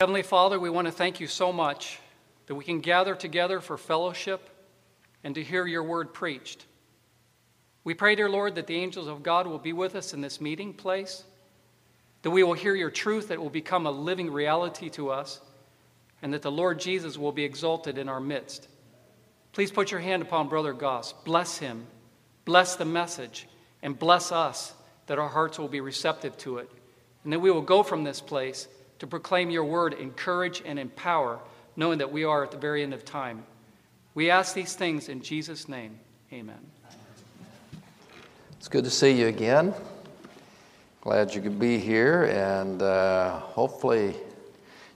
Heavenly 0.00 0.22
Father, 0.22 0.58
we 0.58 0.70
want 0.70 0.86
to 0.86 0.92
thank 0.92 1.20
you 1.20 1.26
so 1.26 1.52
much 1.52 1.98
that 2.46 2.54
we 2.54 2.64
can 2.64 2.80
gather 2.80 3.14
together 3.14 3.60
for 3.60 3.76
fellowship 3.76 4.48
and 5.22 5.34
to 5.34 5.42
hear 5.42 5.66
your 5.66 5.82
word 5.82 6.14
preached. 6.14 6.64
We 7.84 7.92
pray, 7.92 8.14
dear 8.14 8.30
Lord, 8.30 8.54
that 8.54 8.66
the 8.66 8.76
angels 8.76 9.08
of 9.08 9.22
God 9.22 9.46
will 9.46 9.58
be 9.58 9.74
with 9.74 9.94
us 9.94 10.14
in 10.14 10.22
this 10.22 10.40
meeting 10.40 10.72
place, 10.72 11.24
that 12.22 12.30
we 12.30 12.42
will 12.42 12.54
hear 12.54 12.74
your 12.74 12.90
truth 12.90 13.28
that 13.28 13.42
will 13.42 13.50
become 13.50 13.84
a 13.84 13.90
living 13.90 14.32
reality 14.32 14.88
to 14.88 15.10
us, 15.10 15.38
and 16.22 16.32
that 16.32 16.40
the 16.40 16.50
Lord 16.50 16.80
Jesus 16.80 17.18
will 17.18 17.32
be 17.32 17.44
exalted 17.44 17.98
in 17.98 18.08
our 18.08 18.20
midst. 18.20 18.68
Please 19.52 19.70
put 19.70 19.90
your 19.90 20.00
hand 20.00 20.22
upon 20.22 20.48
Brother 20.48 20.72
Goss. 20.72 21.12
Bless 21.26 21.58
him, 21.58 21.86
bless 22.46 22.74
the 22.74 22.86
message, 22.86 23.46
and 23.82 23.98
bless 23.98 24.32
us 24.32 24.72
that 25.08 25.18
our 25.18 25.28
hearts 25.28 25.58
will 25.58 25.68
be 25.68 25.82
receptive 25.82 26.38
to 26.38 26.56
it, 26.56 26.70
and 27.22 27.34
that 27.34 27.40
we 27.40 27.50
will 27.50 27.60
go 27.60 27.82
from 27.82 28.02
this 28.02 28.22
place 28.22 28.66
to 29.00 29.06
proclaim 29.06 29.50
your 29.50 29.64
word, 29.64 29.94
encourage 29.94 30.62
and 30.64 30.78
empower, 30.78 31.40
knowing 31.74 31.98
that 31.98 32.12
we 32.12 32.22
are 32.24 32.44
at 32.44 32.50
the 32.50 32.58
very 32.58 32.82
end 32.82 32.94
of 32.94 33.04
time. 33.04 33.42
We 34.14 34.30
ask 34.30 34.54
these 34.54 34.74
things 34.74 35.08
in 35.08 35.22
Jesus' 35.22 35.68
name. 35.68 35.98
Amen. 36.32 36.58
It's 38.58 38.68
good 38.68 38.84
to 38.84 38.90
see 38.90 39.12
you 39.12 39.28
again. 39.28 39.74
Glad 41.00 41.34
you 41.34 41.40
could 41.40 41.58
be 41.58 41.78
here, 41.78 42.24
and 42.24 42.82
uh, 42.82 43.38
hopefully, 43.38 44.14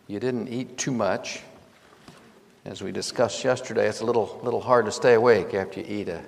you 0.07 0.21
didn't 0.21 0.49
eat 0.49 0.77
too 0.77 0.93
much. 0.93 1.41
As 2.67 2.83
we 2.83 2.93
discussed 2.93 3.43
yesterday, 3.43 3.89
it's 3.89 4.01
a 4.01 4.05
little, 4.05 4.39
little 4.43 4.61
hard 4.61 4.85
to 4.85 4.93
stay 4.93 5.15
awake 5.15 5.55
after 5.55 5.81
you 5.81 6.01
eat 6.01 6.09
a 6.11 6.23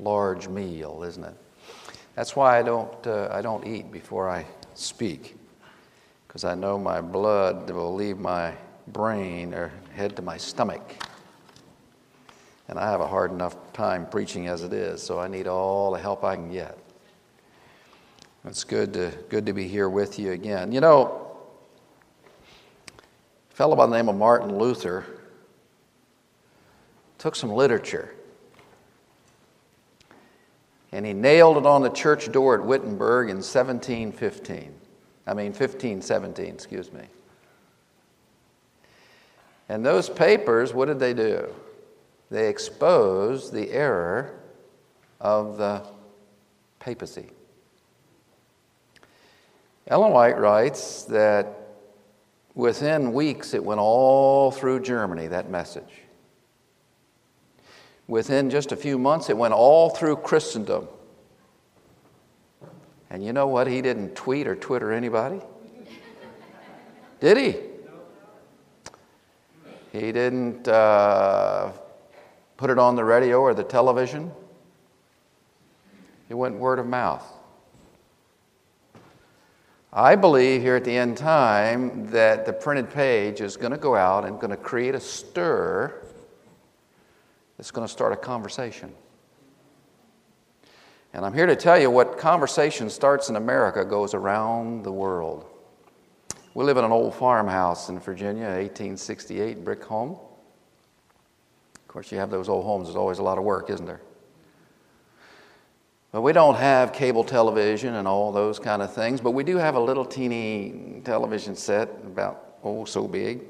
large 0.00 0.48
meal, 0.48 1.04
isn't 1.04 1.22
it? 1.22 1.34
That's 2.16 2.34
why 2.34 2.58
I 2.58 2.62
don't, 2.64 3.06
uh, 3.06 3.28
I 3.30 3.42
don't 3.42 3.64
eat 3.64 3.92
before 3.92 4.28
I 4.28 4.44
speak 4.74 5.35
because 6.36 6.44
I 6.44 6.54
know 6.54 6.78
my 6.78 7.00
blood 7.00 7.70
will 7.70 7.94
leave 7.94 8.18
my 8.18 8.52
brain 8.88 9.54
or 9.54 9.72
head 9.94 10.16
to 10.16 10.22
my 10.22 10.36
stomach. 10.36 10.82
And 12.68 12.78
I 12.78 12.90
have 12.90 13.00
a 13.00 13.06
hard 13.06 13.30
enough 13.30 13.56
time 13.72 14.06
preaching 14.06 14.46
as 14.46 14.62
it 14.62 14.74
is, 14.74 15.02
so 15.02 15.18
I 15.18 15.28
need 15.28 15.46
all 15.46 15.92
the 15.92 15.98
help 15.98 16.24
I 16.24 16.36
can 16.36 16.52
get. 16.52 16.76
It's 18.44 18.64
good 18.64 18.92
to, 18.92 19.12
good 19.30 19.46
to 19.46 19.54
be 19.54 19.66
here 19.66 19.88
with 19.88 20.18
you 20.18 20.32
again. 20.32 20.72
You 20.72 20.82
know, 20.82 21.38
a 23.50 23.54
fellow 23.54 23.74
by 23.74 23.86
the 23.86 23.96
name 23.96 24.10
of 24.10 24.16
Martin 24.16 24.58
Luther 24.58 25.06
took 27.16 27.34
some 27.34 27.50
literature 27.50 28.14
and 30.92 31.06
he 31.06 31.14
nailed 31.14 31.56
it 31.56 31.64
on 31.64 31.80
the 31.80 31.88
church 31.88 32.30
door 32.30 32.60
at 32.60 32.66
Wittenberg 32.66 33.30
in 33.30 33.36
1715. 33.36 34.74
I 35.26 35.34
mean, 35.34 35.52
1517, 35.52 36.46
excuse 36.46 36.92
me. 36.92 37.02
And 39.68 39.84
those 39.84 40.08
papers, 40.08 40.72
what 40.72 40.86
did 40.86 41.00
they 41.00 41.14
do? 41.14 41.48
They 42.30 42.48
exposed 42.48 43.52
the 43.52 43.70
error 43.70 44.38
of 45.20 45.58
the 45.58 45.82
papacy. 46.78 47.30
Ellen 49.88 50.12
White 50.12 50.38
writes 50.38 51.04
that 51.04 51.46
within 52.54 53.12
weeks 53.12 53.54
it 53.54 53.64
went 53.64 53.80
all 53.80 54.50
through 54.50 54.80
Germany, 54.80 55.28
that 55.28 55.50
message. 55.50 56.02
Within 58.08 58.50
just 58.50 58.70
a 58.72 58.76
few 58.76 58.98
months, 58.98 59.30
it 59.30 59.36
went 59.36 59.54
all 59.54 59.90
through 59.90 60.16
Christendom. 60.16 60.88
And 63.10 63.24
you 63.24 63.32
know 63.32 63.46
what? 63.46 63.66
He 63.66 63.82
didn't 63.82 64.14
tweet 64.14 64.46
or 64.46 64.56
Twitter 64.56 64.92
anybody. 64.92 65.40
Did 67.20 67.36
he? 67.36 67.56
He 69.98 70.12
didn't 70.12 70.68
uh, 70.68 71.72
put 72.56 72.70
it 72.70 72.78
on 72.78 72.96
the 72.96 73.04
radio 73.04 73.40
or 73.40 73.54
the 73.54 73.64
television. 73.64 74.30
It 76.28 76.34
went 76.34 76.56
word 76.56 76.78
of 76.78 76.86
mouth. 76.86 77.24
I 79.92 80.14
believe 80.16 80.60
here 80.60 80.76
at 80.76 80.84
the 80.84 80.94
end 80.94 81.16
time 81.16 82.10
that 82.10 82.44
the 82.44 82.52
printed 82.52 82.90
page 82.90 83.40
is 83.40 83.56
going 83.56 83.72
to 83.72 83.78
go 83.78 83.96
out 83.96 84.26
and 84.26 84.38
going 84.38 84.50
to 84.50 84.56
create 84.56 84.94
a 84.94 85.00
stir 85.00 86.02
that's 87.56 87.70
going 87.70 87.86
to 87.86 87.90
start 87.90 88.12
a 88.12 88.16
conversation. 88.16 88.92
And 91.16 91.24
I'm 91.24 91.32
here 91.32 91.46
to 91.46 91.56
tell 91.56 91.80
you 91.80 91.90
what 91.90 92.18
conversation 92.18 92.90
starts 92.90 93.30
in 93.30 93.36
America 93.36 93.86
goes 93.86 94.12
around 94.12 94.84
the 94.84 94.92
world. 94.92 95.46
We 96.52 96.62
live 96.62 96.76
in 96.76 96.84
an 96.84 96.92
old 96.92 97.14
farmhouse 97.14 97.88
in 97.88 97.98
Virginia, 97.98 98.44
1868 98.44 99.64
brick 99.64 99.82
home. 99.82 100.10
Of 100.10 101.88
course, 101.88 102.12
you 102.12 102.18
have 102.18 102.30
those 102.30 102.50
old 102.50 102.66
homes, 102.66 102.88
there's 102.88 102.96
always 102.96 103.16
a 103.16 103.22
lot 103.22 103.38
of 103.38 103.44
work, 103.44 103.70
isn't 103.70 103.86
there? 103.86 104.02
But 106.12 106.20
we 106.20 106.34
don't 106.34 106.56
have 106.56 106.92
cable 106.92 107.24
television 107.24 107.94
and 107.94 108.06
all 108.06 108.30
those 108.30 108.58
kind 108.58 108.82
of 108.82 108.92
things, 108.92 109.18
but 109.18 109.30
we 109.30 109.42
do 109.42 109.56
have 109.56 109.74
a 109.74 109.80
little 109.80 110.04
teeny 110.04 111.00
television 111.02 111.56
set, 111.56 111.88
about 112.04 112.58
oh 112.62 112.84
so 112.84 113.08
big. 113.08 113.40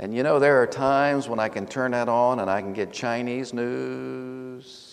And 0.00 0.12
you 0.12 0.24
know, 0.24 0.40
there 0.40 0.60
are 0.60 0.66
times 0.66 1.28
when 1.28 1.38
I 1.38 1.48
can 1.48 1.66
turn 1.66 1.92
that 1.92 2.08
on 2.08 2.40
and 2.40 2.50
I 2.50 2.62
can 2.62 2.72
get 2.72 2.92
Chinese 2.92 3.54
news, 3.54 4.87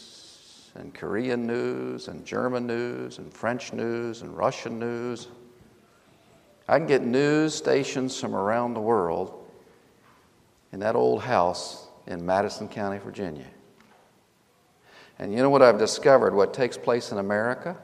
and 0.75 0.93
Korean 0.93 1.47
news 1.47 2.07
and 2.07 2.25
German 2.25 2.67
news 2.67 3.17
and 3.17 3.33
French 3.33 3.73
news 3.73 4.21
and 4.21 4.35
Russian 4.35 4.79
news. 4.79 5.29
I 6.67 6.77
can 6.77 6.87
get 6.87 7.03
news 7.03 7.55
stations 7.55 8.19
from 8.19 8.35
around 8.35 8.73
the 8.73 8.81
world 8.81 9.47
in 10.71 10.79
that 10.81 10.95
old 10.95 11.21
house 11.21 11.87
in 12.07 12.25
Madison 12.25 12.67
County, 12.67 12.97
Virginia. 12.97 13.47
And 15.17 15.31
you 15.31 15.37
know 15.37 15.49
what 15.49 15.61
I've 15.61 15.79
discovered? 15.79 16.33
What 16.33 16.53
takes 16.53 16.77
place 16.77 17.11
in 17.11 17.19
America 17.19 17.77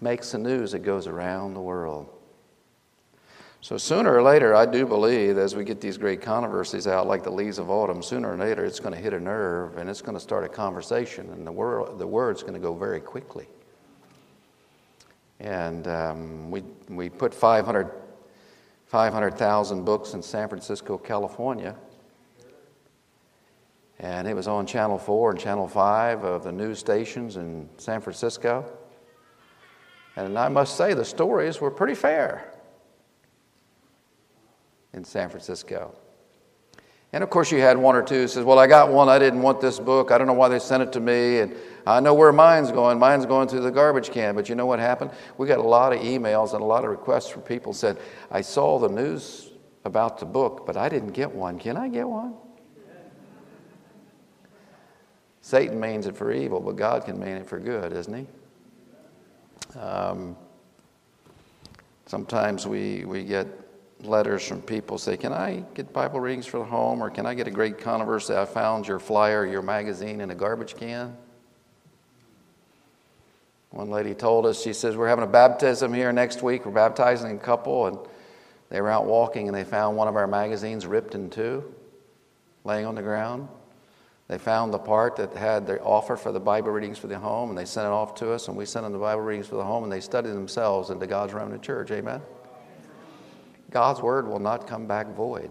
makes 0.00 0.32
the 0.32 0.38
news 0.38 0.72
that 0.72 0.80
goes 0.80 1.06
around 1.06 1.54
the 1.54 1.60
world. 1.60 2.13
So 3.64 3.78
sooner 3.78 4.14
or 4.14 4.22
later, 4.22 4.54
I 4.54 4.66
do 4.66 4.84
believe 4.84 5.38
as 5.38 5.56
we 5.56 5.64
get 5.64 5.80
these 5.80 5.96
great 5.96 6.20
controversies 6.20 6.86
out, 6.86 7.06
like 7.06 7.22
the 7.22 7.30
leaves 7.30 7.58
of 7.58 7.70
autumn, 7.70 8.02
sooner 8.02 8.34
or 8.34 8.36
later 8.36 8.62
it's 8.66 8.78
going 8.78 8.94
to 8.94 9.00
hit 9.00 9.14
a 9.14 9.18
nerve 9.18 9.78
and 9.78 9.88
it's 9.88 10.02
going 10.02 10.12
to 10.12 10.20
start 10.20 10.44
a 10.44 10.50
conversation, 10.50 11.30
and 11.30 11.46
the, 11.46 11.50
word, 11.50 11.98
the 11.98 12.06
word's 12.06 12.42
going 12.42 12.52
to 12.52 12.58
go 12.60 12.74
very 12.74 13.00
quickly. 13.00 13.48
And 15.40 15.88
um, 15.88 16.50
we, 16.50 16.62
we 16.90 17.08
put 17.08 17.32
500 17.32 17.90
500,000 18.88 19.82
books 19.82 20.12
in 20.12 20.22
San 20.22 20.46
Francisco, 20.50 20.98
California. 20.98 21.74
And 23.98 24.28
it 24.28 24.34
was 24.34 24.46
on 24.46 24.66
Channel 24.66 24.98
4 24.98 25.30
and 25.30 25.40
Channel 25.40 25.68
5 25.68 26.22
of 26.22 26.44
the 26.44 26.52
news 26.52 26.80
stations 26.80 27.38
in 27.38 27.70
San 27.78 28.02
Francisco. 28.02 28.70
And 30.16 30.38
I 30.38 30.50
must 30.50 30.76
say, 30.76 30.92
the 30.92 31.06
stories 31.06 31.62
were 31.62 31.70
pretty 31.70 31.94
fair 31.94 32.53
in 34.94 35.04
San 35.04 35.28
Francisco. 35.28 35.94
And 37.12 37.22
of 37.22 37.30
course, 37.30 37.52
you 37.52 37.60
had 37.60 37.78
one 37.78 37.94
or 37.94 38.02
two 38.02 38.22
who 38.22 38.28
says, 38.28 38.44
Well, 38.44 38.58
I 38.58 38.66
got 38.66 38.90
one. 38.90 39.08
I 39.08 39.20
didn't 39.20 39.42
want 39.42 39.60
this 39.60 39.78
book. 39.78 40.10
I 40.10 40.18
don't 40.18 40.26
know 40.26 40.32
why 40.32 40.48
they 40.48 40.58
sent 40.58 40.82
it 40.82 40.92
to 40.94 41.00
me. 41.00 41.38
And 41.38 41.54
I 41.86 42.00
know 42.00 42.12
where 42.12 42.32
mine's 42.32 42.72
going. 42.72 42.98
Mine's 42.98 43.24
going 43.24 43.46
through 43.46 43.60
the 43.60 43.70
garbage 43.70 44.10
can. 44.10 44.34
But 44.34 44.48
you 44.48 44.56
know 44.56 44.66
what 44.66 44.80
happened? 44.80 45.12
We 45.38 45.46
got 45.46 45.60
a 45.60 45.62
lot 45.62 45.92
of 45.92 46.00
emails 46.00 46.54
and 46.54 46.60
a 46.60 46.64
lot 46.64 46.82
of 46.82 46.90
requests 46.90 47.28
from 47.28 47.42
people 47.42 47.72
said, 47.72 47.98
I 48.32 48.40
saw 48.40 48.80
the 48.80 48.88
news 48.88 49.50
about 49.84 50.18
the 50.18 50.26
book, 50.26 50.66
but 50.66 50.76
I 50.76 50.88
didn't 50.88 51.12
get 51.12 51.30
one. 51.30 51.58
Can 51.58 51.76
I 51.76 51.88
get 51.88 52.08
one? 52.08 52.34
Satan 55.40 55.78
means 55.78 56.06
it 56.06 56.16
for 56.16 56.32
evil, 56.32 56.58
but 56.58 56.74
God 56.74 57.04
can 57.04 57.20
mean 57.20 57.36
it 57.36 57.46
for 57.46 57.60
good, 57.60 57.92
isn't 57.92 58.26
he? 59.72 59.78
Um, 59.78 60.36
sometimes 62.06 62.66
we, 62.66 63.04
we 63.04 63.24
get 63.24 63.46
letters 64.04 64.46
from 64.46 64.62
people 64.62 64.98
say, 64.98 65.16
Can 65.16 65.32
I 65.32 65.64
get 65.74 65.92
Bible 65.92 66.20
readings 66.20 66.46
for 66.46 66.58
the 66.58 66.64
home? 66.64 67.02
Or 67.02 67.10
can 67.10 67.26
I 67.26 67.34
get 67.34 67.46
a 67.46 67.50
great 67.50 67.78
controversy? 67.78 68.34
I 68.34 68.44
found 68.44 68.86
your 68.86 68.98
flyer, 68.98 69.46
your 69.46 69.62
magazine 69.62 70.20
in 70.20 70.30
a 70.30 70.34
garbage 70.34 70.76
can. 70.76 71.16
One 73.70 73.90
lady 73.90 74.14
told 74.14 74.46
us, 74.46 74.62
she 74.62 74.72
says, 74.72 74.96
We're 74.96 75.08
having 75.08 75.24
a 75.24 75.28
baptism 75.28 75.92
here 75.92 76.12
next 76.12 76.42
week. 76.42 76.64
We're 76.64 76.72
baptizing 76.72 77.36
a 77.36 77.40
couple, 77.40 77.86
and 77.86 77.98
they 78.70 78.80
were 78.80 78.90
out 78.90 79.06
walking 79.06 79.48
and 79.48 79.56
they 79.56 79.64
found 79.64 79.96
one 79.96 80.08
of 80.08 80.16
our 80.16 80.26
magazines 80.26 80.86
ripped 80.86 81.14
in 81.14 81.30
two, 81.30 81.74
laying 82.64 82.86
on 82.86 82.94
the 82.94 83.02
ground. 83.02 83.48
They 84.28 84.38
found 84.38 84.72
the 84.72 84.78
part 84.78 85.16
that 85.16 85.34
had 85.34 85.66
the 85.66 85.80
offer 85.82 86.16
for 86.16 86.32
the 86.32 86.40
Bible 86.40 86.70
readings 86.70 86.98
for 86.98 87.08
the 87.08 87.18
home, 87.18 87.50
and 87.50 87.58
they 87.58 87.66
sent 87.66 87.86
it 87.86 87.90
off 87.90 88.14
to 88.16 88.32
us, 88.32 88.48
and 88.48 88.56
we 88.56 88.64
sent 88.64 88.84
them 88.84 88.92
the 88.92 88.98
Bible 88.98 89.20
readings 89.20 89.46
for 89.46 89.56
the 89.56 89.64
home, 89.64 89.84
and 89.84 89.92
they 89.92 90.00
studied 90.00 90.30
themselves 90.30 90.88
into 90.90 91.06
God's 91.06 91.34
remnant 91.34 91.62
church. 91.62 91.90
Amen. 91.90 92.22
God's 93.74 94.00
word 94.00 94.28
will 94.28 94.38
not 94.38 94.68
come 94.68 94.86
back 94.86 95.08
void. 95.16 95.50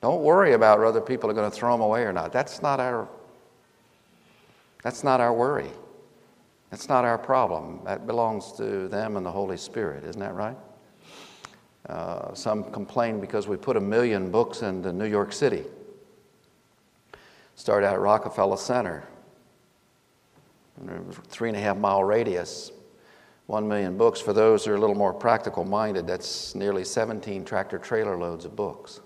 Don't 0.00 0.22
worry 0.22 0.54
about 0.54 0.80
whether 0.80 1.02
people 1.02 1.30
are 1.30 1.34
going 1.34 1.48
to 1.48 1.54
throw 1.54 1.72
them 1.72 1.82
away 1.82 2.04
or 2.04 2.12
not. 2.12 2.32
That's 2.32 2.62
not 2.62 2.80
our, 2.80 3.06
that's 4.82 5.04
not 5.04 5.20
our 5.20 5.34
worry. 5.34 5.70
That's 6.70 6.88
not 6.88 7.04
our 7.04 7.18
problem. 7.18 7.80
That 7.84 8.06
belongs 8.06 8.52
to 8.52 8.88
them 8.88 9.18
and 9.18 9.26
the 9.26 9.30
Holy 9.30 9.58
Spirit, 9.58 10.04
isn't 10.04 10.20
that 10.20 10.34
right? 10.34 10.56
Uh, 11.86 12.32
some 12.32 12.64
complain 12.72 13.20
because 13.20 13.46
we 13.46 13.58
put 13.58 13.76
a 13.76 13.80
million 13.80 14.30
books 14.30 14.62
into 14.62 14.90
New 14.90 15.04
York 15.04 15.34
City. 15.34 15.64
Start 17.56 17.84
out 17.84 17.92
at 17.92 18.00
Rockefeller 18.00 18.56
Center, 18.56 19.04
three 21.28 21.50
and 21.50 21.58
a 21.58 21.60
half 21.60 21.76
mile 21.76 22.02
radius, 22.02 22.72
one 23.52 23.68
million 23.68 23.98
books. 23.98 24.18
For 24.18 24.32
those 24.32 24.64
who 24.64 24.72
are 24.72 24.76
a 24.76 24.80
little 24.80 24.96
more 24.96 25.12
practical 25.12 25.62
minded, 25.62 26.06
that's 26.06 26.54
nearly 26.54 26.84
17 26.84 27.44
tractor 27.44 27.76
trailer 27.78 28.16
loads 28.16 28.46
of 28.46 28.56
books. 28.56 29.02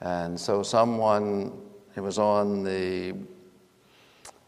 And 0.00 0.38
so 0.38 0.62
someone, 0.62 1.52
it 1.96 2.00
was 2.00 2.16
on 2.16 2.62
the 2.62 3.16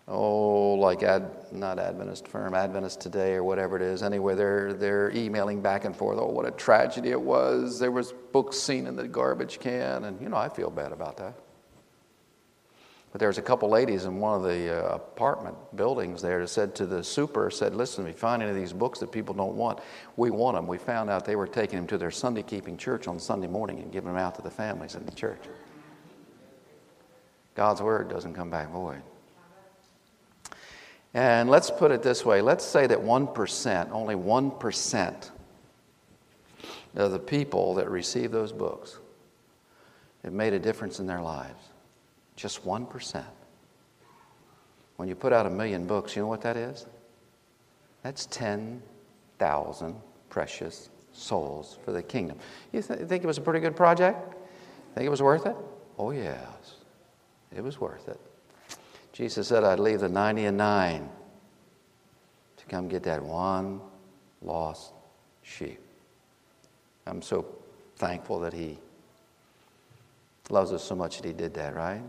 oh, 0.07 0.75
like 0.75 1.03
ad, 1.03 1.29
not 1.51 1.81
Adventist 1.81 2.29
firm, 2.29 2.55
Adventist 2.55 3.01
Today 3.01 3.35
or 3.35 3.43
whatever 3.43 3.75
it 3.75 3.83
is. 3.83 4.05
Anyway, 4.05 4.37
they're 4.37 4.73
they're 4.73 5.11
emailing 5.11 5.61
back 5.61 5.85
and 5.85 5.97
forth. 5.97 6.19
Oh, 6.21 6.27
what 6.27 6.47
a 6.47 6.53
tragedy 6.53 7.11
it 7.11 7.21
was! 7.21 7.81
There 7.81 7.91
was 7.91 8.13
books 8.33 8.57
seen 8.57 8.87
in 8.87 8.95
the 8.95 9.09
garbage 9.09 9.59
can, 9.59 10.05
and 10.05 10.21
you 10.21 10.29
know 10.29 10.37
I 10.37 10.49
feel 10.49 10.71
bad 10.71 10.93
about 10.93 11.17
that. 11.17 11.35
But 13.17 13.21
there 13.21 13.31
was 13.31 13.39
a 13.39 13.43
couple 13.43 13.71
ladies 13.71 14.05
in 14.05 14.19
one 14.19 14.35
of 14.37 14.43
the 14.43 14.77
uh, 14.77 14.95
apartment 14.97 15.57
buildings 15.75 16.21
there 16.21 16.39
that 16.41 16.49
said 16.49 16.75
to 16.75 16.85
the 16.85 17.03
super, 17.03 17.51
said, 17.51 17.75
"Listen, 17.75 18.07
you 18.07 18.13
find 18.13 18.43
any 18.43 18.51
of 18.51 18.57
these 18.59 18.75
books 18.75 18.99
that 18.99 19.11
people 19.11 19.33
don't 19.33 19.57
want, 19.57 19.79
we 20.19 20.29
want 20.29 20.55
them." 20.55 20.67
We 20.67 20.77
found 20.77 21.09
out 21.09 21.25
they 21.25 21.35
were 21.35 21.47
taking 21.47 21.79
them 21.79 21.87
to 21.87 21.97
their 21.97 22.11
Sunday 22.11 22.43
keeping 22.43 22.77
church 22.77 23.09
on 23.09 23.19
Sunday 23.19 23.47
morning 23.47 23.79
and 23.79 23.91
giving 23.91 24.13
them 24.13 24.19
out 24.19 24.35
to 24.35 24.43
the 24.43 24.51
families 24.51 24.97
in 24.97 25.07
the 25.07 25.13
church. 25.13 25.41
God's 27.55 27.81
word 27.81 28.11
doesn't 28.11 28.35
come 28.35 28.51
back 28.51 28.69
void. 28.69 29.01
And 31.15 31.49
let's 31.49 31.71
put 31.71 31.93
it 31.93 32.03
this 32.03 32.23
way 32.23 32.43
let's 32.43 32.67
say 32.67 32.87
that 32.87 32.99
1%, 32.99 33.91
only 33.93 34.15
1% 34.15 35.31
of 36.97 37.13
the 37.13 37.19
people 37.19 37.77
that 37.77 37.89
receive 37.89 38.31
those 38.31 38.53
books 38.53 38.99
have 40.23 40.35
made 40.35 40.53
a 40.53 40.59
difference 40.59 41.01
in 41.01 41.07
their 41.07 41.23
lives. 41.23 41.66
Just 42.37 42.65
1%. 42.65 43.25
When 44.97 45.09
you 45.09 45.15
put 45.15 45.33
out 45.33 45.47
a 45.47 45.51
million 45.51 45.87
books, 45.87 46.15
you 46.15 46.23
know 46.23 46.29
what 46.29 46.43
that 46.43 46.57
is? 46.57 46.87
That's 48.03 48.27
10,000 48.27 49.97
precious 50.29 50.91
souls 51.13 51.79
for 51.85 51.93
the 51.93 52.03
kingdom. 52.03 52.39
You 52.73 52.83
th- 52.83 53.01
think 53.01 53.25
it 53.25 53.27
was 53.27 53.39
a 53.39 53.41
pretty 53.41 53.61
good 53.61 53.77
project? 53.77 54.35
Think 54.95 55.07
it 55.07 55.11
was 55.11 55.23
worth 55.23 55.47
it? 55.47 55.57
Oh, 55.99 56.11
yes. 56.11 56.77
It 57.55 57.63
was 57.63 57.81
worth 57.81 58.09
it. 58.09 58.21
Jesus 59.13 59.49
said, 59.49 59.65
I'd 59.65 59.79
leave 59.79 60.01
the 60.01 60.09
90 60.09 60.45
and 60.45 60.57
9 60.59 61.09
to 62.59 62.67
come 62.67 62.89
get 62.89 63.03
that 63.05 63.23
one 63.23 63.81
lost 64.43 64.93
sheep. 65.43 65.81
I'm 67.07 67.23
so 67.23 67.47
thankful 67.97 68.41
that 68.41 68.53
He 68.53 68.79
loves 70.51 70.73
us 70.73 70.83
so 70.83 70.95
much 70.95 71.17
that 71.17 71.27
He 71.27 71.33
did 71.33 71.55
that, 71.55 71.75
right? 71.75 72.03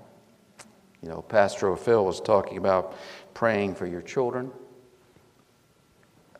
You 1.02 1.10
know, 1.10 1.22
Pastor 1.22 1.76
Phil 1.76 2.04
was 2.04 2.20
talking 2.20 2.58
about 2.58 2.96
praying 3.34 3.76
for 3.76 3.86
your 3.86 4.02
children. 4.02 4.52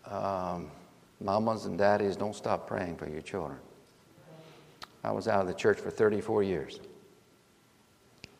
Um, 0.06 0.72
mamas 1.20 1.66
and 1.66 1.78
daddies, 1.78 2.16
don't 2.16 2.36
stop 2.36 2.68
praying 2.68 2.98
for 2.98 3.08
your 3.08 3.22
children. 3.22 3.60
I 5.04 5.12
was 5.12 5.28
out 5.28 5.42
of 5.42 5.48
the 5.48 5.54
church 5.54 5.80
for 5.80 5.92
34 5.92 6.44
years. 6.44 6.80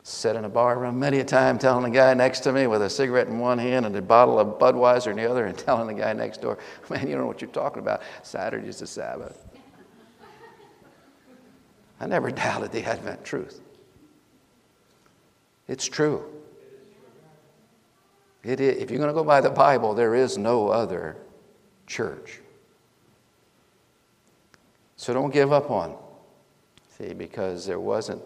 Sat 0.02 0.36
in 0.36 0.44
a 0.44 0.48
bar 0.48 0.78
room 0.78 0.98
many 0.98 1.18
a 1.18 1.24
time 1.24 1.58
telling 1.58 1.84
the 1.84 1.96
guy 1.96 2.14
next 2.14 2.40
to 2.40 2.52
me 2.52 2.66
with 2.66 2.82
a 2.82 2.88
cigarette 2.88 3.28
in 3.28 3.38
one 3.38 3.58
hand 3.58 3.84
and 3.84 3.94
a 3.94 4.02
bottle 4.02 4.38
of 4.38 4.58
Budweiser 4.58 5.10
in 5.10 5.18
the 5.18 5.30
other 5.30 5.46
and 5.46 5.56
telling 5.58 5.86
the 5.86 6.02
guy 6.02 6.12
next 6.14 6.40
door, 6.40 6.58
man, 6.88 7.06
you 7.06 7.12
don't 7.12 7.22
know 7.22 7.26
what 7.26 7.42
you're 7.42 7.50
talking 7.50 7.82
about. 7.82 8.02
Saturday's 8.22 8.78
the 8.78 8.86
Sabbath. 8.86 9.44
I 12.00 12.06
never 12.06 12.30
doubted 12.30 12.72
the 12.72 12.84
Advent 12.84 13.24
truth. 13.24 13.60
It's 15.68 15.86
true. 15.86 16.24
It 18.42 18.60
is, 18.60 18.82
if 18.82 18.90
you're 18.90 18.98
going 18.98 19.10
to 19.10 19.14
go 19.14 19.24
by 19.24 19.40
the 19.40 19.50
Bible, 19.50 19.94
there 19.94 20.14
is 20.14 20.38
no 20.38 20.68
other 20.68 21.16
church. 21.86 22.40
So 24.96 25.12
don't 25.12 25.32
give 25.32 25.52
up 25.52 25.70
on. 25.70 25.96
See, 26.96 27.12
because 27.12 27.66
there 27.66 27.78
wasn't 27.78 28.22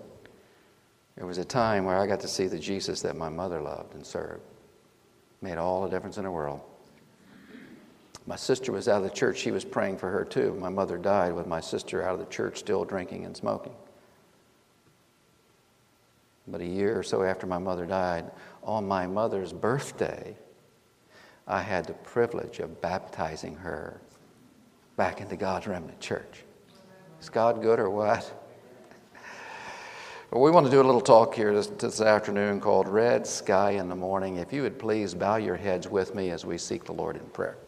there 1.17 1.27
was 1.27 1.39
a 1.39 1.45
time 1.45 1.85
where 1.85 1.99
I 1.99 2.07
got 2.07 2.21
to 2.21 2.29
see 2.29 2.47
the 2.47 2.59
Jesus 2.59 3.03
that 3.03 3.17
my 3.17 3.29
mother 3.29 3.61
loved 3.61 3.95
and 3.95 4.05
served. 4.05 4.43
Made 5.43 5.59
all 5.59 5.83
the 5.83 5.91
difference 5.91 6.17
in 6.17 6.25
the 6.25 6.31
world. 6.31 6.61
My 8.27 8.37
sister 8.37 8.73
was 8.73 8.89
out 8.89 8.99
of 8.99 9.03
the 9.03 9.11
church. 9.11 9.39
She 9.39 9.51
was 9.51 9.65
praying 9.65 9.99
for 9.99 10.09
her 10.09 10.25
too. 10.25 10.55
My 10.55 10.69
mother 10.69 10.97
died 10.97 11.35
with 11.35 11.47
my 11.47 11.61
sister 11.61 12.03
out 12.03 12.15
of 12.15 12.21
the 12.21 12.33
church, 12.33 12.59
still 12.59 12.85
drinking 12.85 13.25
and 13.25 13.37
smoking. 13.37 13.75
But 16.49 16.61
a 16.61 16.67
year 16.67 16.99
or 16.99 17.03
so 17.03 17.23
after 17.23 17.47
my 17.47 17.59
mother 17.59 17.87
died, 17.87 18.31
on 18.63 18.87
my 18.87 19.07
mother's 19.07 19.53
birthday, 19.53 20.37
I 21.47 21.61
had 21.61 21.87
the 21.87 21.95
privilege 21.95 22.59
of 22.59 22.81
baptizing 22.81 23.57
her 23.57 24.01
back 24.97 25.21
into 25.21 25.37
God's 25.37 25.67
remnant 25.67 26.01
church. 26.01 26.45
Is 27.21 27.29
God 27.29 27.63
good 27.63 27.79
or 27.79 27.91
what? 27.91 28.33
Well, 30.31 30.41
we 30.41 30.51
want 30.51 30.65
to 30.65 30.73
do 30.73 30.81
a 30.81 30.83
little 30.83 31.03
talk 31.03 31.35
here 31.35 31.55
this, 31.55 31.67
this, 31.67 32.01
afternoon 32.01 32.59
called 32.59 32.89
Red 32.89 33.27
Sky 33.27 33.73
in 33.73 33.91
the 33.91 33.95
Morning. 33.95 34.37
If 34.37 34.51
you 34.51 34.63
would 34.63 34.79
please 34.79 35.13
bow 35.13 35.37
your 35.37 35.57
heads 35.57 35.87
with 35.87 36.15
me 36.15 36.31
as 36.31 36.47
we 36.47 36.57
seek 36.57 36.85
the 36.85 36.93
Lord 36.93 37.17
in 37.17 37.25
prayer. 37.27 37.59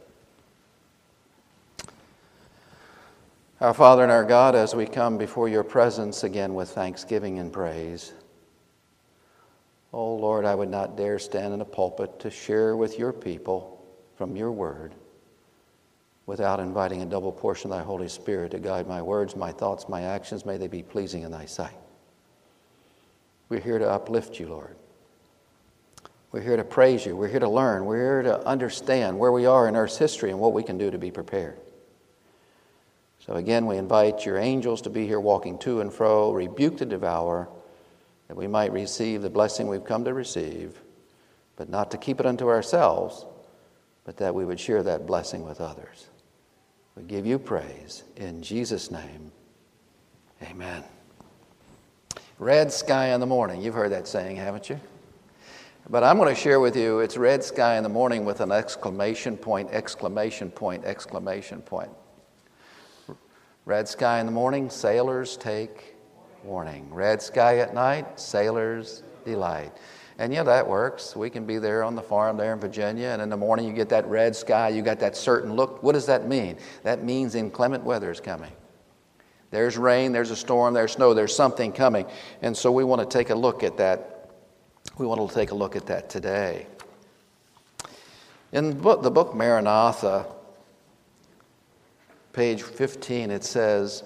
Our 3.60 3.74
Father 3.74 4.02
and 4.02 4.10
our 4.10 4.24
God, 4.24 4.54
as 4.54 4.74
we 4.74 4.86
come 4.86 5.18
before 5.18 5.46
your 5.46 5.62
presence 5.62 6.24
again 6.24 6.54
with 6.54 6.70
thanksgiving 6.70 7.38
and 7.38 7.52
praise, 7.52 8.14
oh 9.94 10.16
Lord, 10.16 10.44
I 10.44 10.54
would 10.54 10.68
not 10.68 10.96
dare 10.96 11.18
stand 11.18 11.54
in 11.54 11.60
a 11.60 11.64
pulpit 11.64 12.18
to 12.20 12.30
share 12.30 12.76
with 12.76 12.98
your 12.98 13.12
people 13.12 13.86
from 14.16 14.36
your 14.36 14.50
word 14.50 14.92
without 16.26 16.58
inviting 16.58 17.02
a 17.02 17.06
double 17.06 17.30
portion 17.30 17.70
of 17.70 17.78
thy 17.78 17.84
Holy 17.84 18.08
Spirit 18.08 18.50
to 18.50 18.58
guide 18.58 18.88
my 18.88 19.00
words, 19.00 19.36
my 19.36 19.52
thoughts, 19.52 19.88
my 19.88 20.02
actions. 20.02 20.44
May 20.44 20.56
they 20.56 20.66
be 20.66 20.82
pleasing 20.82 21.22
in 21.22 21.30
thy 21.30 21.44
sight. 21.44 21.76
We're 23.48 23.60
here 23.60 23.78
to 23.78 23.88
uplift 23.88 24.40
you, 24.40 24.48
Lord. 24.48 24.76
We're 26.32 26.40
here 26.40 26.56
to 26.56 26.64
praise 26.64 27.06
you. 27.06 27.14
We're 27.14 27.28
here 27.28 27.40
to 27.40 27.48
learn. 27.48 27.84
We're 27.84 28.22
here 28.22 28.22
to 28.22 28.44
understand 28.46 29.18
where 29.18 29.30
we 29.30 29.46
are 29.46 29.68
in 29.68 29.76
Earth's 29.76 29.98
history 29.98 30.30
and 30.30 30.40
what 30.40 30.52
we 30.52 30.64
can 30.64 30.78
do 30.78 30.90
to 30.90 30.98
be 30.98 31.12
prepared. 31.12 31.58
So, 33.20 33.34
again, 33.34 33.66
we 33.66 33.76
invite 33.76 34.26
your 34.26 34.38
angels 34.38 34.82
to 34.82 34.90
be 34.90 35.06
here 35.06 35.20
walking 35.20 35.58
to 35.58 35.80
and 35.80 35.92
fro, 35.92 36.32
rebuke 36.32 36.78
the 36.78 36.86
devourer, 36.86 37.48
that 38.28 38.36
we 38.36 38.46
might 38.46 38.72
receive 38.72 39.22
the 39.22 39.30
blessing 39.30 39.68
we've 39.68 39.84
come 39.84 40.04
to 40.04 40.14
receive, 40.14 40.80
but 41.56 41.68
not 41.68 41.90
to 41.90 41.98
keep 41.98 42.20
it 42.20 42.26
unto 42.26 42.48
ourselves, 42.48 43.26
but 44.04 44.16
that 44.16 44.34
we 44.34 44.44
would 44.44 44.60
share 44.60 44.82
that 44.82 45.06
blessing 45.06 45.44
with 45.44 45.60
others. 45.60 46.08
We 46.96 47.02
give 47.02 47.26
you 47.26 47.38
praise. 47.38 48.04
In 48.16 48.42
Jesus' 48.42 48.90
name, 48.90 49.32
amen. 50.42 50.84
Red 52.38 52.72
sky 52.72 53.14
in 53.14 53.20
the 53.20 53.26
morning. 53.26 53.62
You've 53.62 53.74
heard 53.74 53.92
that 53.92 54.08
saying, 54.08 54.36
haven't 54.36 54.68
you? 54.68 54.80
But 55.88 56.02
I'm 56.02 56.16
going 56.16 56.34
to 56.34 56.40
share 56.40 56.60
with 56.60 56.76
you 56.76 57.00
it's 57.00 57.16
red 57.16 57.44
sky 57.44 57.76
in 57.76 57.82
the 57.82 57.90
morning 57.90 58.24
with 58.24 58.40
an 58.40 58.50
exclamation 58.50 59.36
point, 59.36 59.68
exclamation 59.70 60.50
point, 60.50 60.84
exclamation 60.84 61.60
point. 61.60 61.90
Red 63.66 63.88
sky 63.88 64.20
in 64.20 64.26
the 64.26 64.32
morning, 64.32 64.70
sailors 64.70 65.36
take 65.36 65.93
warning. 66.44 66.92
Red 66.92 67.22
sky 67.22 67.58
at 67.58 67.74
night, 67.74 68.20
sailors 68.20 69.02
delight. 69.24 69.72
And 70.18 70.32
yeah, 70.32 70.44
that 70.44 70.68
works. 70.68 71.16
We 71.16 71.28
can 71.28 71.44
be 71.44 71.58
there 71.58 71.82
on 71.82 71.96
the 71.96 72.02
farm 72.02 72.36
there 72.36 72.52
in 72.52 72.60
Virginia, 72.60 73.08
and 73.08 73.20
in 73.20 73.28
the 73.28 73.36
morning 73.36 73.66
you 73.66 73.72
get 73.72 73.88
that 73.88 74.06
red 74.06 74.36
sky, 74.36 74.68
you 74.68 74.82
got 74.82 75.00
that 75.00 75.16
certain 75.16 75.54
look. 75.54 75.82
What 75.82 75.92
does 75.92 76.06
that 76.06 76.28
mean? 76.28 76.56
That 76.84 77.02
means 77.02 77.34
inclement 77.34 77.82
weather 77.82 78.10
is 78.10 78.20
coming. 78.20 78.52
There's 79.50 79.76
rain, 79.76 80.12
there's 80.12 80.30
a 80.30 80.36
storm, 80.36 80.74
there's 80.74 80.92
snow, 80.92 81.14
there's 81.14 81.34
something 81.34 81.72
coming. 81.72 82.06
And 82.42 82.56
so 82.56 82.70
we 82.70 82.84
want 82.84 83.08
to 83.08 83.18
take 83.18 83.30
a 83.30 83.34
look 83.34 83.62
at 83.62 83.76
that. 83.78 84.30
We 84.98 85.06
want 85.06 85.28
to 85.28 85.34
take 85.34 85.50
a 85.50 85.54
look 85.54 85.76
at 85.76 85.86
that 85.86 86.08
today. 86.08 86.66
In 88.52 88.70
the 88.70 89.10
book 89.10 89.34
Maranatha, 89.34 90.26
page 92.32 92.62
15, 92.62 93.32
it 93.32 93.42
says, 93.42 94.04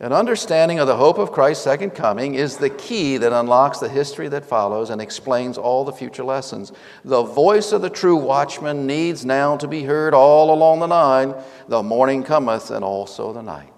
An 0.00 0.12
understanding 0.12 0.80
of 0.80 0.88
the 0.88 0.96
hope 0.96 1.18
of 1.18 1.30
Christ's 1.30 1.62
second 1.62 1.90
coming 1.90 2.34
is 2.34 2.56
the 2.56 2.70
key 2.70 3.16
that 3.16 3.32
unlocks 3.32 3.78
the 3.78 3.88
history 3.88 4.28
that 4.28 4.44
follows 4.44 4.90
and 4.90 5.00
explains 5.00 5.56
all 5.56 5.84
the 5.84 5.92
future 5.92 6.24
lessons. 6.24 6.72
The 7.04 7.22
voice 7.22 7.70
of 7.70 7.80
the 7.80 7.90
true 7.90 8.16
watchman 8.16 8.88
needs 8.88 9.24
now 9.24 9.56
to 9.56 9.68
be 9.68 9.84
heard 9.84 10.12
all 10.12 10.52
along 10.52 10.80
the 10.80 10.88
line. 10.88 11.34
The 11.68 11.82
morning 11.82 12.24
cometh 12.24 12.72
and 12.72 12.84
also 12.84 13.32
the 13.32 13.42
night. 13.42 13.72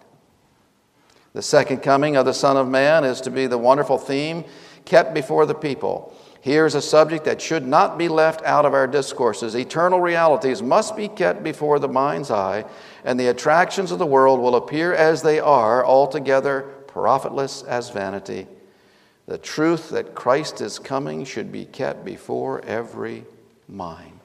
The 1.34 1.42
second 1.42 1.78
coming 1.82 2.16
of 2.16 2.24
the 2.24 2.32
Son 2.32 2.56
of 2.56 2.66
Man 2.66 3.04
is 3.04 3.20
to 3.20 3.30
be 3.30 3.46
the 3.46 3.58
wonderful 3.58 3.98
theme 3.98 4.44
kept 4.86 5.12
before 5.12 5.44
the 5.44 5.54
people. 5.54 6.16
Here's 6.40 6.76
a 6.76 6.80
subject 6.80 7.24
that 7.24 7.42
should 7.42 7.66
not 7.66 7.98
be 7.98 8.08
left 8.08 8.40
out 8.44 8.64
of 8.64 8.72
our 8.72 8.86
discourses. 8.86 9.56
Eternal 9.56 10.00
realities 10.00 10.62
must 10.62 10.96
be 10.96 11.08
kept 11.08 11.42
before 11.42 11.78
the 11.80 11.88
mind's 11.88 12.30
eye, 12.30 12.64
and 13.06 13.18
the 13.20 13.28
attractions 13.28 13.92
of 13.92 14.00
the 14.00 14.04
world 14.04 14.40
will 14.40 14.56
appear 14.56 14.92
as 14.92 15.22
they 15.22 15.38
are, 15.38 15.86
altogether 15.86 16.62
profitless 16.88 17.62
as 17.62 17.88
vanity. 17.88 18.48
The 19.26 19.38
truth 19.38 19.90
that 19.90 20.16
Christ 20.16 20.60
is 20.60 20.80
coming 20.80 21.24
should 21.24 21.52
be 21.52 21.66
kept 21.66 22.04
before 22.04 22.62
every 22.64 23.24
mind. 23.68 24.18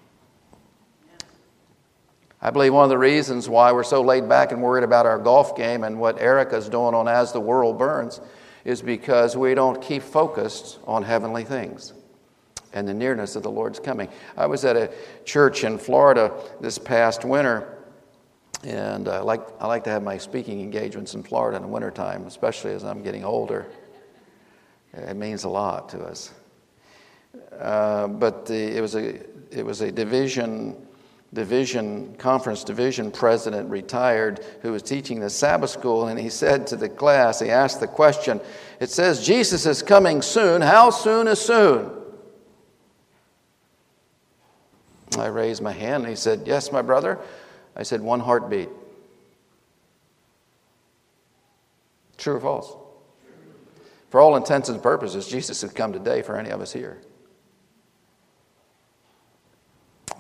I 2.42 2.50
believe 2.50 2.74
one 2.74 2.84
of 2.84 2.90
the 2.90 2.98
reasons 2.98 3.48
why 3.48 3.72
we're 3.72 3.84
so 3.84 4.02
laid 4.02 4.28
back 4.28 4.52
and 4.52 4.64
worried 4.64 4.84
about 4.84 5.06
our 5.06 5.20
golf 5.20 5.56
game 5.56 5.84
and 5.84 6.00
what 6.00 6.20
Erica's 6.20 6.68
doing 6.68 6.96
on 6.96 7.08
As 7.08 7.32
the 7.32 7.40
World 7.40 7.78
Burns 7.78 8.20
is 8.66 8.82
because 8.82 9.38
we 9.38 9.54
don't 9.54 9.80
keep 9.80 10.02
focused 10.02 10.80
on 10.88 11.04
heavenly 11.04 11.44
things 11.44 11.94
and 12.74 12.88
the 12.88 12.96
nearness 12.96 13.36
of 13.36 13.44
the 13.44 13.52
Lord's 13.52 13.80
coming. 13.80 14.10
I 14.36 14.48
was 14.48 14.66
at 14.66 14.76
a 14.76 14.92
church 15.24 15.64
in 15.64 15.78
Florida 15.78 16.34
this 16.62 16.80
past 16.80 17.24
winter, 17.24 17.78
and 18.64 19.08
I 19.08 19.20
like, 19.22 19.42
I 19.60 19.68
like 19.68 19.84
to 19.86 19.90
have 19.90 20.04
my 20.04 20.18
speaking 20.18 20.62
engagements 20.62 21.16
in 21.16 21.24
Florida 21.24 21.58
in 21.58 21.64
the 21.64 21.70
wintertime, 21.70 22.26
especially 22.26 22.74
as 22.74 22.84
I'm 22.84 23.02
getting 23.02 23.24
older. 23.24 23.68
It 24.94 25.16
means 25.16 25.46
a 25.46 25.50
lot 25.50 25.90
to 25.90 26.04
us. 26.04 26.32
Uh, 27.58 28.08
but 28.08 28.46
the, 28.46 28.78
it, 28.78 28.82
was 28.82 28.96
a, 28.96 29.20
it 29.52 29.66
was 29.66 29.82
a 29.82 29.92
division 29.92 30.76
division 31.34 32.14
conference 32.16 32.62
division 32.66 33.10
president 33.10 33.70
retired 33.70 34.44
who 34.62 34.74
was 34.74 34.84
teaching 34.84 35.18
the 35.22 35.30
sabbath 35.30 35.70
school 35.70 36.08
and 36.08 36.20
he 36.20 36.30
said 36.30 36.68
to 36.68 36.76
the 36.76 36.90
class 36.90 37.40
he 37.40 37.50
asked 37.50 37.80
the 37.80 37.88
question 37.88 38.42
it 38.82 38.90
says 38.90 39.26
jesus 39.26 39.66
is 39.66 39.82
coming 39.82 40.22
soon 40.22 40.62
how 40.62 40.90
soon 40.90 41.30
is 41.30 41.40
soon 41.40 41.90
i 45.18 45.28
raised 45.28 45.62
my 45.62 45.72
hand 45.72 46.04
and 46.04 46.10
he 46.10 46.18
said 46.18 46.42
yes 46.46 46.70
my 46.70 46.82
brother 46.82 47.18
i 47.76 47.84
said 47.84 48.02
one 48.02 48.20
heartbeat. 48.20 48.70
True 52.18 52.36
or 52.36 52.40
false? 52.40 52.76
For 54.10 54.20
all 54.20 54.36
intents 54.36 54.70
and 54.70 54.82
purposes 54.82 55.28
jesus 55.28 55.62
has 55.62 55.72
come 55.72 55.94
today 55.94 56.22
for 56.22 56.38
any 56.38 56.50
of 56.50 56.62
us 56.62 56.74
here. 56.74 57.00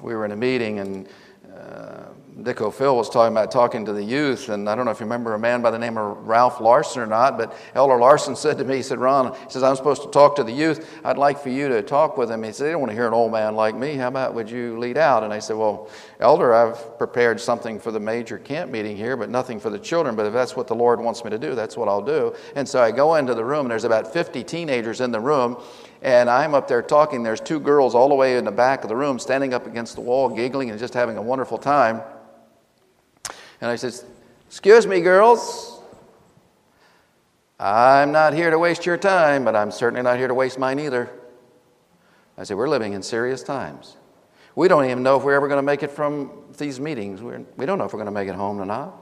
We 0.01 0.15
were 0.15 0.25
in 0.25 0.31
a 0.31 0.37
meeting 0.37 0.79
and 0.79 1.07
uh, 1.53 2.10
Dick 2.43 2.61
O'Phil 2.61 2.95
was 2.95 3.09
talking 3.09 3.33
about 3.33 3.51
talking 3.51 3.85
to 3.85 3.93
the 3.93 4.03
youth, 4.03 4.49
and 4.49 4.69
I 4.69 4.75
don't 4.75 4.85
know 4.85 4.91
if 4.91 4.99
you 4.99 5.05
remember 5.05 5.33
a 5.33 5.39
man 5.39 5.61
by 5.61 5.69
the 5.69 5.77
name 5.77 5.97
of 5.97 6.17
Ralph 6.27 6.59
Larson 6.59 7.01
or 7.01 7.05
not, 7.05 7.37
but 7.37 7.55
Elder 7.75 7.97
Larson 7.97 8.35
said 8.37 8.57
to 8.57 8.63
me, 8.63 8.77
he 8.77 8.81
said, 8.81 8.99
Ron, 8.99 9.33
he 9.33 9.49
says, 9.49 9.63
I'm 9.63 9.75
supposed 9.75 10.01
to 10.03 10.09
talk 10.09 10.35
to 10.37 10.43
the 10.43 10.51
youth. 10.51 10.89
I'd 11.03 11.17
like 11.17 11.39
for 11.39 11.49
you 11.49 11.67
to 11.69 11.81
talk 11.81 12.17
with 12.17 12.29
them. 12.29 12.43
He 12.43 12.51
said, 12.51 12.65
they 12.67 12.71
don't 12.71 12.81
want 12.81 12.91
to 12.91 12.95
hear 12.95 13.07
an 13.07 13.13
old 13.13 13.31
man 13.31 13.55
like 13.55 13.75
me. 13.75 13.95
How 13.95 14.07
about 14.07 14.33
would 14.33 14.49
you 14.49 14.79
lead 14.79 14.97
out? 14.97 15.23
And 15.23 15.33
I 15.33 15.39
said, 15.39 15.57
well, 15.57 15.89
Elder, 16.19 16.53
I've 16.53 16.97
prepared 16.97 17.39
something 17.39 17.79
for 17.79 17.91
the 17.91 17.99
major 17.99 18.37
camp 18.37 18.71
meeting 18.71 18.95
here, 18.95 19.15
but 19.17 19.29
nothing 19.29 19.59
for 19.59 19.69
the 19.69 19.79
children. 19.79 20.15
But 20.15 20.25
if 20.25 20.33
that's 20.33 20.55
what 20.55 20.67
the 20.67 20.75
Lord 20.75 20.99
wants 20.99 21.23
me 21.23 21.29
to 21.29 21.39
do, 21.39 21.53
that's 21.53 21.77
what 21.77 21.87
I'll 21.87 22.01
do. 22.01 22.33
And 22.55 22.67
so 22.67 22.81
I 22.81 22.91
go 22.91 23.15
into 23.15 23.35
the 23.35 23.45
room, 23.45 23.61
and 23.61 23.71
there's 23.71 23.83
about 23.83 24.11
50 24.11 24.43
teenagers 24.43 25.01
in 25.01 25.11
the 25.11 25.19
room, 25.19 25.61
and 26.01 26.29
I'm 26.29 26.55
up 26.55 26.67
there 26.67 26.81
talking. 26.81 27.21
There's 27.21 27.41
two 27.41 27.59
girls 27.59 27.93
all 27.93 28.09
the 28.09 28.15
way 28.15 28.37
in 28.37 28.45
the 28.45 28.51
back 28.51 28.83
of 28.83 28.89
the 28.89 28.95
room 28.95 29.19
standing 29.19 29.53
up 29.53 29.67
against 29.67 29.95
the 29.95 30.01
wall, 30.01 30.29
giggling 30.29 30.71
and 30.71 30.79
just 30.79 30.93
having 30.93 31.17
a 31.17 31.21
wonderful 31.21 31.57
time. 31.59 32.01
And 33.61 33.69
I 33.69 33.75
said, 33.75 33.93
Excuse 34.47 34.85
me, 34.85 34.99
girls. 34.99 35.79
I'm 37.59 38.11
not 38.11 38.33
here 38.33 38.49
to 38.49 38.57
waste 38.57 38.85
your 38.85 38.97
time, 38.97 39.45
but 39.45 39.55
I'm 39.55 39.71
certainly 39.71 40.01
not 40.01 40.17
here 40.17 40.27
to 40.27 40.33
waste 40.33 40.57
mine 40.57 40.79
either. 40.79 41.09
I 42.37 42.43
said, 42.43 42.57
We're 42.57 42.67
living 42.67 42.93
in 42.93 43.03
serious 43.03 43.43
times. 43.43 43.97
We 44.55 44.67
don't 44.67 44.85
even 44.85 45.03
know 45.03 45.15
if 45.17 45.23
we're 45.23 45.35
ever 45.35 45.47
going 45.47 45.59
to 45.59 45.63
make 45.63 45.83
it 45.83 45.91
from 45.91 46.31
these 46.57 46.79
meetings. 46.79 47.21
We're, 47.21 47.43
we 47.55 47.65
don't 47.65 47.77
know 47.77 47.85
if 47.85 47.93
we're 47.93 47.99
going 47.99 48.07
to 48.07 48.11
make 48.11 48.27
it 48.27 48.35
home 48.35 48.59
or 48.59 48.65
not. 48.65 48.93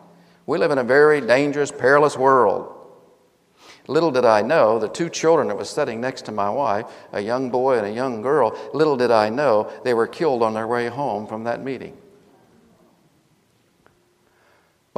We 0.46 0.58
live 0.58 0.72
in 0.72 0.78
a 0.78 0.84
very 0.84 1.22
dangerous, 1.22 1.72
perilous 1.72 2.18
world. 2.18 2.76
Little 3.88 4.12
did 4.12 4.26
I 4.26 4.44
know, 4.44 4.78
the 4.78 4.88
two 4.88 5.10
children 5.10 5.48
that 5.48 5.58
was 5.58 5.70
sitting 5.70 6.00
next 6.00 6.26
to 6.26 6.32
my 6.32 6.50
wife, 6.50 6.86
a 7.12 7.20
young 7.20 7.50
boy 7.50 7.80
and 7.80 7.88
a 7.88 7.92
young 7.92 8.22
girl, 8.22 8.56
little 8.72 8.96
did 8.96 9.10
I 9.10 9.30
know 9.30 9.72
they 9.84 9.96
were 9.96 10.06
killed 10.06 10.44
on 10.44 10.54
their 10.54 10.68
way 10.68 10.88
home 10.88 11.26
from 11.26 11.46
that 11.46 11.64
meeting. 11.64 11.98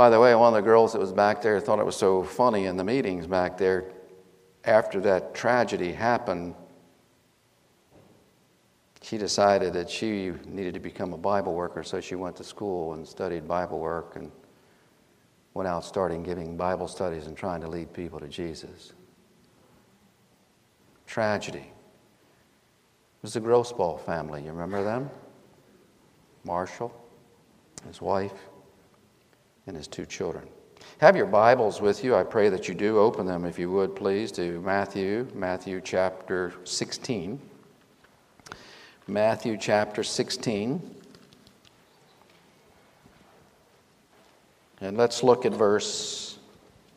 By 0.01 0.10
the 0.10 0.20
way, 0.20 0.34
one 0.34 0.48
of 0.48 0.55
the 0.55 0.67
girls 0.67 0.93
that 0.93 1.00
was 1.00 1.13
back 1.13 1.43
there 1.43 1.60
thought 1.60 1.77
it 1.77 1.86
was 1.86 1.96
so 1.96 2.24
funny 2.24 2.65
in 2.65 2.75
the 2.75 2.84
meetings 2.84 3.27
back 3.27 3.55
there 3.55 3.91
after 4.65 5.00
that 5.01 5.36
tragedy 5.36 5.91
happened. 5.91 6.55
She 9.03 9.20
decided 9.20 9.74
that 9.74 9.91
she 9.91 10.31
needed 10.48 10.74
to 10.74 10.79
become 10.79 11.13
a 11.13 11.20
Bible 11.20 11.53
worker, 11.53 11.84
so 11.84 12.01
she 12.01 12.15
went 12.15 12.36
to 12.38 12.43
school 12.43 12.93
and 12.93 13.08
studied 13.08 13.48
Bible 13.48 13.77
work 13.77 14.15
and 14.15 14.31
went 15.53 15.67
out 15.67 15.86
starting 15.86 16.24
giving 16.24 16.58
Bible 16.58 16.88
studies 16.88 17.27
and 17.27 17.38
trying 17.38 17.62
to 17.62 17.67
lead 17.67 17.93
people 17.93 18.20
to 18.22 18.27
Jesus. 18.27 18.93
Tragedy. 21.05 21.60
It 21.60 23.22
was 23.22 23.36
the 23.36 23.41
Grossball 23.41 24.03
family. 24.03 24.41
You 24.41 24.50
remember 24.50 24.84
them? 24.84 25.12
Marshall, 26.43 26.91
his 27.86 28.01
wife, 28.01 28.34
and 29.68 29.75
his 29.75 29.88
two 29.88 30.06
children. 30.06 30.48
Have 31.00 31.15
your 31.15 31.25
Bibles 31.25 31.82
with 31.82 32.03
you. 32.03 32.15
I 32.15 32.24
pray 32.24 32.50
that 32.50 32.68
you 32.68 32.74
do. 32.74 33.00
Open 33.00 33.25
them, 33.25 33.46
if 33.46 33.58
you 33.58 33.72
would, 33.72 33.96
please, 33.96 34.32
to 34.34 34.60
Matthew, 34.62 35.27
Matthew 35.34 35.82
chapter 35.84 36.53
16. 36.63 37.39
Matthew 39.08 39.58
chapter 39.58 40.03
16. 40.03 40.96
And 44.82 44.98
let's 44.98 45.24
look 45.24 45.46
at 45.46 45.53
verse, 45.53 46.39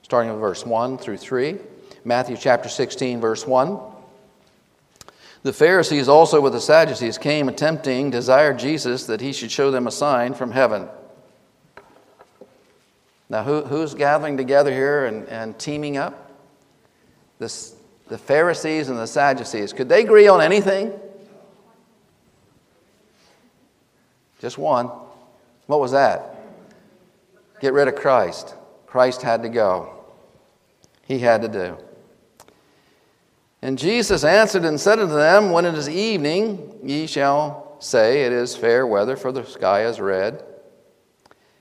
starting 0.02 0.30
with 0.32 0.40
verse 0.40 0.64
1 0.64 0.98
through 0.98 1.18
3. 1.18 1.58
Matthew 2.04 2.36
chapter 2.36 2.68
16, 2.68 3.20
verse 3.20 3.46
1. 3.46 3.78
The 5.42 5.52
Pharisees 5.52 6.08
also 6.08 6.40
with 6.40 6.54
the 6.54 6.60
Sadducees 6.60 7.18
came 7.18 7.48
attempting, 7.48 8.10
desired 8.10 8.58
Jesus 8.58 9.04
that 9.06 9.20
he 9.20 9.32
should 9.32 9.50
show 9.50 9.70
them 9.70 9.86
a 9.86 9.90
sign 9.90 10.32
from 10.32 10.50
heaven. 10.50 10.88
Now, 13.28 13.42
who, 13.42 13.62
who's 13.62 13.94
gathering 13.94 14.36
together 14.36 14.72
here 14.72 15.06
and, 15.06 15.28
and 15.28 15.58
teaming 15.58 15.96
up? 15.96 16.30
This, 17.38 17.74
the 18.08 18.18
Pharisees 18.18 18.88
and 18.88 18.98
the 18.98 19.06
Sadducees. 19.06 19.72
Could 19.72 19.88
they 19.88 20.02
agree 20.02 20.28
on 20.28 20.40
anything? 20.40 20.92
Just 24.40 24.58
one. 24.58 24.90
What 25.66 25.80
was 25.80 25.92
that? 25.92 26.34
get 27.64 27.72
rid 27.72 27.88
of 27.88 27.94
Christ. 27.94 28.54
Christ 28.86 29.22
had 29.22 29.42
to 29.42 29.48
go. 29.48 30.04
He 31.06 31.18
had 31.18 31.40
to 31.42 31.48
do. 31.48 31.78
And 33.62 33.78
Jesus 33.78 34.22
answered 34.22 34.66
and 34.66 34.78
said 34.78 34.98
unto 34.98 35.14
them, 35.14 35.50
When 35.50 35.64
it 35.64 35.74
is 35.74 35.88
evening, 35.88 36.78
ye 36.82 37.06
shall 37.06 37.76
say, 37.78 38.24
It 38.24 38.32
is 38.32 38.54
fair 38.54 38.86
weather, 38.86 39.16
for 39.16 39.32
the 39.32 39.44
sky 39.44 39.86
is 39.86 39.98
red. 39.98 40.44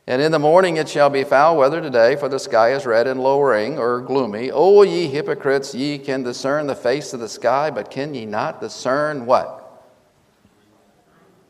And 0.05 0.21
in 0.21 0.31
the 0.33 0.39
morning 0.39 0.75
it 0.77 0.89
shall 0.89 1.09
be 1.09 1.23
foul 1.23 1.57
weather 1.57 1.79
today, 1.79 2.17
for 2.17 2.27
the 2.27 2.39
sky 2.39 2.73
is 2.73 2.85
red 2.85 3.07
and 3.07 3.21
lowering 3.21 3.77
or 3.79 4.01
gloomy. 4.01 4.51
O 4.51 4.81
ye 4.83 5.07
hypocrites, 5.07 5.73
ye 5.73 5.97
can 5.97 6.23
discern 6.23 6.67
the 6.67 6.75
face 6.75 7.13
of 7.13 7.21
the 7.21 7.29
sky, 7.29 7.69
but 7.69 7.89
can 7.89 8.13
ye 8.13 8.25
not 8.25 8.59
discern 8.59 9.25
what? 9.25 9.59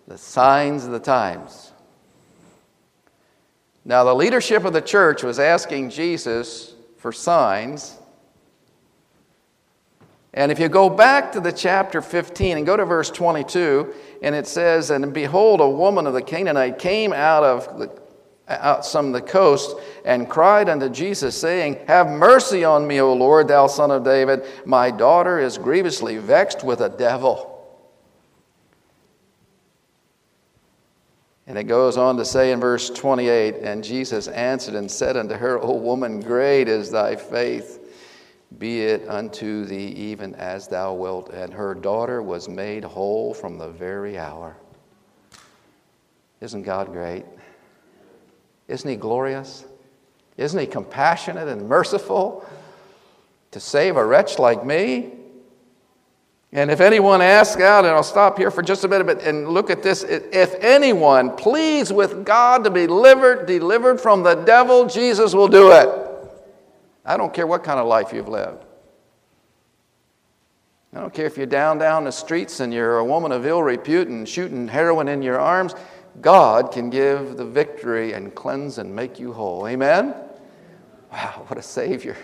The 0.07 0.17
signs 0.17 0.85
of 0.85 0.91
the 0.91 0.99
times. 0.99 1.71
Now, 3.85 4.03
the 4.03 4.13
leadership 4.13 4.65
of 4.65 4.73
the 4.73 4.81
church 4.81 5.23
was 5.23 5.39
asking 5.39 5.89
Jesus 5.89 6.73
for 6.97 7.11
signs. 7.11 7.97
And 10.33 10.51
if 10.51 10.59
you 10.59 10.69
go 10.69 10.89
back 10.89 11.31
to 11.33 11.41
the 11.41 11.51
chapter 11.51 12.01
15 12.01 12.57
and 12.57 12.65
go 12.65 12.77
to 12.77 12.85
verse 12.85 13.09
22, 13.09 13.93
and 14.21 14.35
it 14.35 14.47
says, 14.47 14.89
And 14.89 15.11
behold, 15.13 15.59
a 15.59 15.67
woman 15.67 16.07
of 16.07 16.13
the 16.13 16.21
Canaanite 16.21 16.79
came 16.79 17.11
out 17.11 17.43
of 17.43 17.77
the, 17.77 18.02
out 18.47 18.85
some 18.85 19.07
of 19.07 19.13
the 19.13 19.21
coast 19.21 19.77
and 20.05 20.29
cried 20.29 20.69
unto 20.69 20.89
Jesus, 20.89 21.39
saying, 21.39 21.79
Have 21.87 22.09
mercy 22.09 22.63
on 22.63 22.85
me, 22.85 22.99
O 22.99 23.13
Lord, 23.13 23.47
thou 23.47 23.67
son 23.67 23.91
of 23.91 24.03
David. 24.03 24.45
My 24.65 24.91
daughter 24.91 25.39
is 25.39 25.57
grievously 25.57 26.17
vexed 26.17 26.63
with 26.63 26.81
a 26.81 26.89
devil. 26.89 27.49
And 31.45 31.57
it 31.57 31.65
goes 31.65 31.97
on 31.97 32.17
to 32.17 32.25
say 32.25 32.51
in 32.51 32.59
verse 32.59 32.89
28 32.89 33.55
And 33.55 33.83
Jesus 33.83 34.27
answered 34.27 34.75
and 34.75 34.89
said 34.89 35.17
unto 35.17 35.35
her, 35.35 35.59
O 35.61 35.73
woman, 35.73 36.19
great 36.19 36.67
is 36.67 36.89
thy 36.89 37.15
faith. 37.15 37.79
Be 38.59 38.81
it 38.81 39.07
unto 39.09 39.65
thee 39.65 39.87
even 39.87 40.35
as 40.35 40.67
thou 40.67 40.93
wilt. 40.93 41.29
And 41.29 41.53
her 41.53 41.73
daughter 41.73 42.21
was 42.21 42.47
made 42.47 42.83
whole 42.83 43.33
from 43.33 43.57
the 43.57 43.69
very 43.69 44.17
hour. 44.17 44.55
Isn't 46.39 46.63
God 46.63 46.91
great? 46.91 47.25
Isn't 48.73 48.89
He 48.89 48.95
glorious? 48.95 49.65
Isn't 50.35 50.59
He 50.59 50.65
compassionate 50.65 51.47
and 51.47 51.69
merciful 51.69 52.43
to 53.51 53.59
save 53.59 53.97
a 53.97 54.03
wretch 54.03 54.39
like 54.39 54.65
me? 54.65 55.11
And 56.51 56.71
if 56.71 56.81
anyone 56.81 57.21
asks 57.21 57.61
out, 57.61 57.85
and 57.85 57.93
I'll 57.93 58.01
stop 58.01 58.35
here 58.35 58.49
for 58.49 58.63
just 58.63 58.83
a 58.83 58.87
minute 58.87 59.05
but, 59.05 59.21
and 59.21 59.47
look 59.49 59.69
at 59.69 59.83
this. 59.83 60.03
If 60.03 60.55
anyone 60.55 61.35
pleads 61.35 61.93
with 61.93 62.25
God 62.25 62.63
to 62.63 62.71
be 62.71 62.87
delivered, 62.87 63.45
delivered 63.45 64.01
from 64.01 64.23
the 64.23 64.35
devil, 64.35 64.87
Jesus 64.87 65.35
will 65.35 65.47
do 65.47 65.71
it. 65.71 65.89
I 67.05 67.15
don't 67.15 67.33
care 67.33 67.45
what 67.45 67.63
kind 67.63 67.79
of 67.79 67.85
life 67.85 68.11
you've 68.11 68.27
lived. 68.27 68.63
I 70.95 70.99
don't 70.99 71.13
care 71.13 71.27
if 71.27 71.37
you're 71.37 71.45
down 71.45 71.77
down 71.77 72.05
the 72.05 72.11
streets 72.11 72.59
and 72.59 72.73
you're 72.73 72.97
a 72.97 73.05
woman 73.05 73.31
of 73.31 73.45
ill 73.45 73.61
repute 73.61 74.07
and 74.07 74.27
shooting 74.27 74.67
heroin 74.67 75.07
in 75.07 75.21
your 75.21 75.39
arms. 75.39 75.75
God 76.21 76.71
can 76.71 76.89
give 76.89 77.37
the 77.37 77.45
victory 77.45 78.13
and 78.13 78.33
cleanse 78.33 78.77
and 78.77 78.95
make 78.95 79.19
you 79.19 79.33
whole. 79.33 79.67
Amen? 79.67 80.13
Wow, 81.11 81.45
what 81.47 81.57
a 81.57 81.61
Savior. 81.61 82.17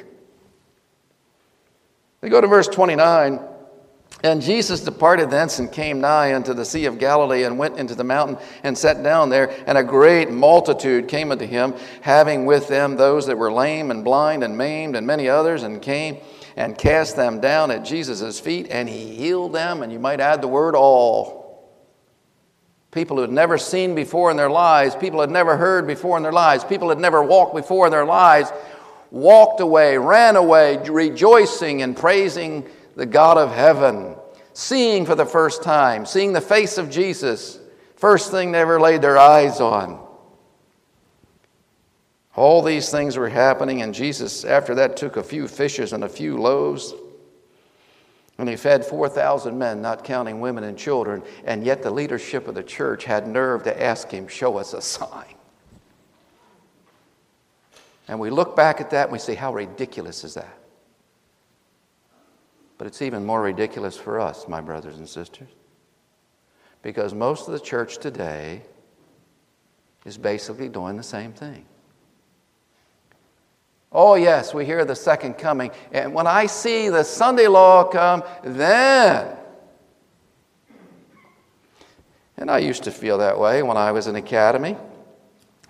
We 2.21 2.29
go 2.29 2.41
to 2.41 2.47
verse 2.47 2.67
29. 2.67 3.39
And 4.21 4.41
Jesus 4.41 4.81
departed 4.81 5.29
thence 5.29 5.59
and 5.59 5.71
came 5.71 6.01
nigh 6.01 6.33
unto 6.33 6.53
the 6.53 6.65
Sea 6.65 6.85
of 6.85 6.99
Galilee 6.99 7.43
and 7.43 7.57
went 7.57 7.79
into 7.79 7.95
the 7.95 8.03
mountain 8.03 8.37
and 8.63 8.77
sat 8.77 9.01
down 9.01 9.29
there. 9.29 9.55
And 9.65 9.77
a 9.77 9.83
great 9.83 10.29
multitude 10.29 11.07
came 11.07 11.31
unto 11.31 11.45
him, 11.45 11.73
having 12.01 12.45
with 12.45 12.67
them 12.67 12.97
those 12.97 13.27
that 13.27 13.37
were 13.37 13.51
lame 13.51 13.91
and 13.91 14.03
blind 14.03 14.43
and 14.43 14.57
maimed 14.57 14.97
and 14.97 15.07
many 15.07 15.29
others, 15.29 15.63
and 15.63 15.81
came 15.81 16.17
and 16.57 16.77
cast 16.77 17.15
them 17.15 17.39
down 17.39 17.71
at 17.71 17.85
Jesus' 17.85 18.41
feet, 18.41 18.67
and 18.69 18.89
he 18.89 19.15
healed 19.15 19.53
them. 19.53 19.83
And 19.83 19.93
you 19.93 19.99
might 19.99 20.19
add 20.19 20.41
the 20.41 20.47
word 20.49 20.75
all. 20.75 21.38
People 22.91 23.17
who 23.17 23.21
had 23.21 23.31
never 23.31 23.57
seen 23.57 23.93
before 23.93 24.31
in 24.31 24.37
their 24.37 24.49
lives, 24.49 24.95
people 24.95 25.21
had 25.21 25.29
never 25.29 25.57
heard 25.57 25.85
before 25.85 26.17
in 26.17 26.23
their 26.23 26.31
lives, 26.31 26.63
people 26.63 26.89
had 26.89 26.99
never 26.99 27.21
walked 27.21 27.55
before 27.55 27.85
in 27.85 27.91
their 27.91 28.05
lives, 28.05 28.51
walked 29.11 29.59
away, 29.59 29.97
ran 29.97 30.35
away, 30.35 30.77
rejoicing 30.89 31.81
and 31.83 31.95
praising 31.95 32.67
the 32.95 33.05
God 33.05 33.37
of 33.37 33.51
heaven, 33.51 34.15
seeing 34.53 35.05
for 35.05 35.15
the 35.15 35.25
first 35.25 35.61
time, 35.61 36.05
seeing 36.05 36.33
the 36.33 36.41
face 36.41 36.77
of 36.77 36.89
Jesus, 36.89 37.59
first 37.95 38.31
thing 38.31 38.51
they 38.51 38.59
ever 38.59 38.79
laid 38.79 39.01
their 39.01 39.17
eyes 39.17 39.61
on. 39.61 40.03
All 42.35 42.61
these 42.61 42.89
things 42.89 43.17
were 43.17 43.29
happening, 43.29 43.81
and 43.81 43.93
Jesus, 43.93 44.45
after 44.45 44.75
that, 44.75 44.97
took 44.97 45.17
a 45.17 45.23
few 45.23 45.47
fishes 45.47 45.93
and 45.93 46.03
a 46.03 46.09
few 46.09 46.37
loaves. 46.37 46.93
And 48.39 48.47
he 48.47 48.55
fed 48.55 48.85
4,000 48.85 49.57
men, 49.57 49.81
not 49.81 50.05
counting 50.05 50.39
women 50.39 50.63
and 50.63 50.77
children. 50.77 51.21
And 51.43 51.61
yet 51.65 51.83
the 51.83 51.91
leadership 51.91 52.47
of 52.47 52.55
the 52.55 52.63
church 52.63 53.03
had 53.03 53.27
nerve 53.27 53.63
to 53.63 53.83
ask 53.83 54.09
him, 54.09 54.29
Show 54.29 54.57
us 54.57 54.73
a 54.73 54.81
sign. 54.81 55.35
And 58.07 58.17
we 58.17 58.29
look 58.29 58.55
back 58.55 58.79
at 58.79 58.91
that 58.91 59.03
and 59.03 59.11
we 59.11 59.19
say, 59.19 59.35
How 59.35 59.53
ridiculous 59.53 60.23
is 60.23 60.35
that? 60.35 60.57
But 62.77 62.87
it's 62.87 63.01
even 63.01 63.25
more 63.25 63.41
ridiculous 63.41 63.97
for 63.97 64.21
us, 64.21 64.47
my 64.47 64.61
brothers 64.61 64.95
and 64.95 65.09
sisters, 65.09 65.49
because 66.81 67.13
most 67.13 67.45
of 67.47 67.53
the 67.53 67.59
church 67.59 67.97
today 67.97 68.61
is 70.05 70.17
basically 70.17 70.69
doing 70.69 70.95
the 70.95 71.03
same 71.03 71.33
thing. 71.33 71.65
Oh, 73.91 74.15
yes, 74.15 74.53
we 74.53 74.65
hear 74.65 74.85
the 74.85 74.95
second 74.95 75.35
coming. 75.35 75.71
And 75.91 76.13
when 76.13 76.27
I 76.27 76.45
see 76.45 76.89
the 76.89 77.03
Sunday 77.03 77.47
law 77.47 77.83
come, 77.83 78.23
then. 78.43 79.35
And 82.37 82.51
I 82.51 82.59
used 82.59 82.83
to 82.83 82.91
feel 82.91 83.17
that 83.17 83.39
way 83.39 83.63
when 83.63 83.77
I 83.77 83.91
was 83.91 84.07
in 84.07 84.15
academy, 84.15 84.77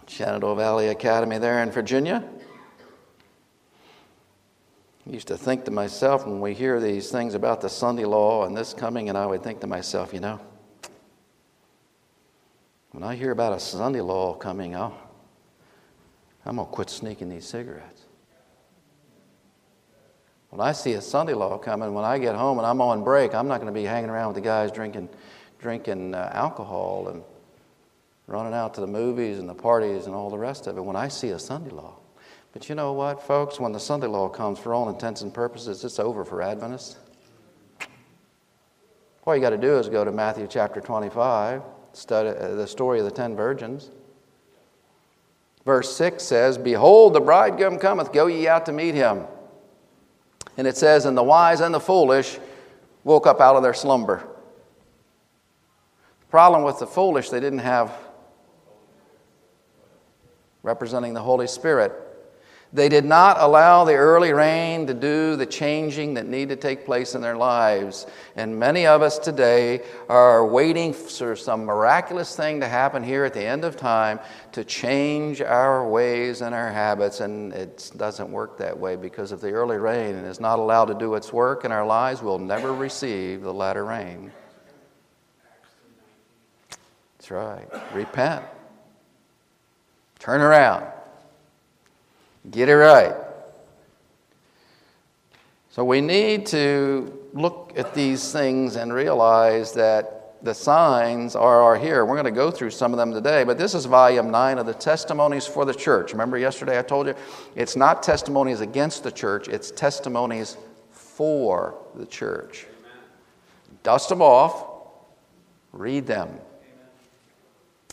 Shenandoah 0.08 0.56
Valley 0.56 0.88
Academy 0.90 1.38
there 1.38 1.64
in 1.64 1.72
Virginia. 1.72 2.28
I 5.08 5.12
used 5.12 5.28
to 5.30 5.38
think 5.38 5.66
to 5.66 5.72
myself 5.72 6.28
when 6.28 6.42
we 6.42 6.54
hear 6.54 6.80
these 6.80 7.10
things 7.10 7.34
about 7.34 7.62
the 7.62 7.70
Sunday 7.70 8.06
law 8.06 8.46
and 8.46 8.56
this 8.56 8.74
coming, 8.74 9.10
and 9.10 9.18
I 9.18 9.26
would 9.26 9.42
think 9.42 9.62
to 9.62 9.68
myself, 9.68 10.14
you 10.14 10.20
know, 10.20 10.40
when 12.92 13.04
I 13.04 13.16
hear 13.16 13.32
about 13.32 13.54
a 13.54 13.60
Sunday 13.60 14.02
law 14.02 14.36
coming, 14.36 14.76
I'll, 14.76 14.96
I'm 16.46 16.58
going 16.58 16.68
to 16.68 16.72
quit 16.72 16.90
sneaking 16.90 17.30
these 17.30 17.46
cigarettes. 17.46 17.99
When 20.50 20.62
I 20.62 20.72
see 20.72 20.94
a 20.94 21.02
Sunday 21.02 21.34
law 21.34 21.58
coming, 21.58 21.94
when 21.94 22.06
I 22.06 22.18
get 22.18 22.36
home 22.36 22.58
and 22.58 22.66
I'm 22.66 22.82
on 22.82 23.04
break, 23.04 23.36
I'm 23.36 23.48
not 23.48 23.62
going 23.62 23.72
to 23.72 23.80
be 23.80 23.86
hanging 23.86 24.10
around 24.10 24.30
with 24.30 24.36
the 24.36 24.42
guys 24.42 24.72
drinking, 24.72 25.10
drinking 25.60 26.16
uh, 26.16 26.32
alcohol 26.34 27.10
and 27.10 27.24
running 28.26 28.54
out 28.54 28.74
to 28.76 28.82
the 28.82 28.88
movies 28.88 29.38
and 29.38 29.48
the 29.48 29.54
parties 29.54 30.06
and 30.06 30.16
all 30.16 30.30
the 30.30 30.38
rest 30.38 30.68
of 30.68 30.78
it. 30.78 30.82
When 30.82 30.96
I 30.96 31.08
see 31.08 31.30
a 31.30 31.40
Sunday 31.40 31.70
law, 31.70 31.96
but 32.52 32.68
you 32.68 32.74
know 32.74 32.94
what, 32.94 33.22
folks? 33.22 33.60
When 33.60 33.72
the 33.72 33.80
Sunday 33.80 34.08
law 34.08 34.28
comes, 34.28 34.58
for 34.58 34.74
all 34.74 34.90
intents 34.90 35.22
and 35.22 35.32
purposes, 35.32 35.84
it's 35.84 36.00
over 36.00 36.26
for 36.26 36.42
Adventists. 36.42 36.98
All 39.26 39.36
you 39.36 39.42
got 39.42 39.52
to 39.52 39.58
do 39.58 39.78
is 39.78 39.88
go 39.88 40.04
to 40.04 40.12
Matthew 40.12 40.48
chapter 40.50 40.82
25, 40.82 41.62
study 41.94 42.30
uh, 42.30 42.56
the 42.56 42.66
story 42.66 43.00
of 43.00 43.06
the 43.06 43.12
ten 43.12 43.36
virgins. 43.36 43.92
Verse 45.64 45.96
6 45.96 46.24
says, 46.24 46.58
Behold, 46.58 47.14
the 47.14 47.20
bridegroom 47.20 47.78
cometh, 47.78 48.12
go 48.12 48.26
ye 48.26 48.48
out 48.48 48.66
to 48.66 48.72
meet 48.72 48.96
him. 48.96 49.26
And 50.58 50.68
it 50.68 50.78
says, 50.78 51.06
And 51.06 51.18
the 51.18 51.24
wise 51.24 51.62
and 51.62 51.74
the 51.74 51.80
foolish 51.80 52.40
woke 53.04 53.28
up 53.28 53.40
out 53.40 53.56
of 53.56 53.64
their 53.64 53.74
slumber. 53.74 54.28
The 56.22 56.26
problem 56.28 56.64
with 56.64 56.80
the 56.80 56.88
foolish, 56.88 57.30
they 57.30 57.40
didn't 57.40 57.60
have 57.60 57.92
representing 60.64 61.14
the 61.14 61.22
Holy 61.22 61.48
Spirit. 61.48 61.94
They 62.71 62.88
did 62.88 63.03
not 63.03 63.38
allow 63.39 63.84
the 63.84 63.95
early 63.95 64.32
rain 64.32 64.86
to 64.86 64.93
do 64.93 65.36
the 65.36 65.47
changing 65.47 66.13
that 66.13 66.27
needed 66.27 66.62
to 66.62 66.67
take 66.67 66.86
place 66.86 67.15
in 67.15 67.21
their 67.21 67.36
lives. 67.36 68.05
And 68.36 68.60
many 68.60 68.86
of 68.86 69.01
us 69.01 69.17
today 69.17 69.82
are 70.08 70.45
waiting 70.45 70.93
for 70.93 71.36
some 71.36 71.65
miraculous 71.65 72.36
thing 72.36 72.60
to 72.60 72.67
happen 72.67 73.03
here 73.03 73.25
at 73.25 73.34
the 73.34 73.43
end 73.43 73.65
of 73.65 73.75
time 73.75 74.19
to 74.51 74.63
change 74.63 75.41
our 75.41 75.88
ways 75.88 76.41
and 76.41 76.53
our 76.53 76.71
habits. 76.71 77.21
And 77.21 77.53
it 77.53 77.91
doesn't 77.97 78.32
work 78.32 78.60
that 78.60 78.77
way 78.77 78.95
because 78.95 79.32
if 79.32 79.41
the 79.41 79.49
early 79.49 79.77
rain 79.77 80.13
is 80.13 80.39
not 80.39 80.60
allowed 80.60 80.86
to 80.86 80.93
do 80.93 81.15
its 81.15 81.34
work 81.34 81.65
in 81.65 81.71
our 81.71 81.86
lives, 81.86 82.21
we'll 82.21 82.38
never 82.38 82.71
receive 82.71 83.41
the 83.41 83.53
latter 83.53 83.84
rain. 83.84 84.32
That's 87.17 87.32
right. 87.32 87.67
Repent. 87.95 88.45
Turn 90.19 90.41
around. 90.41 90.99
Get 92.52 92.70
it 92.70 92.76
right. 92.76 93.16
So 95.72 95.84
we 95.84 96.02
need 96.02 96.46
to 96.48 97.18
look 97.34 97.74
at 97.78 97.94
these 97.94 98.32
things 98.32 98.76
and 98.76 98.92
realize 98.92 99.74
that 99.74 100.36
the 100.42 100.54
signs 100.54 101.36
are, 101.36 101.62
are 101.62 101.78
here. 101.78 102.06
We're 102.06 102.16
going 102.16 102.26
to 102.26 102.32
go 102.32 102.50
through 102.50 102.72
some 102.72 102.94
of 102.94 102.98
them 102.98 103.12
today, 103.12 103.44
but 103.44 103.58
this 103.58 103.74
is 103.74 103.86
volume 103.86 104.32
nine 104.32 104.58
of 104.58 104.66
the 104.66 104.74
Testimonies 104.74 105.46
for 105.46 105.66
the 105.66 105.74
Church. 105.74 106.12
Remember 106.12 106.38
yesterday 106.38 106.80
I 106.80 106.82
told 106.82 107.08
you 107.08 107.16
it's 107.56 107.76
not 107.76 108.02
testimonies 108.02 108.62
against 108.62 109.04
the 109.04 109.12
church, 109.12 109.48
it's 109.48 109.70
testimonies 109.70 110.58
for 110.92 111.76
the 111.96 112.06
church. 112.06 112.66
Dust 113.84 114.10
them 114.10 114.22
off, 114.22 114.66
read 115.74 116.08
them. 116.08 116.30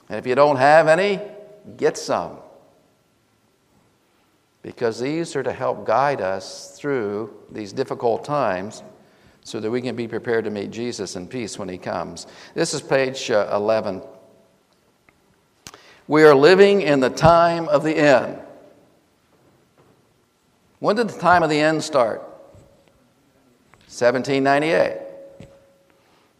And 0.09 0.19
if 0.19 0.27
you 0.27 0.37
don't 0.37 0.57
have 0.57 0.87
any, 0.87 1.21
get 1.77 1.99
some 1.99 2.38
because 4.66 4.98
these 4.98 5.37
are 5.37 5.44
to 5.44 5.52
help 5.52 5.87
guide 5.87 6.20
us 6.20 6.76
through 6.76 7.33
these 7.52 7.72
difficult 7.72 8.24
times 8.24 8.83
so 9.44 9.61
that 9.61 9.70
we 9.70 9.81
can 9.81 9.94
be 9.94 10.09
prepared 10.09 10.44
to 10.44 10.50
meet 10.50 10.72
Jesus 10.72 11.14
in 11.14 11.29
peace 11.29 11.57
when 11.57 11.68
he 11.68 11.79
comes. 11.79 12.26
This 12.52 12.74
is 12.74 12.83
page 12.83 13.31
uh, 13.31 13.48
11. 13.52 14.02
We 16.09 16.24
are 16.24 16.35
living 16.35 16.83
in 16.83 16.98
the 16.98 17.11
time 17.11 17.68
of 17.68 17.85
the 17.85 17.96
end. 17.96 18.40
When 20.81 20.96
did 20.96 21.11
the 21.11 21.20
time 21.20 21.44
of 21.44 21.48
the 21.48 21.61
end 21.61 21.85
start? 21.85 22.22
1798. 23.87 24.98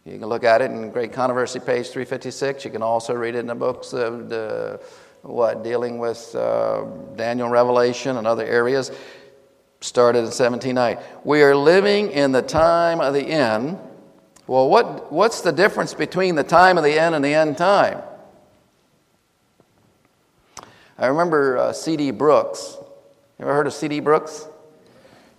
You 0.03 0.19
can 0.19 0.27
look 0.27 0.43
at 0.43 0.61
it 0.61 0.69
in 0.69 0.91
Great 0.91 1.13
Controversy, 1.13 1.59
page 1.59 1.87
356. 1.87 2.65
You 2.65 2.71
can 2.71 2.83
also 2.83 3.13
read 3.13 3.35
it 3.35 3.39
in 3.39 3.47
the 3.47 3.55
books 3.55 3.93
of 3.93 4.27
the 4.27 4.81
what, 5.27 5.63
dealing 5.63 5.99
with 5.99 6.33
uh, 6.35 6.85
Daniel 7.15 7.49
Revelation 7.49 8.17
and 8.17 8.25
other 8.25 8.45
areas, 8.45 8.91
started 9.81 10.19
in 10.19 10.25
1790. 10.25 11.01
We 11.23 11.43
are 11.43 11.55
living 11.55 12.11
in 12.11 12.31
the 12.31 12.41
time 12.41 13.01
of 13.01 13.13
the 13.13 13.21
end. 13.21 13.77
Well, 14.47 14.69
what, 14.69 15.11
what's 15.11 15.41
the 15.41 15.51
difference 15.51 15.93
between 15.93 16.35
the 16.35 16.43
time 16.43 16.77
of 16.77 16.83
the 16.83 16.97
end 16.99 17.13
and 17.13 17.23
the 17.23 17.33
end 17.33 17.57
time? 17.57 18.01
I 20.97 21.07
remember 21.07 21.57
uh, 21.57 21.73
C.D. 21.73 22.11
Brooks. 22.11 22.77
You 23.37 23.45
ever 23.45 23.53
heard 23.53 23.67
of 23.67 23.73
C.D. 23.73 23.99
Brooks? 23.99 24.47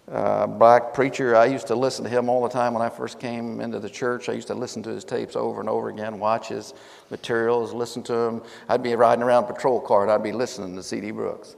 Black 0.09 0.95
preacher. 0.95 1.37
I 1.37 1.47
used 1.47 1.67
to 1.69 1.75
listen 1.75 2.05
to 2.05 2.11
him 2.11 2.29
all 2.29 2.43
the 2.43 2.49
time 2.49 2.73
when 2.75 2.83
I 2.83 2.89
first 2.89 3.21
came 3.21 3.61
into 3.61 3.79
the 3.79 3.91
church. 3.91 4.29
I 4.29 4.33
used 4.33 4.49
to 4.49 4.55
listen 4.55 4.83
to 4.85 4.91
his 4.91 5.05
tapes 5.05 5.37
over 5.37 5.61
and 5.61 5.69
over 5.69 5.89
again, 5.89 6.19
watch 6.19 6.49
his 6.49 6.75
materials, 7.11 7.73
listen 7.73 8.03
to 8.05 8.15
him. 8.15 8.43
I'd 8.69 8.83
be 8.83 8.95
riding 8.95 9.23
around 9.23 9.45
a 9.45 9.53
patrol 9.53 9.81
car 9.81 10.03
and 10.03 10.11
I'd 10.11 10.23
be 10.23 10.33
listening 10.33 10.77
to 10.77 10.83
C.D. 10.83 11.11
Brooks. 11.11 11.57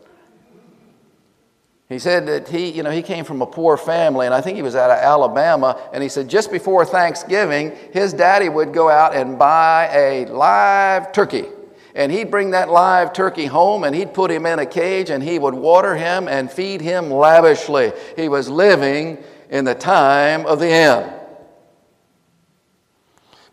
He 1.89 1.99
said 1.99 2.27
that 2.27 2.49
he, 2.49 2.71
you 2.71 2.85
know, 2.85 2.91
he 2.93 3.03
came 3.03 3.25
from 3.25 3.43
a 3.43 3.47
poor 3.47 3.77
family, 3.77 4.25
and 4.25 4.33
I 4.33 4.41
think 4.41 4.55
he 4.55 4.63
was 4.63 4.77
out 4.77 4.93
of 4.93 4.99
Alabama. 4.99 5.77
And 5.93 6.05
he 6.05 6.09
said 6.09 6.29
just 6.29 6.53
before 6.53 6.85
Thanksgiving, 6.85 7.77
his 7.93 8.13
daddy 8.13 8.49
would 8.49 8.73
go 8.73 8.89
out 8.89 9.13
and 9.13 9.37
buy 9.37 9.91
a 9.93 10.27
live 10.27 11.11
turkey. 11.11 11.47
And 11.95 12.13
he'd 12.13 12.31
bring 12.31 12.51
that 12.51 12.71
live 12.71 13.13
turkey 13.13 13.47
home 13.47 13.85
and 13.85 13.95
he'd 13.95 14.15
put 14.15 14.31
him 14.31 14.47
in 14.47 14.59
a 14.59 14.67
cage 14.67 15.11
and 15.11 15.23
he 15.23 15.39
would 15.39 15.55
water 15.55 15.97
him 15.97 16.29
and 16.29 16.51
feed 16.51 16.81
him 16.81 17.11
lavishly. 17.11 17.93
He 18.17 18.29
was 18.29 18.49
living 18.49 19.19
in 19.51 19.65
the 19.65 19.75
time 19.75 20.47
of 20.47 20.61
the 20.61 20.69
end. 20.69 21.13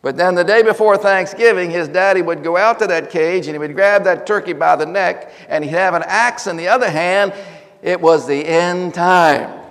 But 0.01 0.15
then 0.15 0.35
the 0.35 0.43
day 0.43 0.61
before 0.61 0.95
Thanksgiving, 0.95 1.71
his 1.71 1.87
daddy 1.87 2.21
would 2.21 2.43
go 2.43 2.55
out 2.55 2.79
to 2.79 2.87
that 2.87 3.09
cage 3.09 3.47
and 3.47 3.55
he 3.55 3.59
would 3.59 3.75
grab 3.75 4.03
that 4.03 4.27
turkey 4.27 4.53
by 4.53 4.75
the 4.75 4.85
neck 4.85 5.31
and 5.49 5.63
he'd 5.63 5.71
have 5.71 5.95
an 5.95 6.03
axe 6.05 6.47
in 6.47 6.55
the 6.55 6.67
other 6.67 6.89
hand 6.89 7.33
it 7.81 7.99
was 8.01 8.27
the 8.27 8.45
end 8.45 8.93
time. 8.93 9.61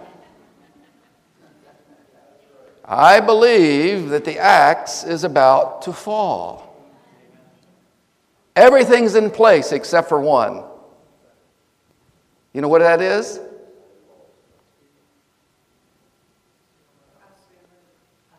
I 2.84 3.20
believe 3.20 4.10
that 4.10 4.24
the 4.24 4.38
axe 4.38 5.02
is 5.02 5.24
about 5.24 5.82
to 5.82 5.92
fall. 5.92 6.65
Everything's 8.56 9.14
in 9.14 9.30
place 9.30 9.70
except 9.70 10.08
for 10.08 10.18
one. 10.18 10.64
You 12.54 12.62
know 12.62 12.68
what 12.68 12.80
that 12.80 13.02
is? 13.02 13.38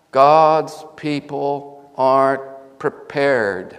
God's 0.10 0.84
people 0.96 1.92
aren't 1.96 2.80
prepared. 2.80 3.78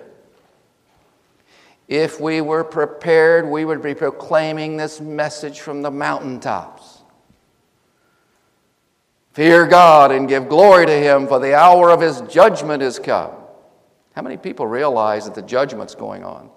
If 1.88 2.20
we 2.20 2.40
were 2.40 2.62
prepared, 2.62 3.48
we 3.48 3.64
would 3.64 3.83
be 3.83 3.94
proclaiming 3.94 4.77
this 4.77 5.01
message 5.01 5.59
from 5.59 5.83
the 5.83 5.90
mountaintops. 5.90 6.98
Fear 9.33 9.66
God 9.66 10.12
and 10.12 10.29
give 10.29 10.48
glory 10.48 10.87
to 10.87 10.92
Him, 10.92 11.27
for 11.27 11.40
the 11.40 11.55
hour 11.55 11.90
of 11.90 12.01
His 12.01 12.20
judgment 12.22 12.83
is 12.83 13.01
come. 13.01 13.33
How 14.18 14.22
many 14.22 14.37
people 14.37 14.66
realize 14.66 15.26
that 15.26 15.37
the 15.37 15.42
judgment's 15.42 15.94
going 15.94 16.24
on? 16.24 16.50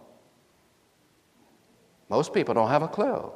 Most 2.10 2.34
people 2.34 2.56
don't 2.56 2.69
have 2.69 2.82
a 2.82 2.88
clue. 2.88 3.32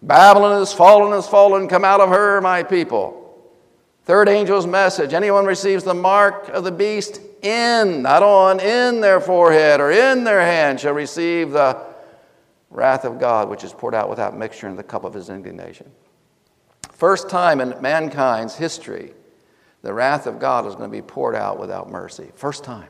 Babylon 0.00 0.62
is 0.62 0.72
fallen, 0.72 1.12
is 1.12 1.26
fallen, 1.26 1.68
come 1.68 1.84
out 1.84 2.00
of 2.00 2.08
her, 2.08 2.40
my 2.40 2.62
people. 2.62 3.38
Third 4.04 4.30
angel's 4.30 4.66
message 4.66 5.12
anyone 5.12 5.44
receives 5.44 5.84
the 5.84 5.92
mark 5.92 6.48
of 6.48 6.64
the 6.64 6.72
beast 6.72 7.20
in, 7.42 8.00
not 8.00 8.22
on, 8.22 8.60
in 8.60 9.02
their 9.02 9.20
forehead 9.20 9.78
or 9.78 9.90
in 9.90 10.24
their 10.24 10.40
hand 10.40 10.80
shall 10.80 10.94
receive 10.94 11.50
the 11.50 11.78
wrath 12.70 13.04
of 13.04 13.20
God, 13.20 13.50
which 13.50 13.62
is 13.62 13.74
poured 13.74 13.94
out 13.94 14.08
without 14.08 14.38
mixture 14.38 14.68
in 14.68 14.76
the 14.76 14.82
cup 14.82 15.04
of 15.04 15.12
his 15.12 15.28
indignation. 15.28 15.90
First 16.92 17.28
time 17.28 17.60
in 17.60 17.74
mankind's 17.82 18.56
history, 18.56 19.12
the 19.84 19.92
wrath 19.92 20.26
of 20.26 20.40
God 20.40 20.66
is 20.66 20.74
going 20.74 20.90
to 20.90 20.96
be 20.96 21.02
poured 21.02 21.34
out 21.34 21.60
without 21.60 21.90
mercy. 21.90 22.32
First 22.36 22.64
time. 22.64 22.88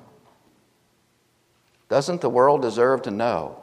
Doesn't 1.89 2.21
the 2.21 2.31
world 2.31 2.63
deserve 2.63 3.03
to 3.03 3.11
know? 3.11 3.61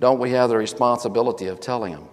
Don't 0.00 0.18
we 0.18 0.30
have 0.32 0.50
the 0.50 0.56
responsibility 0.56 1.46
of 1.46 1.60
telling 1.60 1.92
them? 1.92 2.08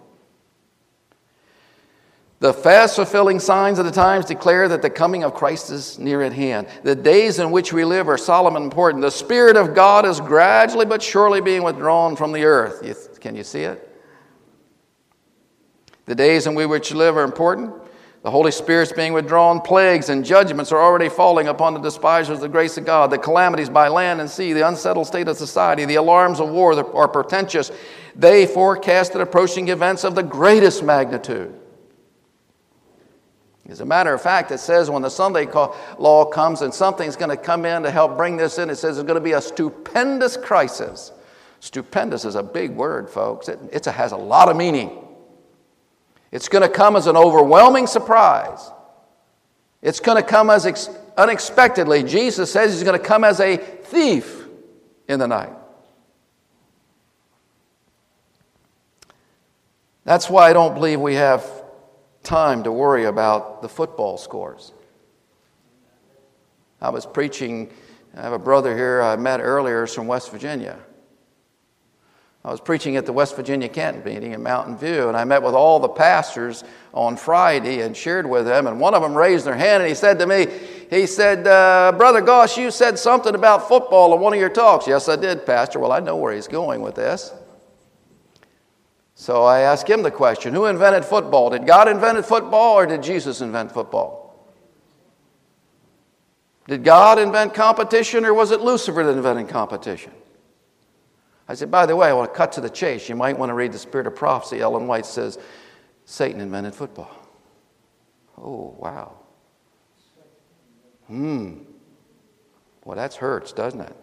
The 2.42 2.54
fast 2.54 2.96
fulfilling 2.96 3.40
signs 3.40 3.80
of 3.80 3.86
the 3.86 3.92
times 3.92 4.26
declare 4.26 4.68
that 4.68 4.84
the 4.84 4.90
coming 4.90 5.24
of 5.24 5.34
Christ 5.34 5.72
is 5.72 5.98
near 5.98 6.22
at 6.22 6.34
hand. 6.34 6.68
The 6.84 6.96
days 6.96 7.40
in 7.40 7.50
which 7.50 7.74
we 7.74 7.84
live 7.84 8.08
are 8.08 8.20
solemn 8.20 8.56
and 8.56 8.66
important. 8.66 9.02
The 9.02 9.10
Spirit 9.10 9.58
of 9.58 9.74
God 9.74 10.06
is 10.06 10.20
gradually 10.20 10.86
but 10.86 11.02
surely 11.02 11.42
being 11.42 11.64
withdrawn 11.64 12.16
from 12.16 12.32
the 12.32 12.44
earth. 12.44 13.20
Can 13.20 13.36
you 13.36 13.44
see 13.44 13.62
it? 13.62 13.90
The 16.06 16.14
days 16.14 16.46
in 16.46 16.54
which 16.54 16.92
we 16.92 16.98
live 16.98 17.18
are 17.18 17.24
important. 17.24 17.74
The 18.24 18.32
Holy 18.32 18.52
Spirit's 18.52 18.94
being 18.94 19.12
withdrawn. 19.12 19.60
Plagues 19.60 20.08
and 20.08 20.24
judgments 20.24 20.72
are 20.72 20.82
already 20.82 21.10
falling 21.10 21.50
upon 21.50 21.74
the 21.74 21.82
despisers 21.82 22.38
of 22.38 22.40
the 22.40 22.48
grace 22.48 22.78
of 22.78 22.86
God. 22.86 23.12
The 23.12 23.18
calamities 23.18 23.70
by 23.70 23.90
land 23.90 24.22
and 24.22 24.30
sea, 24.30 24.54
the 24.54 24.66
unsettled 24.66 25.08
state 25.08 25.28
of 25.28 25.36
society, 25.36 25.84
the 25.84 25.96
alarms 25.96 26.40
of 26.40 26.50
war 26.50 26.74
are 26.96 27.08
portentous. 27.10 27.70
They 28.16 28.48
forecast 28.48 29.12
the 29.12 29.20
approaching 29.20 29.68
events 29.68 30.06
of 30.06 30.16
the 30.16 30.24
greatest 30.24 30.84
magnitude. 30.84 31.54
As 33.68 33.82
a 33.82 33.86
matter 33.86 34.14
of 34.14 34.22
fact, 34.22 34.52
it 34.52 34.60
says 34.60 34.90
when 34.90 35.02
the 35.02 35.10
Sunday 35.10 35.46
law 35.98 36.26
comes 36.26 36.62
and 36.62 36.74
something's 36.74 37.18
going 37.18 37.30
to 37.30 37.38
come 37.38 37.66
in 37.66 37.84
to 37.84 37.92
help 37.92 38.16
bring 38.16 38.38
this 38.38 38.58
in, 38.58 38.70
it 38.70 38.76
says 38.76 38.98
it's 38.98 39.06
going 39.06 39.16
to 39.16 39.22
be 39.22 39.34
a 39.34 39.42
stupendous 39.42 40.38
crisis. 40.38 41.12
Stupendous 41.60 42.24
is 42.24 42.36
a 42.36 42.44
big 42.44 42.72
word, 42.72 43.10
folks. 43.10 43.50
It, 43.50 43.60
it 43.72 43.86
has 43.86 44.14
a 44.14 44.18
lot 44.18 44.48
of 44.48 44.56
meaning. 44.56 45.03
It's 46.34 46.50
going 46.50 46.64
to 46.64 46.68
come 46.68 46.96
as 46.96 47.06
an 47.06 47.16
overwhelming 47.16 47.86
surprise. 47.86 48.72
It's 49.84 50.00
going 50.00 50.18
to 50.18 50.28
come 50.28 50.50
as 50.50 50.66
ex- 50.66 50.90
unexpectedly. 51.16 52.02
Jesus 52.02 52.52
says 52.52 52.74
he's 52.74 52.82
going 52.82 53.00
to 53.00 53.06
come 53.06 53.24
as 53.24 53.40
a 53.40 53.56
thief 53.56 54.44
in 55.08 55.20
the 55.20 55.28
night. 55.28 55.54
That's 60.06 60.28
why 60.28 60.50
I 60.50 60.54
don't 60.54 60.74
believe 60.74 61.00
we 61.00 61.14
have 61.14 61.46
time 62.24 62.64
to 62.64 62.72
worry 62.72 63.06
about 63.06 63.62
the 63.62 63.70
football 63.70 64.18
scores. 64.18 64.72
I 66.82 66.90
was 66.90 67.06
preaching, 67.06 67.72
I 68.18 68.22
have 68.22 68.34
a 68.34 68.40
brother 68.40 68.76
here 68.76 69.04
I 69.04 69.18
met 69.18 69.40
earlier 69.40 69.86
from 69.86 70.08
West 70.08 70.32
Virginia. 70.32 70.80
I 72.46 72.52
was 72.52 72.60
preaching 72.60 72.98
at 72.98 73.06
the 73.06 73.14
West 73.14 73.38
Virginia 73.38 73.70
camp 73.70 74.04
meeting 74.04 74.34
in 74.34 74.44
Mountain 74.44 74.78
View, 74.78 75.08
and 75.08 75.16
I 75.16 75.24
met 75.24 75.42
with 75.42 75.54
all 75.54 75.80
the 75.80 75.88
pastors 75.88 76.66
on 76.94 77.16
Friday 77.16 77.80
and 77.82 77.96
shared 77.96 78.30
with 78.30 78.46
them. 78.46 78.68
And 78.68 78.82
one 78.82 78.94
of 78.94 79.02
them 79.02 79.16
raised 79.16 79.46
their 79.46 79.56
hand 79.56 79.82
and 79.82 79.88
he 79.88 79.96
said 79.96 80.20
to 80.20 80.28
me, 80.28 80.48
He 80.90 81.08
said, 81.08 81.48
uh, 81.48 81.94
Brother 81.96 82.20
Goss, 82.20 82.58
you 82.58 82.70
said 82.70 83.00
something 83.00 83.34
about 83.34 83.70
football 83.70 84.14
in 84.14 84.20
one 84.20 84.34
of 84.34 84.40
your 84.40 84.50
talks. 84.50 84.88
Yes, 84.88 85.08
I 85.08 85.16
did, 85.16 85.46
Pastor. 85.46 85.80
Well, 85.80 85.94
I 85.94 86.02
know 86.02 86.18
where 86.18 86.34
he's 86.34 86.50
going 86.50 86.82
with 86.82 86.96
this. 86.96 87.32
So 89.16 89.44
I 89.44 89.62
asked 89.62 89.90
him 89.90 90.04
the 90.04 90.12
question 90.12 90.54
Who 90.54 90.66
invented 90.66 91.06
football? 91.06 91.50
Did 91.50 91.66
God 91.66 91.88
invent 91.88 92.26
football 92.26 92.78
or 92.78 92.86
did 92.86 93.02
Jesus 93.02 93.40
invent 93.40 93.72
football? 93.72 94.52
Did 96.68 96.84
God 96.84 97.20
invent 97.20 97.54
competition 97.54 98.26
or 98.26 98.34
was 98.34 98.52
it 98.52 98.60
Lucifer 98.60 99.02
that 99.02 99.16
invented 99.16 99.48
competition? 99.48 100.12
I 101.48 101.56
said, 101.56 101.70
by 101.70 101.86
the 101.86 101.96
way, 101.96 102.08
I 102.08 102.14
want 102.14 102.32
to 102.32 102.38
cut 102.38 102.54
to 102.54 102.62
the 102.62 102.70
chase. 102.70 103.10
You 103.10 103.16
might 103.16 103.38
want 103.38 103.50
to 103.50 103.54
read 103.54 103.74
The 103.74 103.80
Spirit 103.80 104.08
of 104.08 104.16
Prophecy. 104.16 104.62
Ellen 104.62 104.88
White 104.88 105.06
says, 105.06 105.38
Satan 106.06 106.42
invented 106.42 106.74
football. 106.74 107.12
Oh, 108.38 108.76
wow. 108.78 109.18
Hmm. 111.08 111.60
Well, 112.86 112.98
that 112.98 113.14
hurts, 113.16 113.52
doesn't 113.52 113.82
it? 113.82 113.96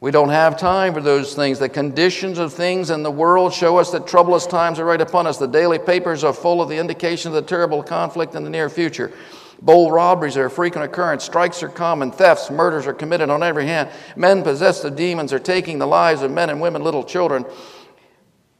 We 0.00 0.10
don't 0.10 0.28
have 0.28 0.58
time 0.58 0.92
for 0.92 1.00
those 1.00 1.34
things. 1.34 1.58
The 1.58 1.68
conditions 1.70 2.38
of 2.38 2.52
things 2.52 2.90
in 2.90 3.02
the 3.02 3.10
world 3.10 3.54
show 3.54 3.78
us 3.78 3.90
that 3.92 4.06
troublous 4.06 4.46
times 4.46 4.78
are 4.78 4.84
right 4.84 5.00
upon 5.00 5.26
us. 5.26 5.38
The 5.38 5.46
daily 5.46 5.78
papers 5.78 6.24
are 6.24 6.34
full 6.34 6.60
of 6.60 6.68
the 6.68 6.76
indication 6.76 7.30
of 7.30 7.34
the 7.34 7.40
terrible 7.40 7.82
conflict 7.82 8.34
in 8.34 8.44
the 8.44 8.50
near 8.50 8.68
future. 8.68 9.12
Bold 9.62 9.92
robberies 9.92 10.36
are 10.36 10.46
a 10.46 10.50
frequent 10.50 10.84
occurrence. 10.84 11.24
Strikes 11.24 11.62
are 11.62 11.68
common. 11.68 12.10
Thefts, 12.10 12.50
murders 12.50 12.86
are 12.86 12.92
committed 12.92 13.30
on 13.30 13.42
every 13.42 13.66
hand. 13.66 13.90
Men 14.16 14.42
possessed 14.42 14.84
of 14.84 14.96
demons 14.96 15.32
are 15.32 15.38
taking 15.38 15.78
the 15.78 15.86
lives 15.86 16.22
of 16.22 16.30
men 16.30 16.50
and 16.50 16.60
women, 16.60 16.82
little 16.82 17.04
children. 17.04 17.44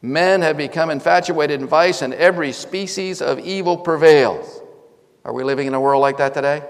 Men 0.01 0.43
have 0.43 0.57
become 0.57 0.91
infatuated 0.91 1.61
in 1.61 1.67
vice, 1.67 2.03
and 2.03 2.13
every 2.15 2.53
species 2.53 3.23
of 3.23 3.39
evil 3.39 3.77
prevails. 3.77 4.61
Are 5.25 5.33
we 5.33 5.43
living 5.45 5.67
in 5.67 5.75
a 5.75 5.81
world 5.81 6.03
like 6.03 6.19
that 6.19 6.35
today? 6.35 6.63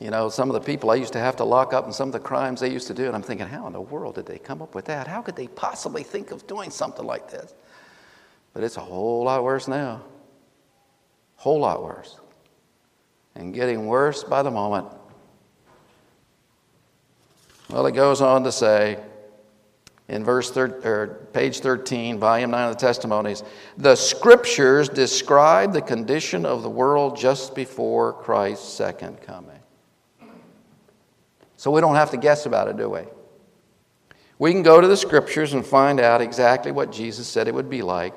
You 0.00 0.10
know, 0.10 0.28
some 0.28 0.48
of 0.48 0.54
the 0.54 0.60
people 0.60 0.90
I 0.90 0.94
used 0.94 1.12
to 1.14 1.18
have 1.18 1.36
to 1.36 1.44
lock 1.44 1.72
up 1.72 1.84
and 1.84 1.94
some 1.94 2.08
of 2.08 2.12
the 2.12 2.20
crimes 2.20 2.60
they 2.60 2.70
used 2.70 2.86
to 2.86 2.94
do, 2.94 3.06
and 3.06 3.16
I'm 3.16 3.22
thinking, 3.22 3.48
how 3.48 3.66
in 3.66 3.72
the 3.72 3.80
world 3.80 4.14
did 4.14 4.26
they 4.26 4.38
come 4.38 4.62
up 4.62 4.74
with 4.74 4.84
that? 4.86 5.08
How 5.08 5.22
could 5.22 5.36
they 5.36 5.48
possibly 5.48 6.04
think 6.04 6.30
of 6.30 6.46
doing 6.46 6.70
something 6.70 7.04
like 7.04 7.30
this? 7.30 7.52
But 8.54 8.62
it's 8.62 8.76
a 8.76 8.80
whole 8.80 9.24
lot 9.24 9.42
worse 9.42 9.66
now. 9.66 10.02
Whole 11.38 11.60
lot 11.60 11.82
worse. 11.82 12.20
And 13.36 13.54
getting 13.54 13.86
worse 13.86 14.24
by 14.24 14.42
the 14.42 14.50
moment. 14.50 14.88
Well, 17.70 17.86
it 17.86 17.92
goes 17.92 18.20
on 18.20 18.42
to 18.42 18.50
say 18.52 18.98
in 20.08 20.24
verse 20.24 20.50
thir- 20.50 20.80
or 20.82 21.28
page 21.32 21.60
13, 21.60 22.18
volume 22.18 22.50
9 22.50 22.70
of 22.70 22.74
the 22.74 22.80
testimonies, 22.80 23.44
the 23.76 23.94
scriptures 23.94 24.88
describe 24.88 25.72
the 25.72 25.82
condition 25.82 26.44
of 26.44 26.62
the 26.62 26.70
world 26.70 27.16
just 27.16 27.54
before 27.54 28.14
Christ's 28.14 28.68
second 28.68 29.20
coming. 29.20 29.60
So 31.56 31.70
we 31.70 31.80
don't 31.80 31.94
have 31.94 32.10
to 32.10 32.16
guess 32.16 32.46
about 32.46 32.66
it, 32.66 32.76
do 32.76 32.90
we? 32.90 33.02
We 34.40 34.52
can 34.52 34.62
go 34.62 34.80
to 34.80 34.88
the 34.88 34.96
scriptures 34.96 35.52
and 35.52 35.64
find 35.64 36.00
out 36.00 36.20
exactly 36.20 36.72
what 36.72 36.90
Jesus 36.90 37.28
said 37.28 37.46
it 37.46 37.54
would 37.54 37.70
be 37.70 37.82
like 37.82 38.14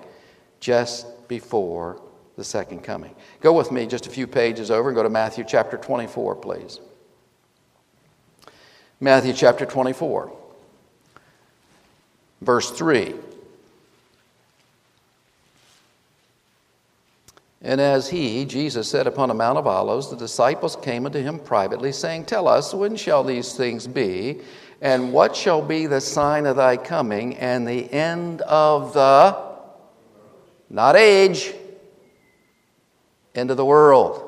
just 0.60 1.28
before 1.28 2.02
the 2.42 2.46
second 2.46 2.82
coming. 2.82 3.14
Go 3.40 3.54
with 3.54 3.72
me 3.72 3.86
just 3.86 4.08
a 4.08 4.10
few 4.10 4.26
pages 4.26 4.72
over 4.72 4.90
and 4.90 4.96
go 4.96 5.04
to 5.04 5.10
Matthew 5.12 5.44
chapter 5.48 5.78
24, 5.78 6.38
please. 6.38 6.80
Matthew 9.00 9.34
chapter 9.34 9.64
24, 9.64 10.36
verse 12.42 12.72
3. 12.72 13.14
And 17.62 17.80
as 17.80 18.10
he, 18.10 18.44
Jesus, 18.46 18.90
sat 18.90 19.06
upon 19.06 19.30
the 19.30 19.36
Mount 19.36 19.60
of 19.60 19.68
Olives, 19.68 20.10
the 20.10 20.18
disciples 20.18 20.76
came 20.76 21.06
unto 21.06 21.22
him 21.22 21.38
privately, 21.38 21.92
saying, 21.92 22.26
Tell 22.26 22.48
us, 22.48 22.74
when 22.74 22.96
shall 22.96 23.24
these 23.24 23.54
things 23.54 23.86
be? 23.86 24.42
And 24.82 25.14
what 25.14 25.36
shall 25.36 25.62
be 25.62 25.86
the 25.86 26.02
sign 26.02 26.48
of 26.48 26.56
thy 26.56 26.76
coming 26.78 27.38
and 27.38 27.68
the 27.68 27.88
end 27.94 28.42
of 28.42 28.96
the, 28.96 29.38
not 30.72 30.96
age, 30.96 31.54
end 33.36 33.52
of 33.52 33.58
the 33.58 33.66
world? 33.66 34.28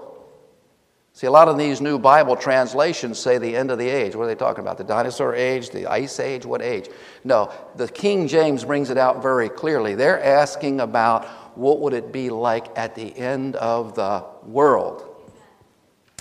See, 1.16 1.28
a 1.28 1.32
lot 1.32 1.48
of 1.48 1.60
these 1.60 1.80
new 1.80 2.00
Bible 2.00 2.36
translations 2.36 3.20
say 3.20 3.38
the 3.38 3.56
end 3.56 3.70
of 3.70 3.78
the 3.78 3.88
age. 3.88 4.16
What 4.16 4.24
are 4.24 4.28
they 4.28 4.36
talking 4.36 4.64
about? 4.64 4.80
The 4.80 4.84
dinosaur 4.84 5.36
age, 5.36 5.70
the 5.70 5.86
ice 5.86 6.20
age, 6.20 6.44
what 6.44 6.64
age? 6.64 6.90
No, 7.24 7.52
the 7.76 7.88
King 7.88 8.28
James 8.28 8.66
brings 8.66 8.90
it 8.90 8.98
out 8.98 9.22
very 9.22 9.48
clearly. 9.48 9.94
They're 9.94 10.22
asking 10.24 10.82
about 10.82 11.26
what 11.56 11.82
would 11.82 11.94
it 11.94 12.12
be 12.12 12.32
like 12.32 12.76
at 12.76 12.96
the 12.96 13.16
end 13.16 13.56
of 13.58 13.94
the 13.94 14.26
world? 14.44 15.32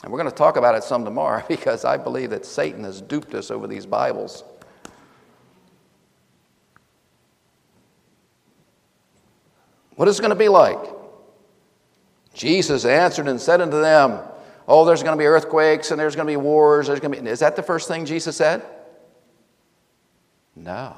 And 0.03 0.13
we're 0.13 0.19
going 0.19 0.31
to 0.31 0.37
talk 0.37 0.59
about 0.59 0.75
it 0.75 0.85
some 0.85 1.07
tomorrow 1.07 1.43
because 1.49 1.87
I 1.87 1.97
believe 1.97 2.29
that 2.31 2.45
Satan 2.45 2.85
has 2.85 3.01
duped 3.01 3.35
us 3.35 3.51
over 3.51 3.67
these 3.67 3.87
Bibles. 3.87 4.45
What 9.97 10.07
is 10.07 10.19
it 10.19 10.23
going 10.23 10.31
to 10.31 10.37
be 10.37 10.49
like? 10.49 11.02
Jesus 12.35 12.85
answered 12.85 13.29
and 13.29 13.41
said 13.41 13.61
unto 13.61 13.81
them, 13.81 14.21
Oh, 14.69 14.85
there's 14.85 15.03
going 15.03 15.17
to 15.17 15.21
be 15.21 15.27
earthquakes 15.27 15.91
and 15.91 16.01
there's 16.01 16.17
going 16.17 16.27
to 16.27 16.33
be 16.33 16.37
wars. 16.37 16.87
There's 16.87 17.01
going 17.01 17.13
to 17.13 17.23
be. 17.23 17.29
Is 17.29 17.41
that 17.41 17.57
the 17.57 17.63
first 17.63 17.89
thing 17.89 18.07
Jesus 18.07 18.37
said? 18.37 18.65
No. 20.55 20.97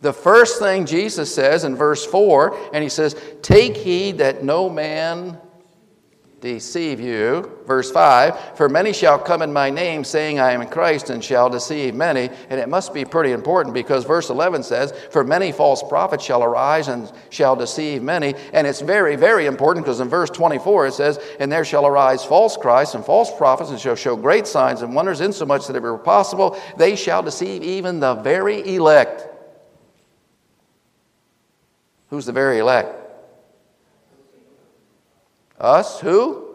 The 0.00 0.12
first 0.12 0.58
thing 0.58 0.86
Jesus 0.86 1.34
says 1.34 1.64
in 1.64 1.74
verse 1.74 2.04
4, 2.04 2.70
and 2.74 2.82
he 2.82 2.90
says, 2.90 3.16
Take 3.42 3.76
heed 3.76 4.18
that 4.18 4.44
no 4.44 4.68
man 4.68 5.38
deceive 6.54 7.00
you. 7.00 7.50
Verse 7.66 7.90
5 7.90 8.56
For 8.56 8.68
many 8.68 8.92
shall 8.92 9.18
come 9.18 9.42
in 9.42 9.52
my 9.52 9.70
name, 9.70 10.04
saying, 10.04 10.38
I 10.38 10.52
am 10.52 10.66
Christ, 10.68 11.10
and 11.10 11.22
shall 11.22 11.50
deceive 11.50 11.94
many. 11.94 12.30
And 12.48 12.60
it 12.60 12.68
must 12.68 12.94
be 12.94 13.04
pretty 13.04 13.32
important 13.32 13.74
because 13.74 14.04
verse 14.04 14.30
11 14.30 14.62
says, 14.62 14.92
For 15.10 15.24
many 15.24 15.52
false 15.52 15.82
prophets 15.82 16.24
shall 16.24 16.44
arise 16.44 16.88
and 16.88 17.10
shall 17.30 17.56
deceive 17.56 18.02
many. 18.02 18.34
And 18.52 18.66
it's 18.66 18.80
very, 18.80 19.16
very 19.16 19.46
important 19.46 19.84
because 19.84 20.00
in 20.00 20.08
verse 20.08 20.30
24 20.30 20.86
it 20.86 20.94
says, 20.94 21.18
And 21.40 21.50
there 21.50 21.64
shall 21.64 21.86
arise 21.86 22.24
false 22.24 22.56
Christs 22.56 22.94
and 22.94 23.04
false 23.04 23.36
prophets, 23.36 23.70
and 23.70 23.80
shall 23.80 23.96
show 23.96 24.16
great 24.16 24.46
signs 24.46 24.82
and 24.82 24.94
wonders, 24.94 25.20
insomuch 25.20 25.66
that 25.66 25.76
if 25.76 25.82
it 25.82 25.90
were 25.90 25.98
possible, 25.98 26.58
they 26.76 26.96
shall 26.96 27.22
deceive 27.22 27.62
even 27.62 28.00
the 28.00 28.14
very 28.14 28.76
elect. 28.76 29.28
Who's 32.08 32.26
the 32.26 32.32
very 32.32 32.60
elect? 32.60 33.05
Us? 35.58 36.00
Who? 36.00 36.46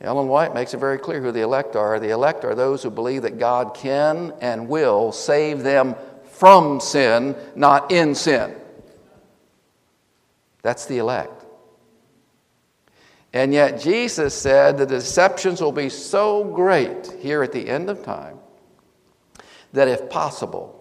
Ellen 0.00 0.28
White 0.28 0.54
makes 0.54 0.74
it 0.74 0.78
very 0.78 0.98
clear 0.98 1.20
who 1.20 1.32
the 1.32 1.40
elect 1.40 1.74
are. 1.74 1.98
The 1.98 2.10
elect 2.10 2.44
are 2.44 2.54
those 2.54 2.82
who 2.82 2.90
believe 2.90 3.22
that 3.22 3.38
God 3.38 3.74
can 3.74 4.32
and 4.40 4.68
will 4.68 5.10
save 5.10 5.62
them 5.62 5.96
from 6.24 6.80
sin, 6.80 7.34
not 7.56 7.90
in 7.90 8.14
sin. 8.14 8.54
That's 10.62 10.86
the 10.86 10.98
elect. 10.98 11.44
And 13.32 13.52
yet, 13.52 13.80
Jesus 13.80 14.34
said 14.34 14.78
the 14.78 14.86
deceptions 14.86 15.60
will 15.60 15.72
be 15.72 15.88
so 15.88 16.44
great 16.44 17.12
here 17.18 17.42
at 17.42 17.52
the 17.52 17.68
end 17.68 17.90
of 17.90 18.04
time 18.04 18.38
that 19.72 19.88
if 19.88 20.08
possible, 20.08 20.74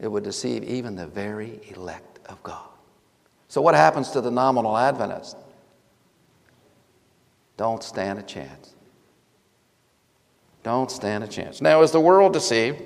it 0.00 0.08
would 0.08 0.24
deceive 0.24 0.64
even 0.64 0.96
the 0.96 1.06
very 1.06 1.60
elect 1.74 2.18
of 2.26 2.42
God. 2.42 2.73
So, 3.54 3.62
what 3.62 3.76
happens 3.76 4.10
to 4.10 4.20
the 4.20 4.32
nominal 4.32 4.76
Adventist? 4.76 5.36
Don't 7.56 7.84
stand 7.84 8.18
a 8.18 8.22
chance. 8.24 8.74
Don't 10.64 10.90
stand 10.90 11.22
a 11.22 11.28
chance. 11.28 11.60
Now, 11.60 11.82
is 11.82 11.92
the 11.92 12.00
world 12.00 12.32
deceived? 12.32 12.82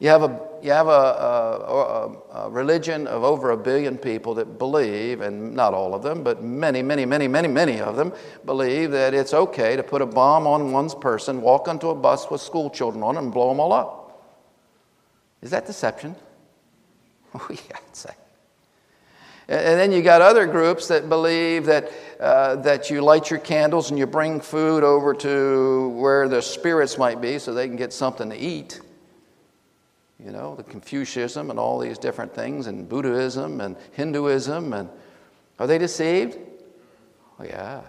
You 0.00 0.10
have 0.10 0.22
a, 0.22 0.38
you 0.62 0.70
have 0.70 0.88
a, 0.88 0.90
a, 0.90 2.12
a, 2.34 2.50
religion 2.50 3.06
of 3.06 3.24
over 3.24 3.52
a 3.52 3.56
billion 3.56 3.96
people 3.96 4.34
that 4.34 4.58
believe, 4.58 5.22
and 5.22 5.54
not 5.54 5.72
all 5.72 5.94
of 5.94 6.02
them, 6.02 6.22
but 6.22 6.44
many, 6.44 6.82
many, 6.82 7.06
many, 7.06 7.26
many, 7.26 7.48
many 7.48 7.80
of 7.80 7.96
them 7.96 8.12
believe 8.44 8.90
that 8.90 9.14
it's 9.14 9.32
okay 9.32 9.76
to 9.76 9.82
put 9.82 10.02
a 10.02 10.06
bomb 10.06 10.46
on 10.46 10.72
one's 10.72 10.94
person, 10.94 11.40
walk 11.40 11.68
onto 11.68 11.88
a 11.88 11.94
bus 11.94 12.30
with 12.30 12.42
school 12.42 12.68
children 12.68 13.02
on 13.02 13.16
it, 13.16 13.20
and 13.20 13.32
blow 13.32 13.48
them 13.48 13.60
all 13.60 13.72
up. 13.72 14.28
Is 15.40 15.52
that 15.52 15.64
deception? 15.64 16.16
Oh, 17.36 17.48
yeah, 17.50 17.78
I'd 17.78 17.96
say. 17.96 18.10
And 19.46 19.78
then 19.78 19.92
you 19.92 20.00
got 20.00 20.22
other 20.22 20.46
groups 20.46 20.88
that 20.88 21.08
believe 21.08 21.66
that, 21.66 21.92
uh, 22.18 22.56
that 22.56 22.88
you 22.88 23.02
light 23.02 23.30
your 23.30 23.40
candles 23.40 23.90
and 23.90 23.98
you 23.98 24.06
bring 24.06 24.40
food 24.40 24.82
over 24.82 25.12
to 25.14 25.90
where 25.90 26.28
the 26.28 26.40
spirits 26.40 26.96
might 26.96 27.20
be 27.20 27.38
so 27.38 27.52
they 27.52 27.66
can 27.66 27.76
get 27.76 27.92
something 27.92 28.30
to 28.30 28.36
eat. 28.36 28.80
You 30.18 30.30
know, 30.30 30.54
the 30.54 30.62
Confucianism 30.62 31.50
and 31.50 31.58
all 31.58 31.78
these 31.78 31.98
different 31.98 32.34
things, 32.34 32.66
and 32.66 32.88
Buddhism 32.88 33.60
and 33.60 33.76
Hinduism. 33.92 34.72
And 34.72 34.88
are 35.58 35.66
they 35.66 35.76
deceived? 35.76 36.38
Oh, 37.38 37.44
yeah. 37.44 37.82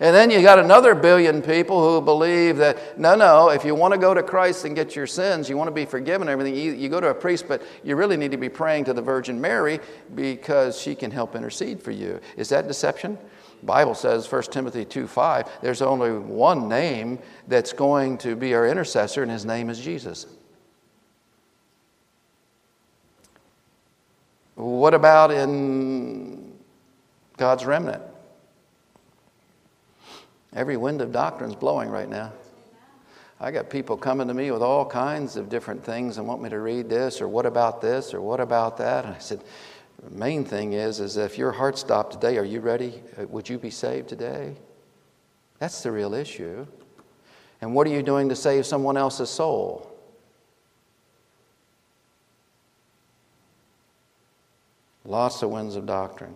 And 0.00 0.14
then 0.14 0.30
you 0.30 0.42
got 0.42 0.60
another 0.60 0.94
billion 0.94 1.42
people 1.42 1.82
who 1.82 2.00
believe 2.00 2.56
that, 2.58 3.00
no, 3.00 3.16
no, 3.16 3.50
if 3.50 3.64
you 3.64 3.74
want 3.74 3.92
to 3.94 3.98
go 3.98 4.14
to 4.14 4.22
Christ 4.22 4.64
and 4.64 4.76
get 4.76 4.94
your 4.94 5.08
sins, 5.08 5.48
you 5.48 5.56
want 5.56 5.66
to 5.66 5.72
be 5.74 5.84
forgiven 5.84 6.28
everything, 6.28 6.54
you, 6.54 6.72
you 6.72 6.88
go 6.88 7.00
to 7.00 7.08
a 7.08 7.14
priest, 7.14 7.46
but 7.48 7.62
you 7.82 7.96
really 7.96 8.16
need 8.16 8.30
to 8.30 8.36
be 8.36 8.48
praying 8.48 8.84
to 8.84 8.92
the 8.92 9.02
Virgin 9.02 9.40
Mary 9.40 9.80
because 10.14 10.80
she 10.80 10.94
can 10.94 11.10
help 11.10 11.34
intercede 11.34 11.82
for 11.82 11.90
you. 11.90 12.20
Is 12.36 12.48
that 12.50 12.68
deception? 12.68 13.18
Bible 13.64 13.94
says, 13.94 14.30
1 14.30 14.42
Timothy 14.44 14.84
2 14.84 15.08
5, 15.08 15.62
there's 15.62 15.82
only 15.82 16.12
one 16.12 16.68
name 16.68 17.18
that's 17.48 17.72
going 17.72 18.18
to 18.18 18.36
be 18.36 18.54
our 18.54 18.68
intercessor, 18.68 19.22
and 19.22 19.32
his 19.32 19.44
name 19.44 19.68
is 19.68 19.80
Jesus. 19.80 20.26
What 24.54 24.94
about 24.94 25.32
in 25.32 26.52
God's 27.36 27.64
remnant? 27.64 28.02
Every 30.58 30.76
wind 30.76 31.00
of 31.02 31.12
doctrine 31.12 31.50
is 31.50 31.54
blowing 31.54 31.88
right 31.88 32.08
now. 32.08 32.32
I 33.38 33.52
got 33.52 33.70
people 33.70 33.96
coming 33.96 34.26
to 34.26 34.34
me 34.34 34.50
with 34.50 34.60
all 34.60 34.84
kinds 34.84 35.36
of 35.36 35.48
different 35.48 35.84
things 35.84 36.18
and 36.18 36.26
want 36.26 36.42
me 36.42 36.50
to 36.50 36.58
read 36.58 36.88
this 36.88 37.20
or 37.20 37.28
what 37.28 37.46
about 37.46 37.80
this 37.80 38.12
or 38.12 38.20
what 38.20 38.40
about 38.40 38.76
that. 38.78 39.04
And 39.04 39.14
I 39.14 39.18
said, 39.18 39.44
the 40.02 40.10
main 40.10 40.44
thing 40.44 40.72
is, 40.72 40.98
is 40.98 41.16
if 41.16 41.38
your 41.38 41.52
heart 41.52 41.78
stopped 41.78 42.14
today, 42.14 42.38
are 42.38 42.44
you 42.44 42.58
ready? 42.58 43.00
Uh, 43.16 43.28
would 43.28 43.48
you 43.48 43.56
be 43.56 43.70
saved 43.70 44.08
today? 44.08 44.56
That's 45.60 45.80
the 45.80 45.92
real 45.92 46.12
issue. 46.12 46.66
And 47.60 47.72
what 47.72 47.86
are 47.86 47.90
you 47.90 48.02
doing 48.02 48.28
to 48.28 48.34
save 48.34 48.66
someone 48.66 48.96
else's 48.96 49.30
soul? 49.30 49.96
Lots 55.04 55.40
of 55.40 55.50
winds 55.50 55.76
of 55.76 55.86
doctrine. 55.86 56.34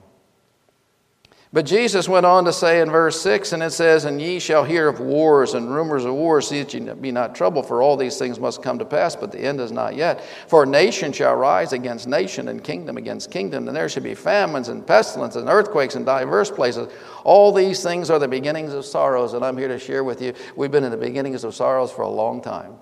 But 1.55 1.67
Jesus 1.67 2.09
went 2.09 2.25
on 2.25 2.47
to 2.47 2.53
say 2.53 2.81
in 2.81 2.91
verse 2.91 3.21
6, 3.21 3.53
and 3.53 3.63
it 3.63 3.73
says, 3.73 4.07
And 4.07 4.23
ye 4.23 4.39
shall 4.39 4.65
hear 4.65 4.89
of 4.89 5.01
wars 5.01 5.53
and 5.53 5.71
rumors 5.71 6.07
of 6.07 6.15
wars, 6.15 6.49
see 6.49 6.63
that 6.63 6.73
ye 6.73 6.81
be 6.95 7.13
not 7.13 7.35
troubled, 7.35 7.69
for 7.69 7.83
all 7.83 7.95
these 7.95 8.17
things 8.17 8.41
must 8.41 8.63
come 8.63 8.79
to 8.79 8.87
pass, 8.87 9.15
but 9.15 9.31
the 9.31 9.41
end 9.41 9.61
is 9.61 9.71
not 9.71 9.95
yet. 9.95 10.25
For 10.49 10.65
nation 10.65 11.13
shall 11.13 11.37
rise 11.37 11.75
against 11.75 12.09
nation, 12.09 12.49
and 12.49 12.65
kingdom 12.65 12.97
against 12.97 13.31
kingdom, 13.31 13.69
and 13.69 13.77
there 13.77 13.91
shall 13.91 14.03
be 14.03 14.15
famines 14.15 14.69
and 14.69 14.87
pestilence 14.87 15.37
and 15.37 15.47
earthquakes 15.47 15.95
in 15.95 16.07
diverse 16.07 16.51
places. 16.51 16.91
All 17.23 17.53
these 17.53 17.83
things 17.83 18.09
are 18.09 18.19
the 18.19 18.29
beginnings 18.29 18.73
of 18.73 18.87
sorrows, 18.87 19.35
and 19.35 19.45
I'm 19.45 19.59
here 19.59 19.69
to 19.69 19.79
share 19.79 20.05
with 20.05 20.23
you, 20.23 20.33
we've 20.57 20.71
been 20.71 20.85
in 20.85 20.91
the 20.91 20.97
beginnings 20.97 21.45
of 21.45 21.55
sorrows 21.55 21.93
for 21.93 22.01
a 22.01 22.09
long 22.09 22.41
time. 22.41 22.77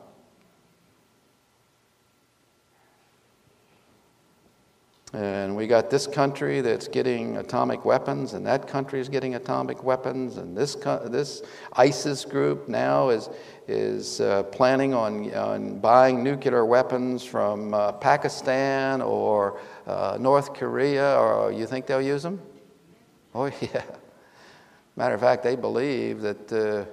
And 5.12 5.56
we 5.56 5.66
got 5.66 5.90
this 5.90 6.06
country 6.06 6.60
that's 6.60 6.86
getting 6.86 7.38
atomic 7.38 7.84
weapons, 7.84 8.34
and 8.34 8.46
that 8.46 8.68
country 8.68 9.00
is 9.00 9.08
getting 9.08 9.34
atomic 9.34 9.82
weapons, 9.82 10.36
and 10.36 10.56
this, 10.56 10.76
this 11.06 11.42
ISIS 11.72 12.24
group 12.24 12.68
now 12.68 13.08
is, 13.08 13.28
is 13.66 14.20
uh, 14.20 14.44
planning 14.44 14.94
on, 14.94 15.34
on 15.34 15.80
buying 15.80 16.22
nuclear 16.22 16.64
weapons 16.64 17.24
from 17.24 17.74
uh, 17.74 17.90
Pakistan 17.92 19.02
or 19.02 19.58
uh, 19.88 20.16
North 20.20 20.54
Korea, 20.54 21.18
or 21.18 21.50
you 21.50 21.66
think 21.66 21.86
they'll 21.86 22.00
use 22.00 22.22
them? 22.22 22.40
Oh, 23.34 23.46
yeah. 23.60 23.82
Matter 24.94 25.14
of 25.14 25.20
fact, 25.20 25.42
they 25.42 25.56
believe 25.56 26.20
that 26.20 26.46
the 26.46 26.86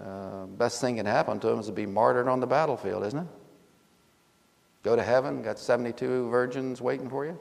uh, 0.00 0.46
best 0.46 0.80
thing 0.80 0.96
can 0.96 1.06
happen 1.06 1.40
to 1.40 1.48
them 1.48 1.58
is 1.58 1.66
to 1.66 1.72
be 1.72 1.86
martyred 1.86 2.28
on 2.28 2.38
the 2.38 2.46
battlefield, 2.46 3.04
isn't 3.04 3.18
it? 3.18 3.26
Go 4.82 4.96
to 4.96 5.02
heaven, 5.02 5.42
got 5.42 5.58
72 5.58 6.28
virgins 6.28 6.80
waiting 6.80 7.10
for 7.10 7.26
you? 7.26 7.38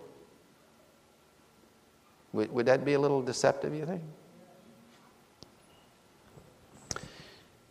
Would, 2.34 2.52
would 2.52 2.66
that 2.66 2.84
be 2.84 2.94
a 2.94 3.00
little 3.00 3.22
deceptive, 3.22 3.74
you 3.74 3.86
think? 3.86 4.02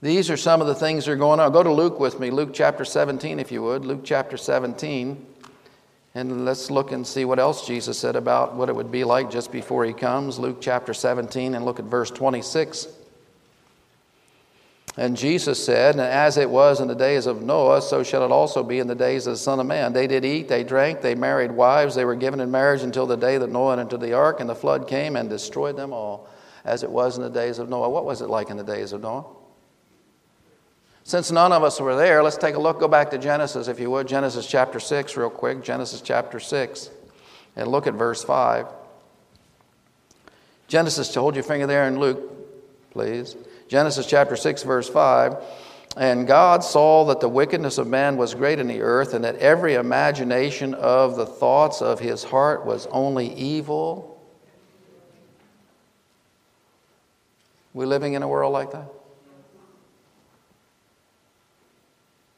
These 0.02 0.31
are 0.31 0.37
some 0.37 0.61
of 0.61 0.66
the 0.66 0.74
things 0.74 1.07
that 1.07 1.12
are 1.12 1.16
going 1.16 1.40
on. 1.40 1.52
Go 1.52 1.62
to 1.62 1.72
Luke 1.72 1.98
with 1.98 2.20
me, 2.20 2.31
Luke 2.31 2.50
chapter 2.52 2.85
17, 2.85 3.40
if 3.40 3.50
you 3.50 3.62
would. 3.62 3.85
Luke 3.85 4.02
chapter 4.05 4.37
17. 4.37 5.24
And 6.14 6.44
let's 6.44 6.70
look 6.70 6.92
and 6.92 7.07
see 7.07 7.24
what 7.24 7.38
else 7.38 7.66
Jesus 7.66 7.98
said 7.98 8.16
about 8.16 8.55
what 8.55 8.68
it 8.68 8.76
would 8.76 8.90
be 8.90 9.05
like 9.05 9.31
just 9.31 9.52
before 9.52 9.85
he 9.85 9.92
comes. 9.92 10.38
Luke 10.38 10.59
chapter 10.61 10.94
17, 10.94 11.55
and 11.55 11.64
look 11.64 11.79
at 11.79 11.87
verse 11.87 12.11
26. 12.11 12.88
And 14.98 15.16
Jesus 15.16 15.62
said, 15.62 15.94
And 15.96 16.00
as 16.00 16.38
it 16.38 16.48
was 16.48 16.80
in 16.80 16.88
the 16.88 16.94
days 16.94 17.26
of 17.26 17.42
Noah, 17.42 17.82
so 17.82 18.02
shall 18.02 18.24
it 18.24 18.30
also 18.30 18.62
be 18.62 18.78
in 18.78 18.87
the 18.87 18.94
days 18.94 19.26
of 19.26 19.35
the 19.35 19.38
Son 19.38 19.61
of 19.61 19.66
Man. 19.66 19.92
They 19.92 20.06
did 20.06 20.24
eat, 20.24 20.48
they 20.48 20.64
drank, 20.64 21.02
they 21.02 21.14
married 21.14 21.52
wives, 21.52 21.94
they 21.94 22.06
were 22.06 22.14
given 22.14 22.40
in 22.40 22.50
marriage 22.50 22.82
until 22.82 23.06
the 23.06 23.16
day 23.16 23.37
that 23.37 23.50
Noah 23.50 23.78
entered 23.78 24.00
the 24.00 24.14
ark, 24.14 24.40
and 24.40 24.48
the 24.48 24.54
flood 24.54 24.88
came 24.88 25.14
and 25.14 25.28
destroyed 25.28 25.76
them 25.76 25.92
all, 25.92 26.28
as 26.64 26.82
it 26.82 26.90
was 26.90 27.18
in 27.18 27.22
the 27.22 27.30
days 27.30 27.59
of 27.59 27.68
Noah. 27.68 27.90
What 27.90 28.06
was 28.06 28.22
it 28.22 28.30
like 28.30 28.48
in 28.48 28.56
the 28.56 28.64
days 28.64 28.92
of 28.92 29.02
Noah? 29.02 29.26
Since 31.04 31.30
none 31.30 31.52
of 31.52 31.62
us 31.62 31.78
were 31.78 31.94
there, 31.94 32.22
let's 32.22 32.38
take 32.38 32.54
a 32.56 32.61
look. 32.61 32.80
Go 32.80 32.88
back 32.88 33.11
to 33.11 33.18
Genesis, 33.18 33.68
if 33.68 33.78
you 33.78 33.90
would. 33.90 34.09
Genesis 34.09 34.46
chapter 34.46 34.80
6, 34.80 35.16
real 35.16 35.30
quick. 35.30 35.62
Genesis 35.62 36.00
chapter 36.00 36.40
6. 36.40 36.90
And 37.54 37.68
look 37.68 37.87
at 37.87 37.94
verse 37.94 38.24
5. 38.24 38.66
Genesis, 40.66 41.11
To 41.11 41.20
hold 41.20 41.35
your 41.37 41.44
finger 41.44 41.66
there 41.66 41.87
in 41.87 42.00
Luke, 42.00 42.90
please. 42.90 43.37
Genesis 43.68 44.07
chapter 44.07 44.37
6, 44.37 44.62
verse 44.62 44.88
5. 44.88 45.37
And 45.96 46.26
God 46.26 46.62
saw 46.62 47.05
that 47.07 47.20
the 47.20 47.29
wickedness 47.29 47.79
of 47.79 47.87
man 47.87 48.16
was 48.16 48.35
great 48.35 48.59
in 48.59 48.66
the 48.66 48.83
earth, 48.83 49.14
and 49.14 49.24
that 49.24 49.37
every 49.37 49.74
imagination 49.74 50.74
of 50.74 51.16
the 51.16 51.26
thoughts 51.26 51.81
of 51.81 52.00
his 52.00 52.22
heart 52.22 52.66
was 52.66 52.87
only 52.88 53.33
evil. 53.33 54.20
We 57.72 57.87
living 57.87 58.12
in 58.12 58.22
a 58.22 58.29
world 58.29 58.52
like 58.52 58.72
that? 58.72 58.88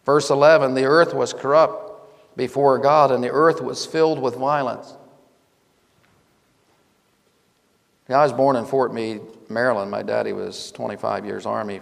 Verse 0.07 0.31
11 0.31 0.75
The 0.75 0.85
earth 0.85 1.13
was 1.13 1.33
corrupt 1.33 2.37
before 2.37 2.79
God, 2.79 3.11
and 3.11 3.23
the 3.23 3.31
earth 3.31 3.61
was 3.61 3.85
filled 3.85 4.21
with 4.21 4.37
violence. 4.37 4.95
I 8.17 8.23
was 8.23 8.33
born 8.33 8.57
in 8.57 8.65
Fort 8.65 8.95
Meade, 8.95 9.21
Maryland. 9.51 9.91
My 9.91 10.03
daddy 10.03 10.33
was 10.33 10.73
25 10.73 11.27
years 11.27 11.45
Army, 11.45 11.81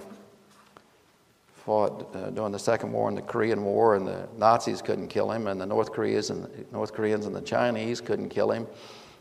fought 1.64 2.12
uh, 2.16 2.30
during 2.30 2.50
the 2.50 2.58
Second 2.58 2.90
War 2.92 3.08
and 3.08 3.16
the 3.16 3.22
Korean 3.22 3.64
War, 3.64 3.94
and 3.94 4.04
the 4.04 4.28
Nazis 4.36 4.82
couldn't 4.82 5.06
kill 5.06 5.30
him, 5.30 5.46
and 5.46 5.60
the 5.60 5.66
North 5.66 5.92
Koreans 5.92 6.30
and 6.30 6.42
the, 6.42 6.50
North 6.72 6.92
Koreans 6.92 7.26
and 7.26 7.34
the 7.34 7.40
Chinese 7.42 8.00
couldn't 8.00 8.30
kill 8.30 8.50
him, 8.50 8.66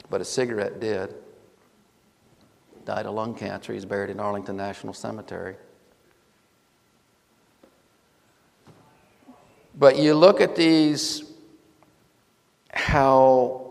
but 0.09 0.19
a 0.19 0.25
cigarette 0.25 0.79
did. 0.79 1.13
Died 2.85 3.05
of 3.05 3.13
lung 3.13 3.35
cancer. 3.35 3.71
He's 3.71 3.85
buried 3.85 4.09
in 4.09 4.19
Arlington 4.19 4.57
National 4.57 4.93
Cemetery. 4.93 5.55
But 9.77 9.99
you 9.99 10.15
look 10.15 10.41
at 10.41 10.55
these, 10.55 11.23
how 12.71 13.64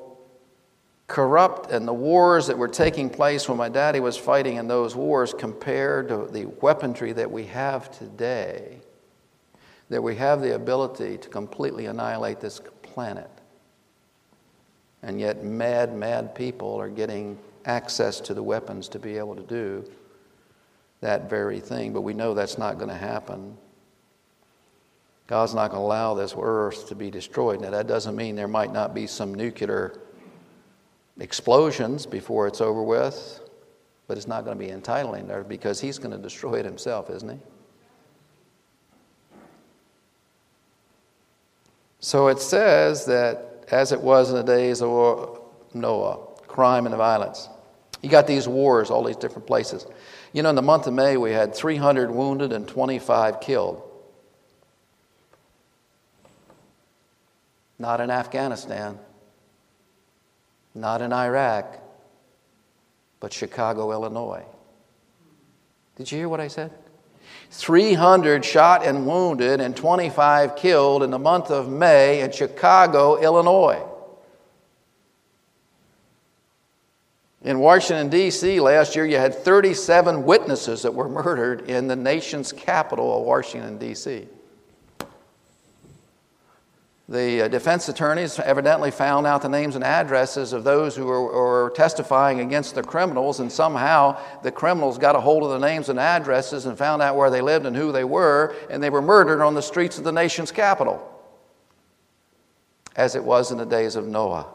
corrupt 1.07 1.71
and 1.71 1.87
the 1.87 1.93
wars 1.93 2.47
that 2.47 2.57
were 2.57 2.69
taking 2.69 3.11
place 3.11 3.49
when 3.49 3.59
my 3.59 3.69
daddy 3.69 4.01
was 4.01 4.17
fighting 4.17 4.57
in 4.57 4.69
those 4.69 4.97
wars 4.97 5.35
compared 5.35 6.09
to 6.09 6.27
the 6.31 6.47
weaponry 6.47 7.13
that 7.13 7.31
we 7.31 7.45
have 7.45 7.91
today, 7.97 8.79
that 9.91 10.03
we 10.03 10.17
have 10.17 10.41
the 10.41 10.55
ability 10.55 11.19
to 11.19 11.29
completely 11.29 11.87
annihilate 11.87 12.41
this 12.41 12.61
planet. 12.83 13.31
And 15.03 15.21
yet, 15.21 15.45
mad, 15.45 15.95
mad 15.95 16.35
people 16.35 16.81
are 16.81 16.89
getting 16.89 17.39
access 17.67 18.21
to 18.21 18.33
the 18.33 18.43
weapons 18.43 18.89
to 18.89 18.99
be 18.99 19.19
able 19.19 19.37
to 19.37 19.43
do 19.43 19.85
that 21.01 21.29
very 21.29 21.61
thing. 21.61 21.93
But 21.93 22.01
we 22.01 22.15
know 22.15 22.33
that's 22.33 22.57
not 22.57 22.79
going 22.79 22.89
to 22.89 22.97
happen. 22.97 23.59
God's 25.27 25.55
not 25.55 25.71
going 25.71 25.81
to 25.81 25.87
allow 25.87 26.15
this 26.15 26.35
earth 26.39 26.89
to 26.89 26.95
be 26.95 27.11
destroyed. 27.11 27.61
Now, 27.61 27.71
that 27.71 27.87
doesn't 27.87 28.17
mean 28.17 28.35
there 28.37 28.49
might 28.49 28.73
not 28.73 28.95
be 28.95 29.07
some 29.07 29.35
nuclear 29.35 30.01
explosions 31.19 32.07
before 32.07 32.47
it's 32.47 32.61
over 32.61 32.83
with, 32.83 33.41
but 34.07 34.17
it's 34.17 34.27
not 34.27 34.45
going 34.45 34.59
to 34.59 34.65
be 34.65 34.71
entitling 34.71 35.27
there 35.27 35.45
because 35.45 35.81
he's 35.81 35.99
going 35.99 36.11
to 36.11 36.19
destroy 36.19 36.55
it 36.55 36.65
himself, 36.65 37.11
isn't 37.11 37.29
he? 37.29 37.39
So 42.01 42.29
it 42.29 42.39
says 42.39 43.07
that 43.07 43.65
as 43.71 43.93
it 43.93 44.01
was 44.01 44.31
in 44.31 44.37
the 44.37 44.43
days 44.43 44.83
of 44.83 45.41
Noah, 45.73 46.19
crime 46.47 46.87
and 46.87 46.95
violence. 46.95 47.49
You 48.03 48.11
got 48.11 48.27
these 48.27 48.47
wars, 48.47 48.91
all 48.91 49.03
these 49.03 49.17
different 49.17 49.47
places. 49.47 49.87
You 50.35 50.43
know, 50.43 50.51
in 50.51 50.55
the 50.55 50.63
month 50.63 50.87
of 50.87 50.93
May, 50.93 51.17
we 51.17 51.33
had 51.33 51.55
300 51.55 52.11
wounded 52.11 52.53
and 52.53 52.69
25 52.69 53.41
killed. 53.41 53.83
Not 57.79 58.01
in 58.01 58.11
Afghanistan, 58.11 58.99
not 60.75 61.01
in 61.01 61.13
Iraq, 61.13 61.79
but 63.21 63.33
Chicago, 63.33 63.93
Illinois. 63.93 64.45
Did 65.97 66.11
you 66.11 66.19
hear 66.19 66.29
what 66.29 66.41
I 66.41 66.49
said? 66.49 66.73
300 67.51 68.45
shot 68.45 68.85
and 68.85 69.07
wounded 69.07 69.61
and 69.61 69.77
25 69.77 70.57
killed 70.57 71.03
in 71.03 71.11
the 71.11 71.19
month 71.19 71.51
of 71.51 71.71
May 71.71 72.21
in 72.21 72.33
Chicago, 72.33 73.17
Illinois. 73.17 73.83
In 77.43 77.59
Washington, 77.59 78.09
D.C., 78.09 78.59
last 78.59 78.97
year, 78.97 79.05
you 79.05 79.19
had 79.19 79.35
37 79.35 80.25
witnesses 80.25 80.83
that 80.83 80.95
were 80.95 81.09
murdered 81.09 81.69
in 81.69 81.87
the 81.87 81.97
nation's 81.97 82.53
capital 82.53 83.21
of 83.21 83.27
Washington, 83.27 83.77
D.C. 83.79 84.27
The 87.09 87.43
uh, 87.43 87.49
defense 87.49 87.87
attorneys 87.91 88.39
evidently 88.41 88.91
found 88.91 89.27
out 89.27 89.43
the 89.43 89.49
names 89.49 89.75
and 89.75 89.85
addresses 89.85 90.55
of 90.55 90.65
those 90.65 90.97
who 90.97 91.05
were, 91.05 91.23
were, 91.23 91.71
testifying 91.75 92.41
against 92.41 92.75
the 92.75 92.83
criminals, 92.83 93.41
and 93.41 93.53
somehow 93.53 94.19
the 94.43 94.51
criminals 94.51 94.97
got 94.97 95.15
a 95.15 95.21
hold 95.21 95.43
of 95.43 95.51
the 95.51 95.59
names 95.59 95.91
and 95.91 96.01
addresses 96.01 96.65
and 96.65 96.79
found 96.79 97.03
out 97.03 97.15
where 97.15 97.29
they 97.29 97.43
lived 97.43 97.67
and 97.67 97.77
who 97.77 97.93
they 97.93 98.05
were, 98.05 98.55
and 98.71 98.83
they 98.83 98.89
were 98.89 99.03
murdered 99.03 99.43
on 99.43 99.53
the 99.53 99.61
streets 99.61 99.99
of 99.99 100.05
the 100.05 100.13
nation's 100.13 100.51
capital, 100.51 101.11
as 102.97 103.15
it 103.15 103.25
was 103.25 103.53
in 103.53 103.59
the 103.59 103.67
days 103.67 103.97
of 103.97 104.07
Noah. 104.07 104.47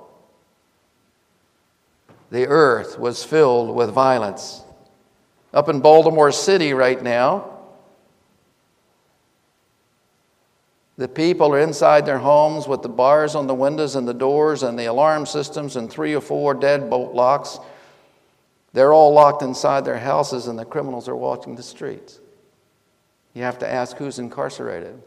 The 2.31 2.47
earth 2.47 2.97
was 2.97 3.23
filled 3.23 3.75
with 3.75 3.91
violence. 3.91 4.63
Up 5.53 5.69
in 5.69 5.81
Baltimore 5.81 6.31
City 6.31 6.73
right 6.73 7.01
now, 7.01 7.58
The 10.99 11.07
people 11.07 11.53
are 11.55 11.61
inside 11.61 12.05
their 12.05 12.17
homes 12.17 12.67
with 12.67 12.81
the 12.81 12.89
bars 12.89 13.33
on 13.33 13.47
the 13.47 13.55
windows 13.55 13.95
and 13.95 14.05
the 14.05 14.13
doors 14.13 14.63
and 14.63 14.77
the 14.77 14.87
alarm 14.87 15.25
systems 15.25 15.77
and 15.77 15.89
three 15.89 16.13
or 16.13 16.19
four 16.19 16.53
deadbolt 16.53 17.13
locks. 17.13 17.57
They're 18.73 18.91
all 18.91 19.13
locked 19.13 19.41
inside 19.41 19.85
their 19.85 19.97
houses 19.97 20.47
and 20.47 20.59
the 20.59 20.65
criminals 20.65 21.07
are 21.07 21.15
walking 21.15 21.55
the 21.55 21.63
streets. 21.63 22.19
You 23.33 23.43
have 23.43 23.59
to 23.59 23.67
ask 23.67 23.95
who's 23.95 24.19
incarcerated. 24.19 25.01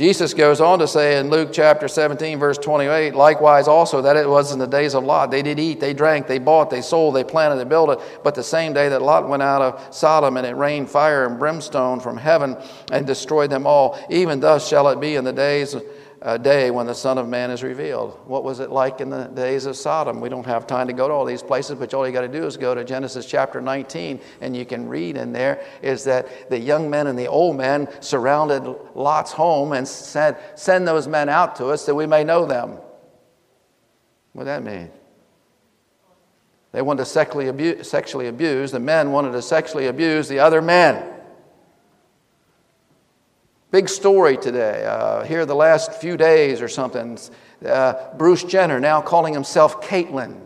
Jesus 0.00 0.32
goes 0.32 0.62
on 0.62 0.78
to 0.78 0.88
say 0.88 1.18
in 1.18 1.28
Luke 1.28 1.50
chapter 1.52 1.86
17, 1.86 2.38
verse 2.38 2.56
28, 2.56 3.14
likewise 3.14 3.68
also 3.68 4.00
that 4.00 4.16
it 4.16 4.26
was 4.26 4.50
in 4.50 4.58
the 4.58 4.66
days 4.66 4.94
of 4.94 5.04
Lot. 5.04 5.30
They 5.30 5.42
did 5.42 5.58
eat, 5.58 5.78
they 5.78 5.92
drank, 5.92 6.26
they 6.26 6.38
bought, 6.38 6.70
they 6.70 6.80
sold, 6.80 7.14
they 7.14 7.22
planted, 7.22 7.56
they 7.56 7.68
built 7.68 7.90
it. 7.90 8.20
But 8.24 8.34
the 8.34 8.42
same 8.42 8.72
day 8.72 8.88
that 8.88 9.02
Lot 9.02 9.28
went 9.28 9.42
out 9.42 9.60
of 9.60 9.94
Sodom, 9.94 10.38
and 10.38 10.46
it 10.46 10.56
rained 10.56 10.88
fire 10.88 11.26
and 11.26 11.38
brimstone 11.38 12.00
from 12.00 12.16
heaven 12.16 12.56
and 12.90 13.06
destroyed 13.06 13.50
them 13.50 13.66
all, 13.66 14.02
even 14.08 14.40
thus 14.40 14.66
shall 14.66 14.88
it 14.88 15.00
be 15.00 15.16
in 15.16 15.24
the 15.24 15.34
days 15.34 15.76
uh, 16.22 16.36
day 16.36 16.70
when 16.70 16.86
the 16.86 16.94
Son 16.94 17.16
of 17.16 17.28
Man 17.28 17.50
is 17.50 17.62
revealed. 17.62 18.18
What 18.26 18.44
was 18.44 18.60
it 18.60 18.70
like 18.70 19.00
in 19.00 19.08
the 19.08 19.24
days 19.24 19.64
of 19.64 19.76
Sodom? 19.76 20.20
We 20.20 20.28
don't 20.28 20.44
have 20.46 20.66
time 20.66 20.86
to 20.88 20.92
go 20.92 21.08
to 21.08 21.14
all 21.14 21.24
these 21.24 21.42
places, 21.42 21.78
but 21.78 21.94
all 21.94 22.06
you 22.06 22.12
got 22.12 22.20
to 22.20 22.28
do 22.28 22.44
is 22.44 22.56
go 22.56 22.74
to 22.74 22.84
Genesis 22.84 23.24
chapter 23.24 23.60
19, 23.60 24.20
and 24.42 24.54
you 24.54 24.66
can 24.66 24.86
read 24.86 25.16
in 25.16 25.32
there 25.32 25.64
is 25.80 26.04
that 26.04 26.50
the 26.50 26.58
young 26.58 26.90
men 26.90 27.06
and 27.06 27.18
the 27.18 27.26
old 27.26 27.56
men 27.56 27.88
surrounded 28.00 28.62
Lot's 28.94 29.32
home 29.32 29.72
and 29.72 29.88
said, 29.88 30.38
Send 30.56 30.86
those 30.86 31.08
men 31.08 31.28
out 31.28 31.56
to 31.56 31.68
us 31.68 31.86
that 31.86 31.94
we 31.94 32.06
may 32.06 32.22
know 32.22 32.44
them. 32.44 32.78
What 34.32 34.44
that 34.44 34.62
mean? 34.62 34.90
They 36.72 36.82
wanted 36.82 36.98
to 36.98 37.06
sexually 37.06 37.48
abuse, 37.48 37.88
sexually 37.90 38.28
abuse. 38.28 38.70
The 38.70 38.78
men 38.78 39.10
wanted 39.10 39.32
to 39.32 39.42
sexually 39.42 39.86
abuse 39.86 40.28
the 40.28 40.38
other 40.38 40.62
men. 40.62 41.09
Big 43.70 43.88
story 43.88 44.36
today. 44.36 44.84
Uh, 44.84 45.22
here, 45.22 45.46
the 45.46 45.54
last 45.54 45.94
few 45.94 46.16
days 46.16 46.60
or 46.60 46.68
something. 46.68 47.18
Uh, 47.64 47.94
Bruce 48.16 48.42
Jenner 48.42 48.80
now 48.80 49.00
calling 49.00 49.32
himself 49.32 49.80
Caitlyn. 49.82 50.38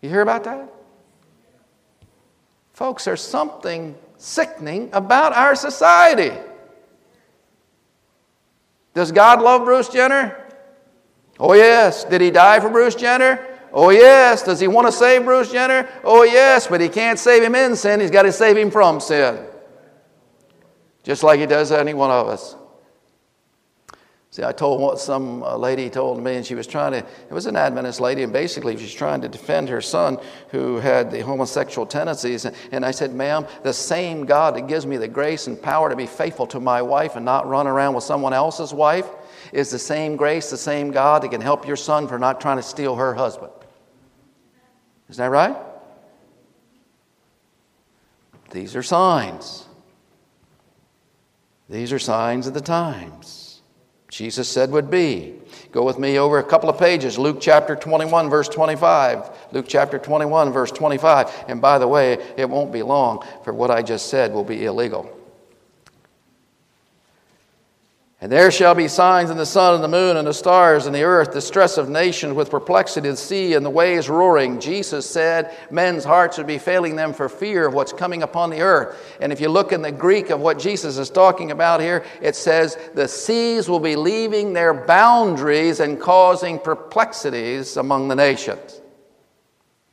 You 0.00 0.08
hear 0.08 0.20
about 0.20 0.44
that? 0.44 0.72
Folks, 2.74 3.04
there's 3.04 3.22
something 3.22 3.96
sickening 4.18 4.90
about 4.92 5.32
our 5.32 5.54
society. 5.54 6.32
Does 8.94 9.10
God 9.10 9.42
love 9.42 9.64
Bruce 9.64 9.88
Jenner? 9.88 10.40
Oh, 11.40 11.54
yes. 11.54 12.04
Did 12.04 12.20
he 12.20 12.30
die 12.30 12.60
for 12.60 12.68
Bruce 12.68 12.94
Jenner? 12.94 13.44
Oh, 13.72 13.90
yes. 13.90 14.44
Does 14.44 14.60
he 14.60 14.68
want 14.68 14.86
to 14.86 14.92
save 14.92 15.24
Bruce 15.24 15.50
Jenner? 15.50 15.88
Oh, 16.04 16.22
yes, 16.22 16.68
but 16.68 16.80
he 16.80 16.88
can't 16.88 17.18
save 17.18 17.42
him 17.42 17.56
in 17.56 17.74
sin. 17.74 17.98
He's 18.00 18.12
got 18.12 18.22
to 18.22 18.32
save 18.32 18.56
him 18.56 18.70
from 18.70 19.00
sin. 19.00 19.44
Just 21.04 21.22
like 21.22 21.38
he 21.38 21.46
does 21.46 21.70
any 21.70 21.94
one 21.94 22.10
of 22.10 22.26
us. 22.26 22.56
See, 24.30 24.42
I 24.42 24.50
told 24.50 24.80
what 24.80 24.98
some 24.98 25.44
uh, 25.44 25.56
lady 25.56 25.88
told 25.88 26.20
me, 26.20 26.34
and 26.34 26.44
she 26.44 26.56
was 26.56 26.66
trying 26.66 26.90
to, 26.90 26.98
it 26.98 27.30
was 27.30 27.46
an 27.46 27.54
Adventist 27.54 28.00
lady, 28.00 28.24
and 28.24 28.32
basically 28.32 28.76
she's 28.76 28.92
trying 28.92 29.20
to 29.20 29.28
defend 29.28 29.68
her 29.68 29.80
son 29.80 30.18
who 30.48 30.78
had 30.78 31.12
the 31.12 31.20
homosexual 31.20 31.86
tendencies. 31.86 32.44
And 32.72 32.84
I 32.84 32.90
said, 32.90 33.14
ma'am, 33.14 33.46
the 33.62 33.72
same 33.72 34.26
God 34.26 34.56
that 34.56 34.66
gives 34.66 34.86
me 34.86 34.96
the 34.96 35.06
grace 35.06 35.46
and 35.46 35.62
power 35.62 35.88
to 35.88 35.94
be 35.94 36.06
faithful 36.06 36.48
to 36.48 36.58
my 36.58 36.82
wife 36.82 37.14
and 37.14 37.24
not 37.24 37.46
run 37.46 37.68
around 37.68 37.94
with 37.94 38.02
someone 38.02 38.32
else's 38.32 38.74
wife 38.74 39.06
is 39.52 39.70
the 39.70 39.78
same 39.78 40.16
grace, 40.16 40.50
the 40.50 40.56
same 40.56 40.90
God 40.90 41.22
that 41.22 41.30
can 41.30 41.40
help 41.40 41.64
your 41.64 41.76
son 41.76 42.08
for 42.08 42.18
not 42.18 42.40
trying 42.40 42.56
to 42.56 42.62
steal 42.64 42.96
her 42.96 43.14
husband. 43.14 43.52
Isn't 45.10 45.22
that 45.22 45.30
right? 45.30 45.56
These 48.50 48.74
are 48.74 48.82
signs. 48.82 49.63
These 51.68 51.92
are 51.92 51.98
signs 51.98 52.46
of 52.46 52.54
the 52.54 52.60
times. 52.60 53.62
Jesus 54.08 54.48
said 54.48 54.70
would 54.70 54.90
be. 54.90 55.34
Go 55.72 55.82
with 55.82 55.98
me 55.98 56.18
over 56.18 56.38
a 56.38 56.44
couple 56.44 56.68
of 56.68 56.78
pages. 56.78 57.18
Luke 57.18 57.38
chapter 57.40 57.74
21, 57.74 58.30
verse 58.30 58.48
25. 58.48 59.30
Luke 59.52 59.66
chapter 59.68 59.98
21, 59.98 60.52
verse 60.52 60.70
25. 60.70 61.46
And 61.48 61.60
by 61.60 61.78
the 61.78 61.88
way, 61.88 62.18
it 62.36 62.48
won't 62.48 62.72
be 62.72 62.82
long, 62.82 63.26
for 63.42 63.52
what 63.52 63.70
I 63.70 63.82
just 63.82 64.08
said 64.08 64.32
will 64.32 64.44
be 64.44 64.66
illegal. 64.66 65.13
And 68.24 68.32
there 68.32 68.50
shall 68.50 68.74
be 68.74 68.88
signs 68.88 69.28
in 69.28 69.36
the 69.36 69.44
sun 69.44 69.74
and 69.74 69.84
the 69.84 69.88
moon 69.88 70.16
and 70.16 70.26
the 70.26 70.32
stars 70.32 70.86
and 70.86 70.94
the 70.94 71.02
earth, 71.02 71.34
the 71.34 71.42
stress 71.42 71.76
of 71.76 71.90
nations 71.90 72.32
with 72.32 72.48
perplexity, 72.48 73.10
the 73.10 73.18
sea 73.18 73.52
and 73.52 73.66
the 73.66 73.68
waves 73.68 74.08
roaring. 74.08 74.60
Jesus 74.60 75.04
said 75.04 75.54
men's 75.70 76.04
hearts 76.04 76.38
would 76.38 76.46
be 76.46 76.56
failing 76.56 76.96
them 76.96 77.12
for 77.12 77.28
fear 77.28 77.66
of 77.66 77.74
what's 77.74 77.92
coming 77.92 78.22
upon 78.22 78.48
the 78.48 78.62
earth. 78.62 79.14
And 79.20 79.30
if 79.30 79.42
you 79.42 79.50
look 79.50 79.72
in 79.72 79.82
the 79.82 79.92
Greek 79.92 80.30
of 80.30 80.40
what 80.40 80.58
Jesus 80.58 80.96
is 80.96 81.10
talking 81.10 81.50
about 81.50 81.82
here, 81.82 82.02
it 82.22 82.34
says 82.34 82.78
the 82.94 83.06
seas 83.06 83.68
will 83.68 83.78
be 83.78 83.94
leaving 83.94 84.54
their 84.54 84.72
boundaries 84.72 85.80
and 85.80 86.00
causing 86.00 86.58
perplexities 86.58 87.76
among 87.76 88.08
the 88.08 88.16
nations. 88.16 88.80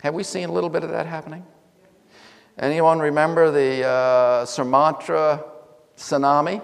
Have 0.03 0.13
we 0.13 0.23
seen 0.23 0.47
a 0.47 0.53
little 0.53 0.69
bit 0.69 0.86
of 0.86 0.91
that 0.91 1.05
happening? 1.05 1.45
Anyone 2.57 2.99
remember 2.99 3.51
the 3.51 3.86
uh, 3.86 4.45
Sumatra 4.45 5.43
tsunami? 5.97 6.61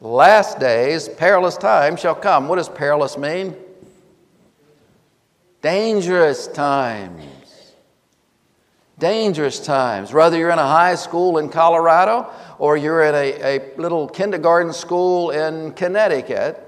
last 0.00 0.58
days 0.58 1.08
perilous 1.08 1.56
times 1.56 2.00
shall 2.00 2.14
come. 2.14 2.48
What 2.48 2.56
does 2.56 2.68
perilous 2.68 3.16
mean? 3.16 3.54
Dangerous 5.66 6.46
times. 6.46 7.24
Dangerous 9.00 9.58
times. 9.58 10.12
Whether 10.12 10.38
you're 10.38 10.52
in 10.52 10.60
a 10.60 10.62
high 10.62 10.94
school 10.94 11.38
in 11.38 11.48
Colorado 11.48 12.30
or 12.60 12.76
you're 12.76 13.02
in 13.02 13.16
a, 13.16 13.58
a 13.58 13.76
little 13.76 14.08
kindergarten 14.08 14.72
school 14.72 15.32
in 15.32 15.72
Connecticut 15.72 16.62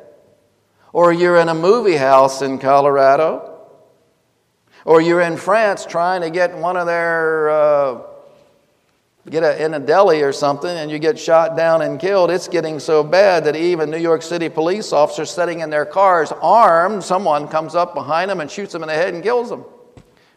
or 0.92 1.12
you're 1.12 1.36
in 1.36 1.48
a 1.48 1.54
movie 1.54 1.94
house 1.94 2.42
in 2.42 2.58
Colorado 2.58 3.68
or 4.84 5.00
you're 5.00 5.20
in 5.20 5.36
France 5.36 5.86
trying 5.86 6.22
to 6.22 6.30
get 6.30 6.58
one 6.58 6.76
of 6.76 6.88
their 6.88 7.50
uh, 7.50 8.00
get 9.28 9.42
a, 9.42 9.64
in 9.64 9.74
a 9.74 9.80
deli 9.80 10.22
or 10.22 10.32
something 10.32 10.70
and 10.70 10.90
you 10.90 10.98
get 10.98 11.18
shot 11.18 11.56
down 11.56 11.82
and 11.82 11.98
killed, 11.98 12.30
it's 12.30 12.48
getting 12.48 12.78
so 12.78 13.02
bad 13.02 13.44
that 13.44 13.56
even 13.56 13.90
New 13.90 13.98
York 13.98 14.22
City 14.22 14.48
police 14.48 14.92
officers 14.92 15.30
sitting 15.30 15.60
in 15.60 15.70
their 15.70 15.84
cars 15.84 16.32
armed, 16.40 17.02
someone 17.02 17.48
comes 17.48 17.74
up 17.74 17.94
behind 17.94 18.30
them 18.30 18.40
and 18.40 18.50
shoots 18.50 18.72
them 18.72 18.82
in 18.82 18.88
the 18.88 18.94
head 18.94 19.14
and 19.14 19.22
kills 19.22 19.48
them. 19.48 19.64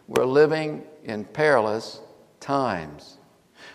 We're 0.08 0.26
living 0.26 0.84
in 1.04 1.26
perilous 1.26 2.00
times. 2.40 3.18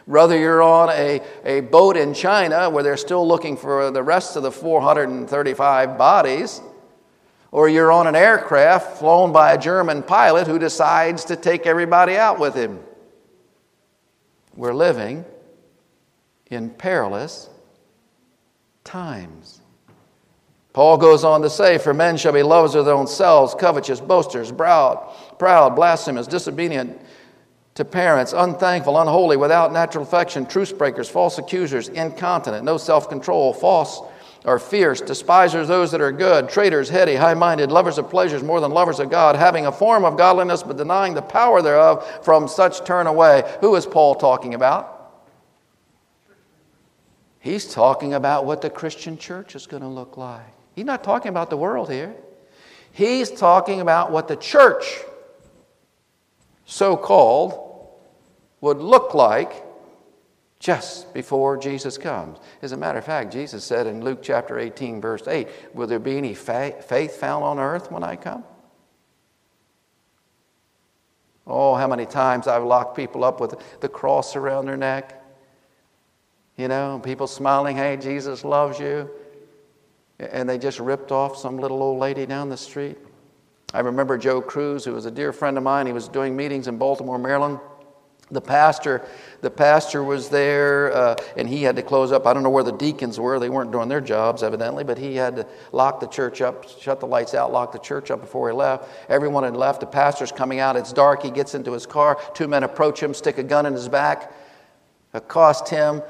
Whether 0.04 0.38
you're 0.38 0.62
on 0.62 0.90
a, 0.90 1.20
a 1.44 1.60
boat 1.62 1.96
in 1.96 2.14
China 2.14 2.70
where 2.70 2.82
they're 2.82 2.96
still 2.96 3.26
looking 3.26 3.56
for 3.56 3.90
the 3.90 4.02
rest 4.02 4.36
of 4.36 4.42
the 4.42 4.52
435 4.52 5.98
bodies, 5.98 6.60
or 7.50 7.68
you're 7.68 7.90
on 7.90 8.06
an 8.06 8.14
aircraft 8.14 8.98
flown 8.98 9.32
by 9.32 9.54
a 9.54 9.58
German 9.58 10.02
pilot 10.02 10.46
who 10.46 10.58
decides 10.58 11.24
to 11.24 11.36
take 11.36 11.66
everybody 11.66 12.16
out 12.16 12.38
with 12.38 12.54
him. 12.54 12.78
We're 14.56 14.74
living 14.74 15.24
in 16.50 16.70
perilous 16.70 17.50
times. 18.84 19.60
Paul 20.72 20.98
goes 20.98 21.24
on 21.24 21.42
to 21.42 21.50
say, 21.50 21.78
For 21.78 21.94
men 21.94 22.16
shall 22.16 22.32
be 22.32 22.42
lovers 22.42 22.74
of 22.74 22.84
their 22.84 22.94
own 22.94 23.06
selves, 23.06 23.54
covetous, 23.54 24.00
boasters, 24.00 24.52
proud, 24.52 25.12
proud, 25.38 25.74
blasphemous, 25.74 26.26
disobedient 26.26 27.00
to 27.74 27.84
parents, 27.84 28.32
unthankful, 28.32 28.98
unholy, 28.98 29.36
without 29.36 29.72
natural 29.72 30.04
affection, 30.04 30.46
truce 30.46 30.72
breakers, 30.72 31.08
false 31.08 31.38
accusers, 31.38 31.88
incontinent, 31.88 32.64
no 32.64 32.78
self 32.78 33.08
control, 33.08 33.52
false 33.52 34.00
are 34.46 34.60
fierce, 34.60 35.00
despisers 35.00 35.66
those 35.66 35.90
that 35.90 36.00
are 36.00 36.12
good, 36.12 36.48
traitors, 36.48 36.88
heady, 36.88 37.16
high 37.16 37.34
minded, 37.34 37.72
lovers 37.72 37.98
of 37.98 38.08
pleasures 38.08 38.42
more 38.42 38.60
than 38.60 38.70
lovers 38.70 39.00
of 39.00 39.10
God, 39.10 39.34
having 39.34 39.66
a 39.66 39.72
form 39.72 40.04
of 40.04 40.16
godliness 40.16 40.62
but 40.62 40.76
denying 40.76 41.14
the 41.14 41.22
power 41.22 41.60
thereof, 41.60 42.24
from 42.24 42.46
such 42.46 42.84
turn 42.84 43.08
away. 43.08 43.42
Who 43.60 43.74
is 43.74 43.84
Paul 43.84 44.14
talking 44.14 44.54
about? 44.54 44.92
He's 47.40 47.72
talking 47.72 48.14
about 48.14 48.44
what 48.44 48.62
the 48.62 48.70
Christian 48.70 49.18
church 49.18 49.56
is 49.56 49.66
going 49.66 49.82
to 49.82 49.88
look 49.88 50.16
like. 50.16 50.46
He's 50.74 50.84
not 50.84 51.02
talking 51.02 51.28
about 51.28 51.50
the 51.50 51.56
world 51.56 51.90
here. 51.90 52.14
He's 52.92 53.30
talking 53.30 53.80
about 53.80 54.10
what 54.10 54.28
the 54.28 54.36
church, 54.36 55.00
so 56.64 56.96
called, 56.96 57.90
would 58.60 58.78
look 58.78 59.12
like 59.12 59.65
just 60.58 61.12
before 61.12 61.56
Jesus 61.56 61.98
comes. 61.98 62.38
As 62.62 62.72
a 62.72 62.76
matter 62.76 62.98
of 62.98 63.04
fact, 63.04 63.32
Jesus 63.32 63.64
said 63.64 63.86
in 63.86 64.02
Luke 64.02 64.20
chapter 64.22 64.58
18, 64.58 65.00
verse 65.00 65.28
8, 65.28 65.48
Will 65.74 65.86
there 65.86 65.98
be 65.98 66.16
any 66.16 66.34
fa- 66.34 66.82
faith 66.82 67.16
found 67.16 67.44
on 67.44 67.58
earth 67.58 67.90
when 67.90 68.02
I 68.02 68.16
come? 68.16 68.44
Oh, 71.46 71.74
how 71.74 71.86
many 71.86 72.06
times 72.06 72.48
I've 72.48 72.64
locked 72.64 72.96
people 72.96 73.22
up 73.22 73.40
with 73.40 73.54
the 73.80 73.88
cross 73.88 74.34
around 74.34 74.66
their 74.66 74.76
neck. 74.76 75.22
You 76.56 76.68
know, 76.68 77.00
people 77.04 77.26
smiling, 77.26 77.76
hey, 77.76 77.96
Jesus 77.96 78.44
loves 78.44 78.80
you. 78.80 79.10
And 80.18 80.48
they 80.48 80.58
just 80.58 80.80
ripped 80.80 81.12
off 81.12 81.36
some 81.36 81.58
little 81.58 81.82
old 81.82 82.00
lady 82.00 82.24
down 82.24 82.48
the 82.48 82.56
street. 82.56 82.96
I 83.74 83.80
remember 83.80 84.16
Joe 84.16 84.40
Crews, 84.40 84.84
who 84.84 84.94
was 84.94 85.04
a 85.04 85.10
dear 85.10 85.32
friend 85.32 85.58
of 85.58 85.62
mine. 85.62 85.86
He 85.86 85.92
was 85.92 86.08
doing 86.08 86.34
meetings 86.34 86.66
in 86.66 86.78
Baltimore, 86.78 87.18
Maryland. 87.18 87.60
The 88.30 88.40
pastor 88.40 89.06
the 89.40 89.50
pastor 89.50 90.02
was 90.02 90.28
there 90.28 90.92
uh, 90.92 91.16
and 91.36 91.48
he 91.48 91.62
had 91.62 91.76
to 91.76 91.82
close 91.82 92.10
up. 92.10 92.26
I 92.26 92.34
don't 92.34 92.42
know 92.42 92.50
where 92.50 92.64
the 92.64 92.72
deacons 92.72 93.20
were. 93.20 93.38
They 93.38 93.50
weren't 93.50 93.70
doing 93.70 93.88
their 93.88 94.00
jobs 94.00 94.42
evidently 94.42 94.82
but 94.82 94.98
he 94.98 95.14
had 95.14 95.36
to 95.36 95.46
lock 95.72 96.00
the 96.00 96.08
church 96.08 96.40
up 96.40 96.68
shut 96.80 96.98
the 96.98 97.06
lights 97.06 97.34
out 97.34 97.52
lock 97.52 97.72
the 97.72 97.78
church 97.78 98.10
up 98.10 98.20
before 98.20 98.48
he 98.48 98.54
left. 98.54 98.88
Everyone 99.08 99.44
had 99.44 99.56
left. 99.56 99.80
The 99.80 99.86
pastor's 99.86 100.32
coming 100.32 100.58
out. 100.58 100.76
It's 100.76 100.92
dark. 100.92 101.22
He 101.22 101.30
gets 101.30 101.54
into 101.54 101.72
his 101.72 101.86
car. 101.86 102.18
Two 102.34 102.48
men 102.48 102.64
approach 102.64 103.00
him 103.00 103.14
stick 103.14 103.38
a 103.38 103.44
gun 103.44 103.66
in 103.66 103.74
his 103.74 103.88
back. 103.88 104.32
Accost 105.12 105.68
him 105.68 106.02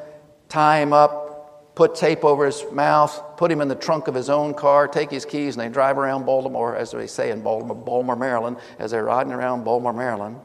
tie 0.49 0.81
him 0.81 0.93
up 0.93 1.75
put 1.75 1.95
tape 1.95 2.25
over 2.25 2.47
his 2.47 2.65
mouth 2.73 3.37
put 3.37 3.51
him 3.51 3.61
in 3.61 3.69
the 3.69 3.75
trunk 3.75 4.09
of 4.09 4.15
his 4.15 4.31
own 4.31 4.55
car 4.55 4.89
take 4.89 5.11
his 5.11 5.25
keys 5.25 5.57
and 5.57 5.65
they 5.65 5.69
drive 5.69 5.99
around 5.99 6.25
baltimore 6.25 6.75
as 6.77 6.93
they 6.93 7.07
say 7.07 7.31
in 7.31 7.43
baltimore, 7.43 7.77
baltimore 7.77 8.17
maryland 8.17 8.57
as 8.79 8.93
they're 8.93 9.05
riding 9.05 9.33
around 9.33 9.65
baltimore 9.65 9.93
maryland 9.93 10.41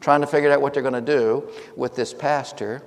trying 0.00 0.20
to 0.20 0.26
figure 0.26 0.50
out 0.50 0.60
what 0.60 0.74
they're 0.74 0.82
going 0.82 0.94
to 0.94 1.00
do 1.00 1.48
with 1.76 1.94
this 1.96 2.12
pastor. 2.12 2.82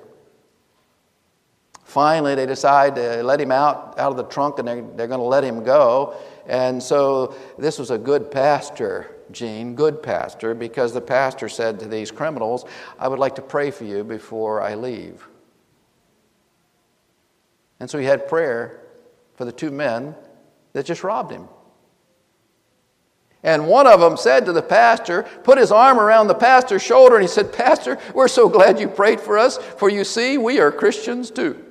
Finally, 1.84 2.36
they 2.36 2.46
decide 2.46 2.94
to 2.94 3.22
let 3.22 3.40
him 3.40 3.50
out, 3.50 3.98
out 3.98 4.12
of 4.12 4.16
the 4.16 4.24
trunk 4.24 4.58
and 4.58 4.68
they're, 4.68 4.82
they're 4.96 5.08
going 5.08 5.20
to 5.20 5.26
let 5.26 5.42
him 5.42 5.64
go. 5.64 6.16
And 6.46 6.82
so 6.82 7.34
this 7.58 7.78
was 7.78 7.90
a 7.90 7.98
good 7.98 8.30
pastor, 8.30 9.16
Gene, 9.32 9.74
good 9.74 10.02
pastor, 10.02 10.54
because 10.54 10.92
the 10.92 11.00
pastor 11.00 11.48
said 11.48 11.80
to 11.80 11.86
these 11.86 12.10
criminals, 12.10 12.64
I 12.98 13.08
would 13.08 13.18
like 13.18 13.34
to 13.36 13.42
pray 13.42 13.70
for 13.70 13.84
you 13.84 14.04
before 14.04 14.60
I 14.60 14.74
leave. 14.74 15.26
And 17.80 17.90
so 17.90 17.98
he 17.98 18.04
had 18.04 18.28
prayer 18.28 18.80
for 19.34 19.44
the 19.44 19.52
two 19.52 19.70
men 19.70 20.14
that 20.72 20.86
just 20.86 21.02
robbed 21.02 21.32
him. 21.32 21.48
And 23.42 23.66
one 23.66 23.86
of 23.86 24.00
them 24.00 24.16
said 24.16 24.44
to 24.46 24.52
the 24.52 24.62
pastor, 24.62 25.22
put 25.44 25.56
his 25.56 25.72
arm 25.72 25.98
around 25.98 26.26
the 26.26 26.34
pastor's 26.34 26.82
shoulder, 26.82 27.16
and 27.16 27.22
he 27.22 27.28
said, 27.28 27.52
Pastor, 27.52 27.98
we're 28.14 28.28
so 28.28 28.48
glad 28.48 28.78
you 28.78 28.86
prayed 28.86 29.20
for 29.20 29.38
us, 29.38 29.56
for 29.56 29.88
you 29.88 30.04
see, 30.04 30.36
we 30.36 30.60
are 30.60 30.70
Christians 30.70 31.30
too. 31.30 31.64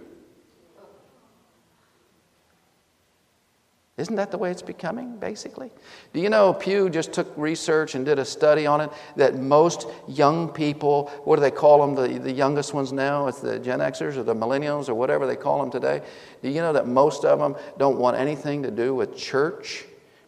Isn't 4.00 4.16
that 4.16 4.32
the 4.32 4.38
way 4.38 4.50
it's 4.50 4.62
becoming, 4.62 5.18
basically? 5.18 5.70
Do 6.14 6.22
you 6.22 6.30
know 6.30 6.54
Pew 6.54 6.90
just 6.90 7.12
took 7.12 7.32
research 7.36 7.96
and 7.96 8.06
did 8.06 8.18
a 8.18 8.24
study 8.24 8.66
on 8.66 8.80
it 8.80 8.90
that 9.18 9.36
most 9.36 9.88
young 10.08 10.48
people, 10.48 11.12
what 11.26 11.36
do 11.36 11.42
they 11.42 11.52
call 11.52 11.86
them, 11.86 11.96
the, 11.96 12.18
the 12.18 12.32
youngest 12.32 12.74
ones 12.74 12.94
now? 12.94 13.28
It's 13.28 13.42
the 13.42 13.60
Gen 13.60 13.80
Xers 13.80 14.16
or 14.16 14.24
the 14.24 14.34
millennials 14.34 14.88
or 14.88 14.96
whatever 14.96 15.28
they 15.28 15.36
call 15.36 15.60
them 15.60 15.70
today. 15.70 16.02
Do 16.42 16.48
you 16.48 16.62
know 16.62 16.72
that 16.72 16.88
most 16.88 17.26
of 17.26 17.40
them 17.40 17.58
don't 17.78 18.00
want 18.00 18.16
anything 18.16 18.64
to 18.64 18.72
do 18.72 18.96
with 18.96 19.18
church? 19.18 19.84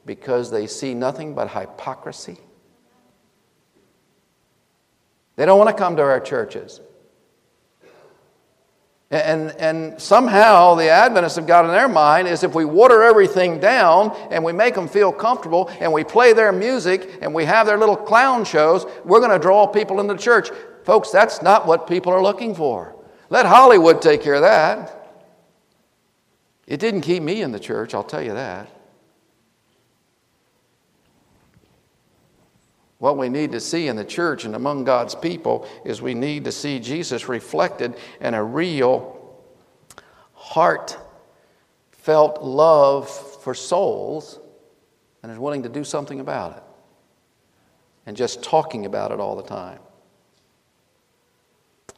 Because 0.05 0.51
they 0.51 0.67
see 0.67 0.93
nothing 0.93 1.33
but 1.33 1.49
hypocrisy. 1.49 2.37
They 5.35 5.45
don't 5.45 5.57
want 5.57 5.69
to 5.69 5.75
come 5.75 5.95
to 5.95 6.01
our 6.01 6.19
churches. 6.19 6.81
And, 9.11 9.51
and 9.57 10.01
somehow 10.01 10.75
the 10.75 10.89
Adventists 10.89 11.35
have 11.35 11.45
got 11.45 11.65
in 11.65 11.71
their 11.71 11.89
mind 11.89 12.29
is 12.29 12.43
if 12.43 12.55
we 12.55 12.63
water 12.63 13.03
everything 13.03 13.59
down 13.59 14.15
and 14.31 14.41
we 14.41 14.53
make 14.53 14.73
them 14.73 14.87
feel 14.87 15.11
comfortable 15.11 15.69
and 15.81 15.91
we 15.91 16.05
play 16.05 16.31
their 16.31 16.53
music 16.53 17.19
and 17.21 17.33
we 17.33 17.43
have 17.43 17.67
their 17.67 17.77
little 17.77 17.97
clown 17.97 18.45
shows, 18.45 18.85
we're 19.03 19.19
going 19.19 19.31
to 19.31 19.39
draw 19.39 19.67
people 19.67 19.99
into 19.99 20.13
the 20.13 20.19
church. 20.19 20.49
Folks, 20.85 21.11
that's 21.11 21.41
not 21.41 21.67
what 21.67 21.87
people 21.87 22.13
are 22.13 22.23
looking 22.23 22.55
for. 22.55 22.95
Let 23.29 23.45
Hollywood 23.45 24.01
take 24.01 24.21
care 24.21 24.35
of 24.35 24.41
that. 24.43 24.97
It 26.65 26.79
didn't 26.79 27.01
keep 27.01 27.21
me 27.21 27.41
in 27.41 27.51
the 27.51 27.59
church, 27.59 27.93
I'll 27.93 28.03
tell 28.05 28.21
you 28.21 28.33
that. 28.33 28.69
What 33.01 33.17
we 33.17 33.29
need 33.29 33.51
to 33.53 33.59
see 33.59 33.87
in 33.87 33.95
the 33.95 34.05
church 34.05 34.45
and 34.45 34.55
among 34.55 34.83
God's 34.83 35.15
people 35.15 35.67
is 35.83 36.03
we 36.03 36.13
need 36.13 36.43
to 36.43 36.51
see 36.51 36.77
Jesus 36.77 37.27
reflected 37.27 37.95
in 38.19 38.35
a 38.35 38.43
real, 38.43 39.41
heartfelt 40.35 40.99
love 42.43 43.09
for 43.41 43.55
souls 43.55 44.39
and 45.23 45.31
is 45.31 45.39
willing 45.39 45.63
to 45.63 45.69
do 45.69 45.83
something 45.83 46.19
about 46.19 46.57
it. 46.57 46.63
And 48.05 48.15
just 48.15 48.43
talking 48.43 48.85
about 48.85 49.11
it 49.11 49.19
all 49.19 49.35
the 49.35 49.41
time. 49.41 49.79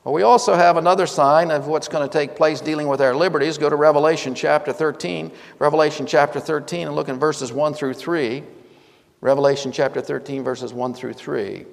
Well, 0.05 0.13
we 0.13 0.21
also 0.21 0.53
have 0.53 0.77
another 0.77 1.05
sign 1.05 1.51
of 1.51 1.67
what's 1.67 1.89
going 1.89 2.07
to 2.07 2.17
take 2.17 2.37
place 2.37 2.61
dealing 2.61 2.87
with 2.87 3.01
our 3.01 3.13
liberties. 3.13 3.57
Go 3.57 3.69
to 3.69 3.75
Revelation 3.75 4.35
chapter 4.35 4.71
13. 4.71 5.33
Revelation 5.59 6.05
chapter 6.05 6.39
13 6.39 6.87
and 6.87 6.95
look 6.95 7.09
in 7.09 7.19
verses 7.19 7.51
1 7.51 7.73
through 7.73 7.95
3. 7.95 8.43
Revelation 9.23 9.71
chapter 9.71 10.01
13, 10.01 10.43
verses 10.43 10.73
1 10.73 10.93
through 10.93 11.13
3. 11.13 11.65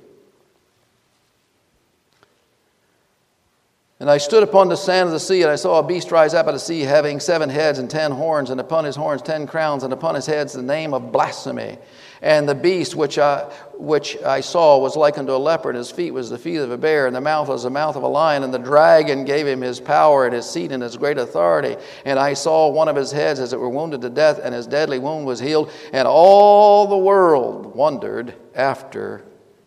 And 3.98 4.08
I 4.08 4.18
stood 4.18 4.44
upon 4.44 4.68
the 4.68 4.76
sand 4.76 5.08
of 5.08 5.12
the 5.12 5.18
sea, 5.18 5.42
and 5.42 5.50
I 5.50 5.56
saw 5.56 5.80
a 5.80 5.82
beast 5.82 6.12
rise 6.12 6.32
up 6.32 6.46
out 6.46 6.50
of 6.50 6.54
the 6.54 6.60
sea, 6.60 6.82
having 6.82 7.18
seven 7.18 7.50
heads 7.50 7.80
and 7.80 7.90
ten 7.90 8.12
horns, 8.12 8.50
and 8.50 8.60
upon 8.60 8.84
his 8.84 8.94
horns 8.94 9.20
ten 9.20 9.48
crowns, 9.48 9.82
and 9.82 9.92
upon 9.92 10.14
his 10.14 10.26
heads 10.26 10.52
the 10.52 10.62
name 10.62 10.94
of 10.94 11.10
blasphemy. 11.10 11.76
And 12.22 12.46
the 12.46 12.54
beast 12.54 12.94
which 12.94 13.18
I, 13.18 13.50
which 13.78 14.20
I 14.22 14.40
saw 14.42 14.78
was 14.78 14.94
like 14.94 15.16
unto 15.16 15.32
a 15.32 15.38
leopard, 15.38 15.74
and 15.74 15.78
his 15.78 15.90
feet 15.90 16.10
was 16.10 16.28
the 16.28 16.36
feet 16.36 16.56
of 16.56 16.70
a 16.70 16.76
bear, 16.76 17.06
and 17.06 17.16
the 17.16 17.20
mouth 17.20 17.48
was 17.48 17.62
the 17.62 17.70
mouth 17.70 17.96
of 17.96 18.02
a 18.02 18.08
lion. 18.08 18.42
And 18.42 18.52
the 18.52 18.58
dragon 18.58 19.24
gave 19.24 19.46
him 19.46 19.62
his 19.62 19.80
power 19.80 20.26
and 20.26 20.34
his 20.34 20.48
seat 20.48 20.70
and 20.70 20.82
his 20.82 20.98
great 20.98 21.16
authority. 21.16 21.76
And 22.04 22.18
I 22.18 22.34
saw 22.34 22.68
one 22.68 22.88
of 22.88 22.96
his 22.96 23.10
heads 23.10 23.40
as 23.40 23.54
it 23.54 23.58
were 23.58 23.70
wounded 23.70 24.02
to 24.02 24.10
death, 24.10 24.38
and 24.42 24.54
his 24.54 24.66
deadly 24.66 24.98
wound 24.98 25.24
was 25.24 25.40
healed. 25.40 25.72
And 25.94 26.06
all 26.06 26.86
the 26.86 26.98
world 26.98 27.74
wondered 27.74 28.34
after 28.54 29.24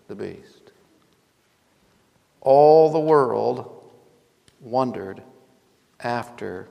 the 0.07 0.15
beast. 0.15 0.71
All 2.41 2.91
the 2.91 2.99
world 2.99 3.83
wondered 4.59 5.23
after 6.01 6.67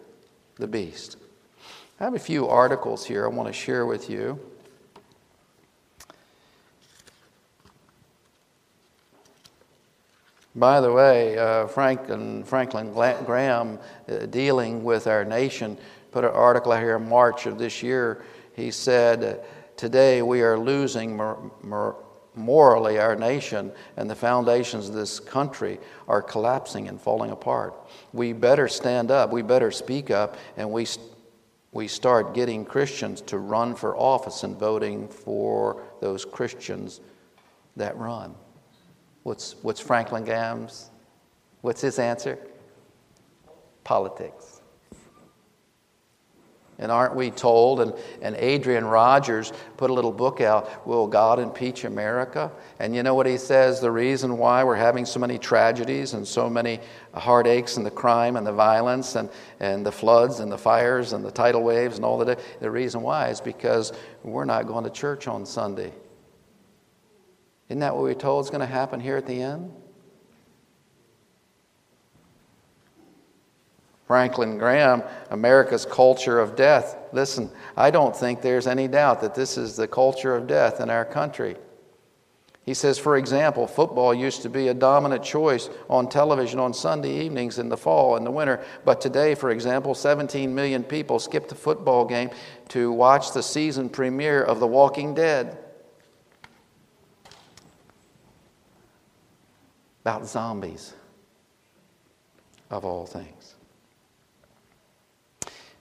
the 0.57 0.69
beast. 0.69 1.17
I 1.99 2.05
have 2.05 2.15
a 2.15 2.21
few 2.21 2.47
articles 2.47 3.05
here 3.05 3.25
I 3.25 3.29
want 3.29 3.49
to 3.49 3.53
share 3.53 3.87
with 3.87 4.09
you. 4.09 4.39
By 10.55 10.83
the 10.83 10.93
way, 10.93 11.39
uh, 11.39 11.67
Franklin, 11.67 12.45
Franklin 12.45 12.93
Graham, 12.93 13.79
uh, 14.09 14.27
dealing 14.27 14.85
with 14.85 15.07
our 15.07 15.25
nation, 15.25 15.79
put 16.11 16.25
an 16.25 16.31
article 16.31 16.73
out 16.73 16.83
here 16.83 16.97
in 16.97 17.09
March 17.09 17.47
of 17.47 17.57
this 17.57 17.83
year. 17.83 18.23
He 18.55 18.71
said, 18.71 19.45
Today 19.77 20.21
we 20.21 20.43
are 20.43 20.59
losing 20.59 21.17
mor- 21.17 21.51
mor- 21.63 21.97
morally 22.35 22.99
our 22.99 23.17
nation, 23.17 23.73
and 23.97 24.11
the 24.11 24.15
foundations 24.15 24.89
of 24.89 24.95
this 24.95 25.19
country 25.21 25.79
are 26.07 26.21
collapsing 26.21 26.87
and 26.89 27.01
falling 27.01 27.31
apart. 27.31 27.75
We 28.13 28.35
better 28.35 28.69
stand 28.69 29.11
up, 29.11 29.33
we 29.33 29.41
better 29.41 29.71
speak 29.71 30.11
up, 30.11 30.37
and 30.59 30.71
we, 30.71 30.87
we 31.73 31.89
start 31.89 32.35
getting 32.35 32.67
Christians 32.67 33.23
to 33.23 33.39
run 33.39 33.75
for 33.75 33.97
office 33.97 34.45
and 34.45 34.59
voting 34.59 35.09
for 35.09 35.83
those 36.01 36.27
Christians 36.27 37.01
that 37.77 37.97
run. 37.97 38.35
What's, 39.23 39.57
what's 39.63 39.81
Franklin 39.81 40.25
Graham's? 40.25 40.91
What's 41.61 41.81
his 41.81 41.99
answer? 41.99 42.39
Politics. 43.85 44.53
And 46.79 46.91
aren't 46.91 47.15
we 47.15 47.31
told? 47.31 47.81
And, 47.81 47.95
and 48.23 48.35
Adrian 48.35 48.85
Rogers 48.85 49.53
put 49.77 49.91
a 49.91 49.93
little 49.93 50.11
book 50.11 50.41
out, 50.41 50.85
Will 50.85 51.07
God 51.07 51.39
Impeach 51.39 51.85
America? 51.85 52.51
And 52.81 52.97
you 52.97 53.05
know 53.05 53.15
what 53.15 53.27
he 53.27 53.37
says? 53.37 53.81
The 53.81 53.91
reason 53.91 54.37
why 54.37 54.65
we're 54.65 54.75
having 54.75 55.07
so 55.07 55.21
many 55.21 55.39
tragedies 55.39 56.15
and 56.15 56.27
so 56.27 56.51
many 56.51 56.81
heartaches 57.15 57.77
and 57.77 57.87
the 57.87 57.91
crime 57.91 58.35
and 58.35 58.45
the 58.45 58.53
violence 58.53 59.15
and, 59.15 59.31
and 59.61 59.87
the 59.87 59.93
floods 59.93 60.41
and 60.41 60.51
the 60.51 60.59
fires 60.59 61.13
and 61.13 61.25
the 61.25 61.31
tidal 61.31 61.63
waves 61.63 61.97
and 61.97 62.05
all 62.05 62.19
that, 62.19 62.41
the 62.59 62.71
reason 62.71 63.03
why 63.03 63.29
is 63.29 63.41
because 63.41 63.93
we're 64.25 64.45
not 64.45 64.67
going 64.67 64.83
to 64.83 64.91
church 64.91 65.29
on 65.29 65.47
Sunday. 65.47 65.93
Isn't 67.73 67.81
that 67.81 67.95
what 67.95 68.03
we're 68.03 68.13
told 68.13 68.45
is 68.45 68.51
going 68.51 68.61
to 68.61 68.67
happen 68.67 69.01
here 69.01 69.17
at 69.17 69.27
the 69.27 69.41
end? 69.41 69.73
Franklin 74.07 74.59
Graham, 74.59 75.03
America's 75.31 75.87
culture 75.87 76.39
of 76.39 76.55
death. 76.55 76.99
Listen, 77.13 77.51
I 77.75 77.91
don't 77.91 78.15
think 78.15 78.43
there's 78.43 78.67
any 78.67 78.89
doubt 78.89 79.23
that 79.23 79.35
this 79.35 79.57
is 79.57 79.75
the 79.75 79.89
culture 79.89 80.37
of 80.37 80.47
death 80.47 80.83
in 80.83 80.91
our 80.91 81.07
country. 81.07 81.57
He 82.67 82.75
says, 82.75 82.99
for 82.99 83.17
example, 83.17 83.67
football 83.67 84.13
used 84.13 84.43
to 84.43 84.51
be 84.51 84.69
a 84.69 84.75
dominant 84.75 85.25
choice 85.25 85.71
on 85.89 86.11
television 86.11 86.61
on 86.61 86.75
Sunday 86.75 87.25
evenings 87.25 87.59
in 87.59 87.71
the 87.71 87.79
fall 87.79 88.17
and 88.17 88.27
the 88.27 88.31
winter. 88.31 88.63
But 88.85 89.01
today, 89.01 89.35
for 89.35 89.51
example, 89.51 89.95
17 89.95 90.55
million 90.55 90.85
people 90.85 91.19
skip 91.19 91.49
the 91.49 91.55
football 91.55 92.05
game 92.05 92.29
to 92.69 92.93
watch 92.93 93.33
the 93.33 93.43
season 93.43 93.89
premiere 93.89 94.43
of 94.43 94.61
The 94.61 94.67
Walking 94.67 95.15
Dead. 95.15 95.57
About 100.03 100.27
zombies, 100.27 100.95
of 102.71 102.85
all 102.85 103.07
things. 103.07 103.55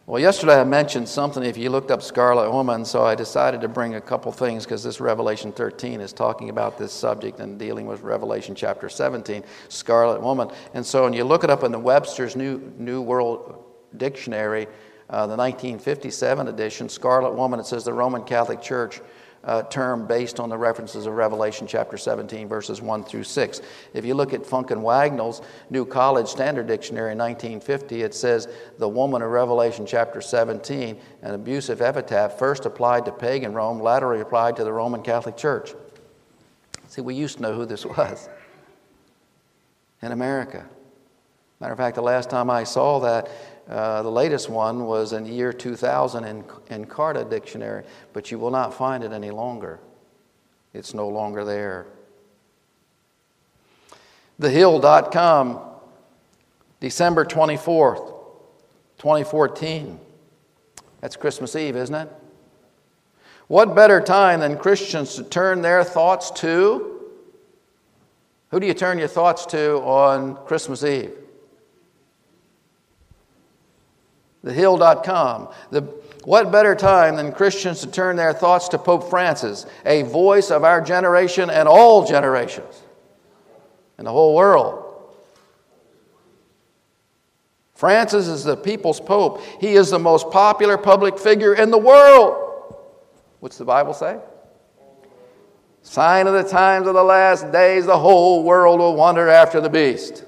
Well, 0.05 0.19
yesterday 0.19 0.59
I 0.59 0.63
mentioned 0.63 1.09
something 1.09 1.43
if 1.43 1.57
you 1.57 1.69
looked 1.69 1.89
up 1.89 2.03
Scarlet 2.03 2.51
Woman, 2.51 2.85
so 2.85 3.03
I 3.03 3.15
decided 3.15 3.61
to 3.61 3.67
bring 3.67 3.95
a 3.95 4.01
couple 4.01 4.31
things 4.31 4.63
because 4.63 4.83
this 4.83 4.99
Revelation 4.99 5.51
13 5.51 6.01
is 6.01 6.13
talking 6.13 6.49
about 6.49 6.77
this 6.77 6.91
subject 6.91 7.39
and 7.39 7.57
dealing 7.57 7.87
with 7.87 8.01
Revelation 8.01 8.53
chapter 8.53 8.89
17, 8.89 9.43
Scarlet 9.69 10.21
Woman. 10.21 10.49
And 10.73 10.85
so 10.85 11.03
when 11.03 11.13
you 11.13 11.23
look 11.23 11.43
it 11.43 11.49
up 11.49 11.63
in 11.63 11.71
the 11.71 11.79
Webster's 11.79 12.35
New, 12.35 12.73
New 12.77 13.01
World 13.01 13.63
Dictionary, 13.97 14.67
uh, 15.09 15.25
the 15.27 15.35
1957 15.35 16.47
edition, 16.47 16.89
Scarlet 16.89 17.33
Woman, 17.33 17.59
it 17.59 17.65
says 17.65 17.85
the 17.85 17.93
Roman 17.93 18.23
Catholic 18.23 18.61
Church 18.61 19.01
uh, 19.43 19.63
term 19.63 20.05
based 20.05 20.39
on 20.39 20.49
the 20.49 20.57
references 20.57 21.05
of 21.05 21.13
Revelation 21.13 21.67
chapter 21.67 21.97
17, 21.97 22.47
verses 22.47 22.81
1 22.81 23.03
through 23.03 23.23
6. 23.23 23.61
If 23.93 24.05
you 24.05 24.13
look 24.13 24.33
at 24.33 24.45
Funk 24.45 24.71
and 24.71 24.83
Wagnalls 24.83 25.41
New 25.69 25.85
College 25.85 26.27
Standard 26.27 26.67
Dictionary 26.67 27.13
in 27.13 27.17
1950, 27.17 28.03
it 28.03 28.13
says 28.13 28.47
the 28.77 28.87
woman 28.87 29.21
of 29.21 29.31
Revelation 29.31 29.85
chapter 29.85 30.21
17, 30.21 30.99
an 31.21 31.33
abusive 31.33 31.81
epithet 31.81 32.37
first 32.37 32.65
applied 32.65 33.05
to 33.05 33.11
pagan 33.11 33.53
Rome, 33.53 33.79
laterally 33.79 34.21
applied 34.21 34.55
to 34.57 34.63
the 34.63 34.73
Roman 34.73 35.01
Catholic 35.01 35.37
Church. 35.37 35.73
See, 36.87 37.01
we 37.01 37.15
used 37.15 37.37
to 37.37 37.41
know 37.41 37.53
who 37.53 37.65
this 37.65 37.85
was 37.85 38.29
in 40.01 40.11
America. 40.11 40.65
Matter 41.59 41.73
of 41.73 41.77
fact, 41.77 41.95
the 41.95 42.01
last 42.01 42.29
time 42.29 42.49
I 42.49 42.63
saw 42.63 42.99
that, 43.01 43.29
uh, 43.71 44.03
the 44.03 44.11
latest 44.11 44.49
one 44.49 44.85
was 44.85 45.13
in 45.13 45.25
year 45.25 45.53
2000 45.53 46.25
in, 46.25 46.43
Encarta 46.43 47.29
Dictionary, 47.29 47.85
but 48.11 48.29
you 48.29 48.37
will 48.37 48.51
not 48.51 48.73
find 48.73 49.01
it 49.01 49.13
any 49.13 49.31
longer. 49.31 49.79
It's 50.73 50.93
no 50.93 51.07
longer 51.07 51.45
there. 51.45 51.87
TheHill.com, 54.41 55.59
December 56.81 57.23
24th, 57.23 58.07
2014. 58.97 59.99
That's 60.99 61.15
Christmas 61.15 61.55
Eve, 61.55 61.77
isn't 61.77 61.95
it? 61.95 62.09
What 63.47 63.73
better 63.73 64.01
time 64.01 64.41
than 64.41 64.57
Christians 64.57 65.15
to 65.15 65.23
turn 65.23 65.61
their 65.61 65.85
thoughts 65.85 66.29
to? 66.41 66.99
Who 68.49 68.59
do 68.59 68.67
you 68.67 68.73
turn 68.73 68.99
your 68.99 69.07
thoughts 69.07 69.45
to 69.47 69.77
on 69.77 70.35
Christmas 70.45 70.83
Eve? 70.83 71.20
thehill.com. 74.45 75.49
The, 75.69 75.81
what 76.23 76.51
better 76.51 76.75
time 76.75 77.15
than 77.15 77.31
Christians 77.31 77.81
to 77.81 77.87
turn 77.91 78.15
their 78.15 78.33
thoughts 78.33 78.69
to 78.69 78.77
Pope 78.77 79.09
Francis, 79.09 79.65
a 79.85 80.03
voice 80.03 80.51
of 80.51 80.63
our 80.63 80.81
generation 80.81 81.49
and 81.49 81.67
all 81.67 82.05
generations 82.05 82.81
in 83.97 84.05
the 84.05 84.11
whole 84.11 84.35
world? 84.35 84.87
Francis 87.73 88.27
is 88.27 88.43
the 88.43 88.55
people's 88.55 88.99
pope. 88.99 89.41
He 89.59 89.73
is 89.73 89.89
the 89.89 89.97
most 89.97 90.29
popular 90.29 90.77
public 90.77 91.17
figure 91.17 91.55
in 91.55 91.71
the 91.71 91.79
world. 91.79 92.75
What's 93.39 93.57
the 93.57 93.65
Bible 93.65 93.95
say? 93.95 94.19
Sign 95.81 96.27
of 96.27 96.33
the 96.33 96.47
times 96.47 96.87
of 96.87 96.93
the 96.93 97.03
last 97.03 97.51
days, 97.51 97.87
the 97.87 97.97
whole 97.97 98.43
world 98.43 98.79
will 98.79 98.95
wander 98.95 99.27
after 99.27 99.59
the 99.59 99.69
beast. 99.69 100.25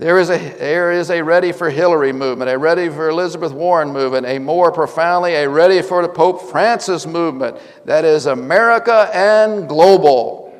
There 0.00 0.18
is, 0.18 0.30
a, 0.30 0.38
there 0.38 0.92
is 0.92 1.10
a 1.10 1.20
ready 1.22 1.52
for 1.52 1.68
Hillary 1.68 2.14
movement, 2.14 2.50
a 2.50 2.56
ready 2.56 2.88
for 2.88 3.10
Elizabeth 3.10 3.52
Warren 3.52 3.92
movement, 3.92 4.24
a 4.26 4.38
more 4.38 4.72
profoundly, 4.72 5.34
a 5.34 5.46
ready 5.46 5.82
for 5.82 6.00
the 6.00 6.08
Pope 6.08 6.50
Francis 6.50 7.06
movement 7.06 7.58
that 7.84 8.06
is 8.06 8.24
America 8.24 9.10
and 9.12 9.68
global. 9.68 10.56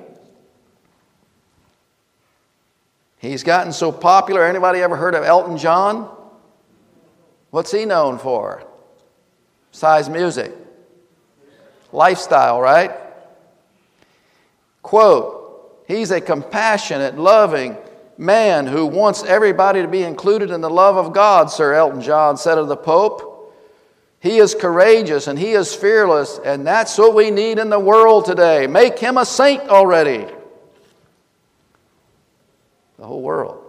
He's 3.17 3.43
gotten 3.43 3.73
so 3.73 3.91
popular. 3.91 4.45
Anybody 4.45 4.81
ever 4.81 4.95
heard 4.95 5.15
of 5.15 5.25
Elton 5.25 5.57
John? 5.57 6.15
What's 7.49 7.73
he 7.73 7.87
known 7.87 8.19
for? 8.19 8.63
Besides 9.73 10.11
music. 10.11 10.53
Lifestyle, 11.93 12.61
right? 12.61 12.93
Quote, 14.83 15.83
he's 15.89 16.11
a 16.11 16.21
compassionate, 16.21 17.17
loving, 17.17 17.79
man 18.21 18.67
who 18.67 18.85
wants 18.85 19.25
everybody 19.25 19.81
to 19.81 19.89
be 19.89 20.03
included 20.03 20.51
in 20.51 20.61
the 20.61 20.69
love 20.69 20.97
of 20.97 21.15
God, 21.15 21.51
Sir 21.51 21.73
Elton 21.73 22.03
John 22.03 22.37
said 22.37 22.59
of 22.59 22.69
the 22.69 22.77
Pope. 22.77 23.57
He 24.21 24.37
is 24.37 24.55
courageous 24.55 25.27
and 25.27 25.39
he 25.39 25.53
is 25.53 25.75
fearless, 25.75 26.39
and 26.45 26.67
that's 26.67 26.99
what 26.99 27.15
we 27.15 27.31
need 27.31 27.59
in 27.59 27.71
the 27.71 27.81
world 27.81 28.27
today. 28.27 28.67
Make 28.67 28.99
him 28.99 29.17
a 29.17 29.25
saint 29.25 29.63
already. 29.71 30.27
The 32.99 33.07
whole 33.07 33.23
world. 33.23 33.60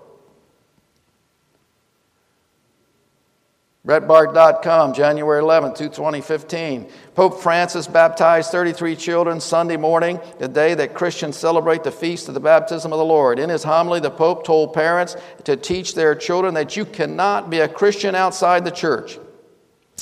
Breitbart.com, 3.86 4.94
January 4.94 5.40
11, 5.40 5.74
2015. 5.74 6.88
Pope 7.16 7.42
Francis 7.42 7.88
baptized 7.88 8.52
33 8.52 8.96
children 8.96 9.42
Sunday 9.42 9.76
morning, 9.76 10.20
the 10.38 10.48
day 10.48 10.76
that 10.76 10.94
Christians 10.94 11.36
celebrate 11.36 11.84
the 11.84 11.92
feast 11.92 12.28
of 12.28 12.36
the 12.36 12.40
baptism 12.40 12.94
of 12.94 13.00
the 13.00 13.06
Lord. 13.06 13.40
In 13.40 13.50
his 13.50 13.64
homily, 13.64 14.00
the 14.00 14.12
Pope 14.12 14.46
told 14.46 14.76
parents 14.76 15.16
to 15.46 15.58
teach 15.58 15.96
their 15.96 16.14
children 16.14 16.54
that 16.54 16.78
you 16.78 16.86
cannot 16.86 17.50
be 17.50 17.60
a 17.60 17.68
Christian 17.68 18.14
outside 18.14 18.66
the 18.66 18.72
church. 18.72 19.18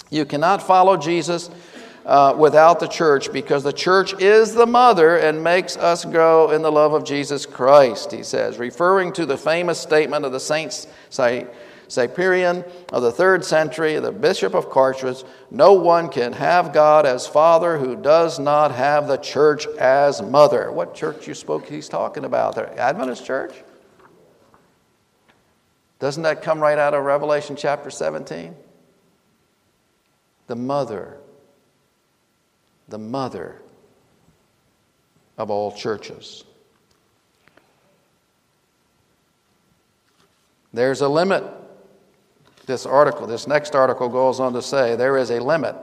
You 0.09 0.25
cannot 0.25 0.61
follow 0.61 0.97
Jesus 0.97 1.49
uh, 2.05 2.36
without 2.38 2.82
the 2.82 2.88
church 2.88 3.32
because 3.32 3.63
the 3.63 3.71
church 3.71 4.13
is 4.19 4.53
the 4.53 4.65
mother 4.65 5.15
and 5.15 5.41
makes 5.41 5.77
us 5.77 6.03
grow 6.03 6.51
in 6.51 6.63
the 6.63 6.71
love 6.71 6.91
of 6.91 7.05
Jesus 7.05 7.45
Christ, 7.45 8.11
he 8.11 8.23
says, 8.23 8.57
referring 8.57 9.13
to 9.13 9.25
the 9.25 9.38
famous 9.38 9.80
statement 9.80 10.25
of 10.25 10.34
the 10.34 10.39
saints. 10.39 10.88
Say, 11.09 11.47
Cyprian 11.89 12.63
of 12.93 13.01
the 13.01 13.11
third 13.11 13.43
century, 13.43 13.99
the 13.99 14.11
Bishop 14.11 14.53
of 14.53 14.69
Carthage, 14.69 15.23
no 15.49 15.73
one 15.73 16.07
can 16.07 16.33
have 16.33 16.71
God 16.71 17.05
as 17.05 17.25
Father 17.27 17.79
who 17.79 17.95
does 17.95 18.39
not 18.39 18.71
have 18.71 19.07
the 19.07 19.17
church 19.17 19.65
as 19.79 20.21
mother. 20.21 20.71
What 20.71 20.93
church 20.93 21.27
you 21.27 21.33
spoke 21.33 21.67
he's 21.67 21.89
talking 21.89 22.25
about? 22.25 22.55
The 22.55 22.79
Adventist 22.79 23.25
church? 23.25 23.53
Doesn't 25.97 26.23
that 26.23 26.43
come 26.43 26.59
right 26.59 26.77
out 26.77 26.93
of 26.93 27.03
Revelation 27.03 27.55
chapter 27.55 27.89
17? 27.89 28.55
The 30.45 30.55
mother, 30.55 31.17
the 32.87 32.99
mother 32.99 33.61
of 35.39 35.49
all 35.49 35.71
churches. 35.71 36.43
There's 40.71 41.01
a 41.01 41.09
limit 41.09 41.43
this 42.70 42.86
article, 42.86 43.26
this 43.26 43.47
next 43.47 43.76
article 43.76 44.07
goes 44.07 44.39
on 44.39 44.53
to 44.53 44.61
say 44.61 44.95
there 44.95 45.17
is 45.17 45.32
a 45.32 45.39
limit 45.43 45.76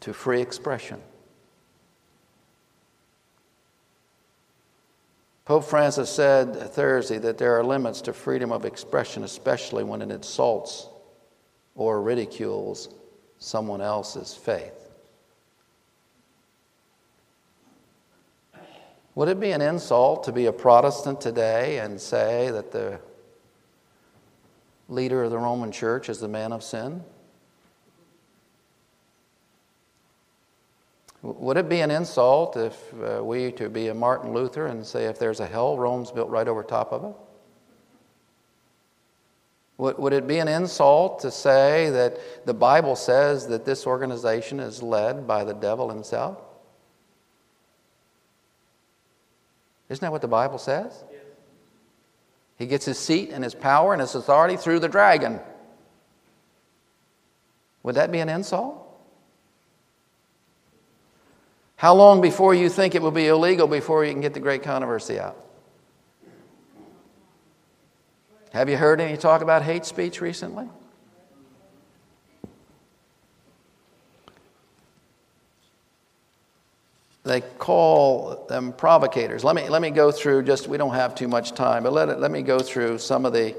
to 0.00 0.14
free 0.14 0.40
expression. 0.40 1.02
Pope 5.44 5.64
Francis 5.64 6.08
said 6.08 6.54
Thursday 6.72 7.18
that 7.18 7.38
there 7.38 7.58
are 7.58 7.64
limits 7.64 8.00
to 8.02 8.12
freedom 8.12 8.52
of 8.52 8.64
expression, 8.64 9.24
especially 9.24 9.82
when 9.82 10.00
it 10.00 10.12
insults 10.12 10.88
or 11.74 12.00
ridicules 12.00 12.88
someone 13.38 13.80
else's 13.80 14.32
faith. 14.32 14.92
Would 19.16 19.28
it 19.28 19.40
be 19.40 19.50
an 19.50 19.60
insult 19.60 20.22
to 20.24 20.32
be 20.32 20.46
a 20.46 20.52
Protestant 20.52 21.20
today 21.20 21.80
and 21.80 22.00
say 22.00 22.50
that 22.52 22.70
the 22.70 23.00
leader 24.88 25.24
of 25.24 25.30
the 25.30 25.38
Roman 25.38 25.72
church 25.72 26.08
as 26.08 26.20
the 26.20 26.28
man 26.28 26.52
of 26.52 26.62
sin? 26.62 27.02
Would 31.22 31.56
it 31.56 31.68
be 31.68 31.80
an 31.80 31.90
insult 31.90 32.56
if 32.56 32.94
uh, 33.02 33.22
we 33.22 33.50
to 33.52 33.68
be 33.68 33.88
a 33.88 33.94
Martin 33.94 34.32
Luther 34.32 34.66
and 34.66 34.86
say 34.86 35.06
if 35.06 35.18
there's 35.18 35.40
a 35.40 35.46
hell, 35.46 35.76
Rome's 35.76 36.12
built 36.12 36.30
right 36.30 36.46
over 36.46 36.62
top 36.62 36.92
of 36.92 37.04
it? 37.04 37.16
Would, 39.78 39.98
would 39.98 40.12
it 40.12 40.26
be 40.26 40.38
an 40.38 40.48
insult 40.48 41.20
to 41.20 41.30
say 41.30 41.90
that 41.90 42.46
the 42.46 42.54
Bible 42.54 42.96
says 42.96 43.48
that 43.48 43.64
this 43.64 43.86
organization 43.86 44.60
is 44.60 44.82
led 44.82 45.26
by 45.26 45.44
the 45.44 45.52
devil 45.52 45.90
himself? 45.90 46.38
Isn't 49.88 50.02
that 50.02 50.12
what 50.12 50.22
the 50.22 50.28
Bible 50.28 50.58
says? 50.58 51.04
He 52.58 52.66
gets 52.66 52.84
his 52.86 52.98
seat 52.98 53.30
and 53.32 53.44
his 53.44 53.54
power 53.54 53.92
and 53.92 54.00
his 54.00 54.14
authority 54.14 54.56
through 54.56 54.80
the 54.80 54.88
dragon. 54.88 55.40
Would 57.82 57.96
that 57.96 58.10
be 58.10 58.18
an 58.18 58.28
insult? 58.28 58.82
How 61.76 61.94
long 61.94 62.22
before 62.22 62.54
you 62.54 62.70
think 62.70 62.94
it 62.94 63.02
will 63.02 63.10
be 63.10 63.28
illegal 63.28 63.68
before 63.68 64.04
you 64.04 64.12
can 64.12 64.22
get 64.22 64.32
the 64.32 64.40
great 64.40 64.62
controversy 64.62 65.20
out? 65.20 65.36
Have 68.52 68.70
you 68.70 68.78
heard 68.78 69.00
any 69.00 69.18
talk 69.18 69.42
about 69.42 69.62
hate 69.62 69.84
speech 69.84 70.22
recently? 70.22 70.66
They 77.26 77.40
call 77.40 78.46
them 78.48 78.72
provocators. 78.72 79.42
Let 79.42 79.56
me, 79.56 79.68
let 79.68 79.82
me 79.82 79.90
go 79.90 80.12
through 80.12 80.44
just, 80.44 80.68
we 80.68 80.76
don't 80.76 80.94
have 80.94 81.14
too 81.14 81.26
much 81.26 81.52
time, 81.52 81.82
but 81.82 81.92
let, 81.92 82.20
let 82.20 82.30
me 82.30 82.42
go 82.42 82.60
through 82.60 82.98
some 82.98 83.26
of 83.26 83.32
the, 83.32 83.56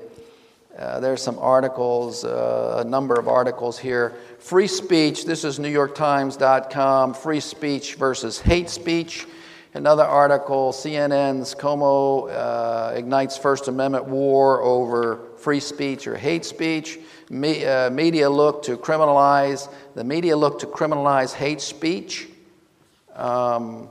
uh, 0.78 1.02
there's 1.02 1.22
some 1.22 1.38
articles, 1.40 2.24
uh, 2.24 2.84
a 2.86 2.90
number 2.90 3.16
of 3.20 3.28
articles 3.28 3.78
here. 3.78 4.16
Free 4.40 4.68
speech, 4.68 5.26
this 5.26 5.44
is 5.44 5.60
NewYorkTimes.com, 5.60 7.14
free 7.14 7.42
speech 7.42 7.96
versus 7.96 8.40
hate 8.40 8.70
speech. 8.70 9.26
Another 9.74 10.04
article, 10.04 10.72
CNN's 10.72 11.54
Cuomo 11.54 12.32
uh, 12.32 12.94
ignites 12.96 13.38
First 13.38 13.68
Amendment 13.68 14.06
war 14.06 14.62
over 14.62 15.20
free 15.38 15.60
speech 15.60 16.08
or 16.08 16.16
hate 16.16 16.46
speech. 16.46 17.00
Me, 17.30 17.66
uh, 17.66 17.90
media 17.90 18.30
look 18.30 18.64
to 18.64 18.78
criminalize, 18.78 19.70
the 19.94 20.06
media 20.06 20.38
look 20.38 20.58
to 20.60 20.66
criminalize 20.68 21.34
hate 21.34 21.60
speech. 21.60 22.30
Um, 23.18 23.90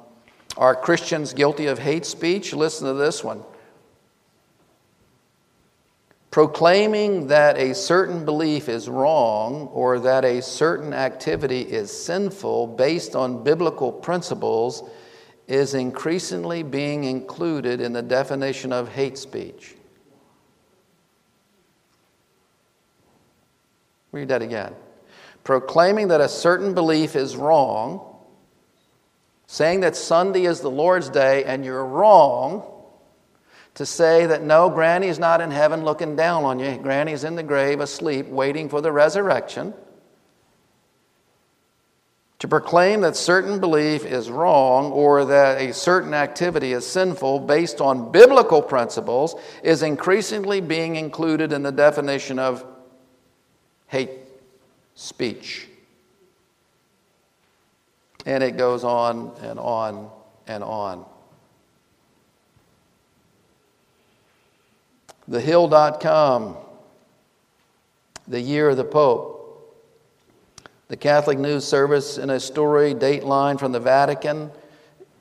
are 0.56 0.74
Christians 0.74 1.34
guilty 1.34 1.66
of 1.66 1.78
hate 1.78 2.06
speech? 2.06 2.54
Listen 2.54 2.86
to 2.86 2.94
this 2.94 3.22
one. 3.22 3.42
Proclaiming 6.30 7.28
that 7.28 7.56
a 7.56 7.74
certain 7.74 8.24
belief 8.24 8.68
is 8.68 8.88
wrong 8.88 9.68
or 9.72 9.98
that 10.00 10.24
a 10.24 10.40
certain 10.42 10.92
activity 10.92 11.62
is 11.62 11.90
sinful 11.90 12.68
based 12.68 13.16
on 13.16 13.42
biblical 13.42 13.90
principles 13.90 14.82
is 15.48 15.74
increasingly 15.74 16.62
being 16.62 17.04
included 17.04 17.80
in 17.80 17.92
the 17.92 18.02
definition 18.02 18.72
of 18.72 18.88
hate 18.88 19.16
speech. 19.16 19.76
Read 24.12 24.28
that 24.28 24.42
again. 24.42 24.74
Proclaiming 25.42 26.08
that 26.08 26.20
a 26.20 26.28
certain 26.28 26.74
belief 26.74 27.16
is 27.16 27.36
wrong 27.36 28.05
saying 29.46 29.80
that 29.80 29.96
Sunday 29.96 30.44
is 30.44 30.60
the 30.60 30.70
Lord's 30.70 31.08
day 31.08 31.44
and 31.44 31.64
you're 31.64 31.84
wrong 31.84 32.72
to 33.74 33.86
say 33.86 34.26
that 34.26 34.42
no, 34.42 34.70
Granny's 34.70 35.18
not 35.18 35.40
in 35.40 35.50
heaven 35.50 35.84
looking 35.84 36.16
down 36.16 36.44
on 36.44 36.58
you. 36.58 36.78
Granny's 36.78 37.24
in 37.24 37.36
the 37.36 37.42
grave 37.42 37.80
asleep 37.80 38.26
waiting 38.26 38.68
for 38.68 38.80
the 38.80 38.90
resurrection. 38.90 39.74
To 42.40 42.48
proclaim 42.48 43.02
that 43.02 43.16
certain 43.16 43.60
belief 43.60 44.04
is 44.04 44.30
wrong 44.30 44.92
or 44.92 45.26
that 45.26 45.60
a 45.60 45.72
certain 45.72 46.14
activity 46.14 46.72
is 46.72 46.86
sinful 46.86 47.40
based 47.40 47.80
on 47.80 48.12
biblical 48.12 48.62
principles 48.62 49.34
is 49.62 49.82
increasingly 49.82 50.60
being 50.60 50.96
included 50.96 51.52
in 51.52 51.62
the 51.62 51.72
definition 51.72 52.38
of 52.38 52.64
hate 53.86 54.10
speech. 54.94 55.68
And 58.26 58.42
it 58.42 58.58
goes 58.58 58.84
on 58.84 59.32
and 59.40 59.58
on 59.58 60.10
and 60.46 60.62
on. 60.62 61.06
TheHill.com, 65.30 66.56
the 68.28 68.40
year 68.40 68.68
of 68.68 68.76
the 68.76 68.84
Pope. 68.84 69.36
The 70.88 70.96
Catholic 70.96 71.40
News 71.40 71.64
Service, 71.64 72.16
in 72.16 72.30
a 72.30 72.38
story, 72.38 72.94
Dateline 72.94 73.58
from 73.58 73.72
the 73.72 73.80
Vatican. 73.80 74.52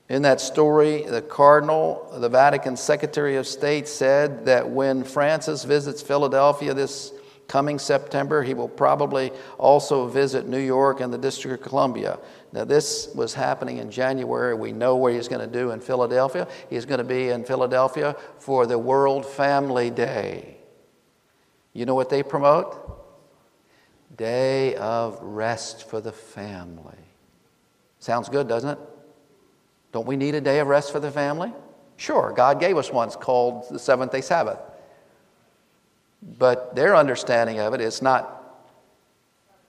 In 0.09 0.21
that 0.21 0.39
story, 0.39 1.01
the 1.01 1.23
Cardinal, 1.23 2.07
the 2.19 2.29
Vatican 2.29 2.77
Secretary 2.77 3.35
of 3.37 3.47
State, 3.47 3.87
said 3.87 4.45
that 4.45 4.69
when 4.69 5.03
Francis 5.03 5.63
visits 5.63 6.03
Philadelphia 6.03 6.75
this 6.75 7.11
coming 7.47 7.79
September, 7.79 8.43
he 8.43 8.53
will 8.53 8.67
probably 8.67 9.31
also 9.57 10.07
visit 10.07 10.47
New 10.47 10.59
York 10.59 11.01
and 11.01 11.11
the 11.11 11.17
District 11.17 11.59
of 11.59 11.67
Columbia. 11.67 12.19
Now, 12.55 12.63
this 12.63 13.09
was 13.13 13.33
happening 13.33 13.79
in 13.79 13.91
January. 13.91 14.55
We 14.55 14.71
know 14.71 14.95
what 14.95 15.11
he's 15.11 15.27
going 15.27 15.41
to 15.41 15.59
do 15.59 15.71
in 15.71 15.81
Philadelphia. 15.81 16.47
He's 16.69 16.85
going 16.85 16.99
to 16.99 17.03
be 17.03 17.27
in 17.27 17.43
Philadelphia 17.43 18.15
for 18.39 18.65
the 18.65 18.79
World 18.79 19.25
Family 19.25 19.89
Day. 19.89 20.55
You 21.73 21.85
know 21.85 21.95
what 21.95 22.09
they 22.09 22.23
promote? 22.23 22.97
Day 24.15 24.73
of 24.75 25.21
rest 25.21 25.89
for 25.89 25.99
the 25.99 26.13
family. 26.13 26.95
Sounds 27.99 28.29
good, 28.29 28.47
doesn't 28.47 28.69
it? 28.69 28.79
Don't 29.91 30.07
we 30.07 30.15
need 30.15 30.33
a 30.33 30.41
day 30.41 30.59
of 30.59 30.67
rest 30.67 30.93
for 30.93 31.01
the 31.01 31.11
family? 31.11 31.51
Sure, 31.97 32.31
God 32.33 32.61
gave 32.61 32.77
us 32.77 32.89
one 32.89 33.09
called 33.09 33.65
the 33.69 33.79
seventh 33.79 34.13
day 34.13 34.21
Sabbath. 34.21 34.59
But 36.39 36.73
their 36.73 36.95
understanding 36.95 37.59
of 37.59 37.73
it 37.73 37.81
is 37.81 38.01
not 38.01 38.63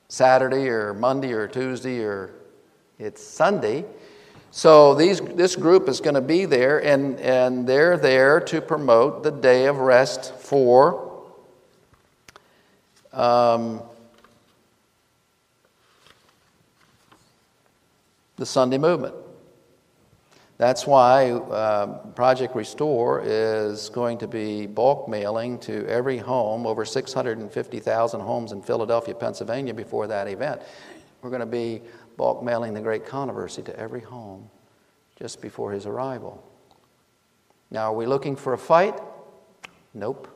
Saturday 0.07 0.69
or 0.69 0.95
Monday 0.95 1.33
or 1.33 1.49
Tuesday 1.49 1.99
or 1.99 2.33
it's 2.99 3.23
Sunday. 3.23 3.85
So 4.51 4.95
these, 4.95 5.21
this 5.21 5.55
group 5.55 5.89
is 5.89 6.01
going 6.01 6.15
to 6.15 6.21
be 6.23 6.47
there, 6.47 6.83
and, 6.83 7.21
and 7.21 7.67
they're 7.67 7.99
there 7.99 8.41
to 8.41 8.61
promote 8.61 9.23
the 9.23 9.31
day 9.31 9.67
of 9.67 9.79
rest 9.79 10.35
for 10.37 11.25
um, 13.13 13.83
the 18.37 18.47
Sunday 18.47 18.79
movement. 18.79 19.15
That's 20.59 20.87
why 20.87 21.33
uh, 21.33 21.87
Project 22.15 22.57
Restore 22.57 23.23
is 23.27 23.91
going 23.91 24.17
to 24.19 24.27
be 24.27 24.67
bulk 24.67 25.07
mailing 25.07 25.59
to 25.61 25.87
every 25.87 26.17
home, 26.17 26.67
over 26.67 26.87
650,000 26.87 28.21
homes 28.21 28.53
in 28.53 28.63
Philadelphia, 28.63 29.15
Pennsylvania, 29.15 29.75
before 29.75 30.07
that 30.07 30.29
event. 30.29 30.63
We're 31.21 31.29
going 31.29 31.41
to 31.41 31.47
be 31.47 31.83
bulk 32.17 32.43
mailing 32.43 32.75
the 32.75 32.81
great 32.81 33.07
controversy 33.07 33.63
to 33.63 33.79
every 33.79 34.01
home 34.01 34.51
just 35.19 35.41
before 35.41 35.73
his 35.73 35.87
arrival. 35.87 36.43
Now, 37.71 37.93
are 37.93 37.97
we 37.97 38.07
looking 38.07 38.37
for 38.37 38.53
a 38.53 38.59
fight? 38.59 38.99
Nope. 39.95 40.29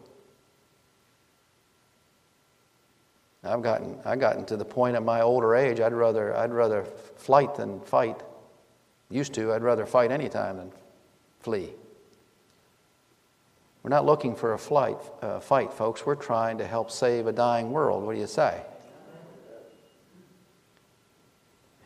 I've 3.42 3.62
gotten, 3.62 3.98
I've 4.04 4.20
gotten 4.20 4.44
to 4.46 4.56
the 4.56 4.64
point 4.64 4.96
at 4.96 5.02
my 5.02 5.22
older 5.22 5.54
age, 5.54 5.80
I'd 5.80 5.92
rather, 5.92 6.36
I'd 6.36 6.52
rather 6.52 6.84
flight 7.16 7.54
than 7.54 7.80
fight. 7.80 8.20
Used 9.08 9.32
to, 9.34 9.52
I'd 9.52 9.62
rather 9.62 9.86
fight 9.86 10.10
any 10.10 10.28
time 10.28 10.58
than 10.58 10.72
flee. 11.40 11.70
We're 13.82 13.90
not 13.90 14.04
looking 14.04 14.36
for 14.36 14.52
a 14.52 14.58
flight, 14.58 14.98
uh, 15.22 15.40
fight, 15.40 15.72
folks. 15.72 16.04
We're 16.04 16.14
trying 16.14 16.58
to 16.58 16.66
help 16.66 16.90
save 16.90 17.26
a 17.26 17.32
dying 17.32 17.70
world. 17.70 18.04
What 18.04 18.14
do 18.14 18.20
you 18.20 18.26
say? 18.26 18.62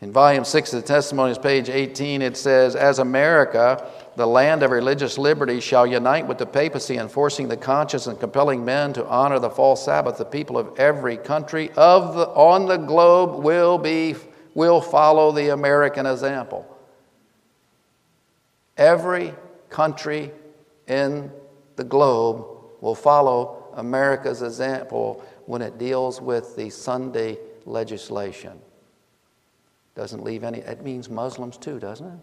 In 0.01 0.11
volume 0.11 0.43
6 0.43 0.73
of 0.73 0.81
the 0.81 0.87
Testimonies, 0.87 1.37
page 1.37 1.69
18, 1.69 2.21
it 2.21 2.35
says, 2.35 2.75
As 2.75 2.99
America, 2.99 3.89
the 4.17 4.27
land 4.27 4.61
of 4.61 4.71
religious 4.71 5.17
liberty, 5.17 5.61
shall 5.61 5.87
unite 5.87 6.27
with 6.27 6.37
the 6.37 6.45
papacy, 6.45 6.97
in 6.97 7.07
forcing 7.07 7.47
the 7.47 7.55
conscience 7.55 8.05
and 8.07 8.19
compelling 8.19 8.65
men 8.65 8.91
to 8.93 9.05
honor 9.07 9.39
the 9.39 9.49
false 9.49 9.85
Sabbath, 9.85 10.17
the 10.17 10.25
people 10.25 10.57
of 10.57 10.77
every 10.77 11.15
country 11.15 11.71
of 11.77 12.15
the, 12.15 12.27
on 12.27 12.65
the 12.65 12.77
globe 12.77 13.41
will, 13.41 13.77
be, 13.77 14.15
will 14.53 14.81
follow 14.81 15.31
the 15.31 15.53
American 15.53 16.05
example. 16.05 16.67
Every 18.75 19.33
country 19.69 20.33
in 20.87 21.31
the 21.77 21.85
globe 21.85 22.45
will 22.81 22.95
follow 22.95 23.71
America's 23.75 24.41
example 24.41 25.23
when 25.45 25.61
it 25.61 25.77
deals 25.77 26.19
with 26.19 26.57
the 26.57 26.69
Sunday 26.69 27.37
legislation. 27.65 28.59
Doesn't 29.95 30.23
leave 30.23 30.43
any, 30.43 30.59
it 30.59 30.83
means 30.83 31.09
Muslims 31.09 31.57
too, 31.57 31.79
doesn't 31.79 32.05
it? 32.05 32.19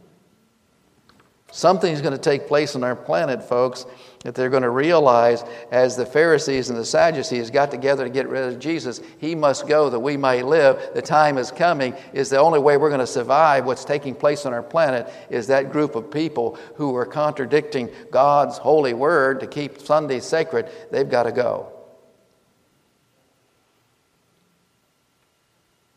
Something's 1.55 2.01
going 2.01 2.15
to 2.15 2.19
take 2.19 2.49
place 2.49 2.75
on 2.75 2.83
our 2.83 2.97
planet, 2.97 3.43
folks, 3.43 3.85
that 4.25 4.35
they're 4.35 4.49
going 4.49 4.63
to 4.63 4.71
realize 4.71 5.45
as 5.71 5.97
the 5.97 6.07
Pharisees 6.07 6.71
and 6.71 6.79
the 6.79 6.85
Sadducees 6.85 7.51
got 7.51 7.71
together 7.71 8.05
to 8.05 8.11
get 8.11 8.27
rid 8.27 8.51
of 8.51 8.59
Jesus, 8.59 9.03
he 9.19 9.35
must 9.35 9.69
go 9.69 9.91
that 9.91 10.01
we 10.01 10.17
might 10.17 10.47
live. 10.47 10.81
The 10.95 11.03
time 11.03 11.37
is 11.37 11.51
coming, 11.51 11.95
is 12.15 12.31
the 12.31 12.39
only 12.39 12.59
way 12.59 12.79
we're 12.79 12.89
going 12.89 13.01
to 13.01 13.07
survive 13.07 13.67
what's 13.67 13.85
taking 13.85 14.15
place 14.15 14.47
on 14.47 14.55
our 14.55 14.63
planet 14.63 15.13
is 15.29 15.47
that 15.49 15.71
group 15.71 15.95
of 15.95 16.11
people 16.11 16.59
who 16.77 16.97
are 16.97 17.05
contradicting 17.05 17.91
God's 18.11 18.57
holy 18.57 18.95
word 18.95 19.41
to 19.41 19.47
keep 19.47 19.79
Sunday 19.79 20.21
sacred. 20.21 20.71
They've 20.91 21.09
got 21.09 21.25
to 21.25 21.33
go. 21.33 21.82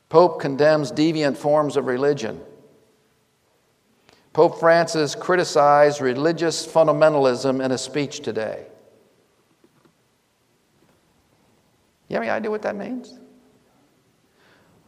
Pope 0.10 0.39
condemns 0.39 0.91
deviant 0.91 1.38
forms 1.38 1.78
of 1.78 1.88
religion. 1.88 2.41
Pope 4.34 4.60
Francis 4.60 5.16
criticized 5.16 6.01
religious 6.01 6.66
fundamentalism 6.68 7.64
in 7.64 7.72
a 7.72 7.78
speech 7.78 8.20
today. 8.20 8.66
You 12.10 12.16
have 12.16 12.24
any 12.24 12.30
idea 12.30 12.51
what 12.51 12.62
that 12.62 12.76
means? 12.76 13.18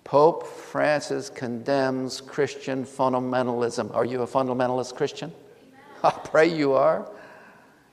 Pope 0.03 0.45
Francis 0.45 1.29
condemns 1.29 2.21
Christian 2.21 2.85
fundamentalism. 2.85 3.93
Are 3.95 4.05
you 4.05 4.21
a 4.21 4.27
fundamentalist 4.27 4.95
Christian? 4.95 5.33
I 6.03 6.11
pray 6.11 6.47
you 6.47 6.73
are. 6.73 7.11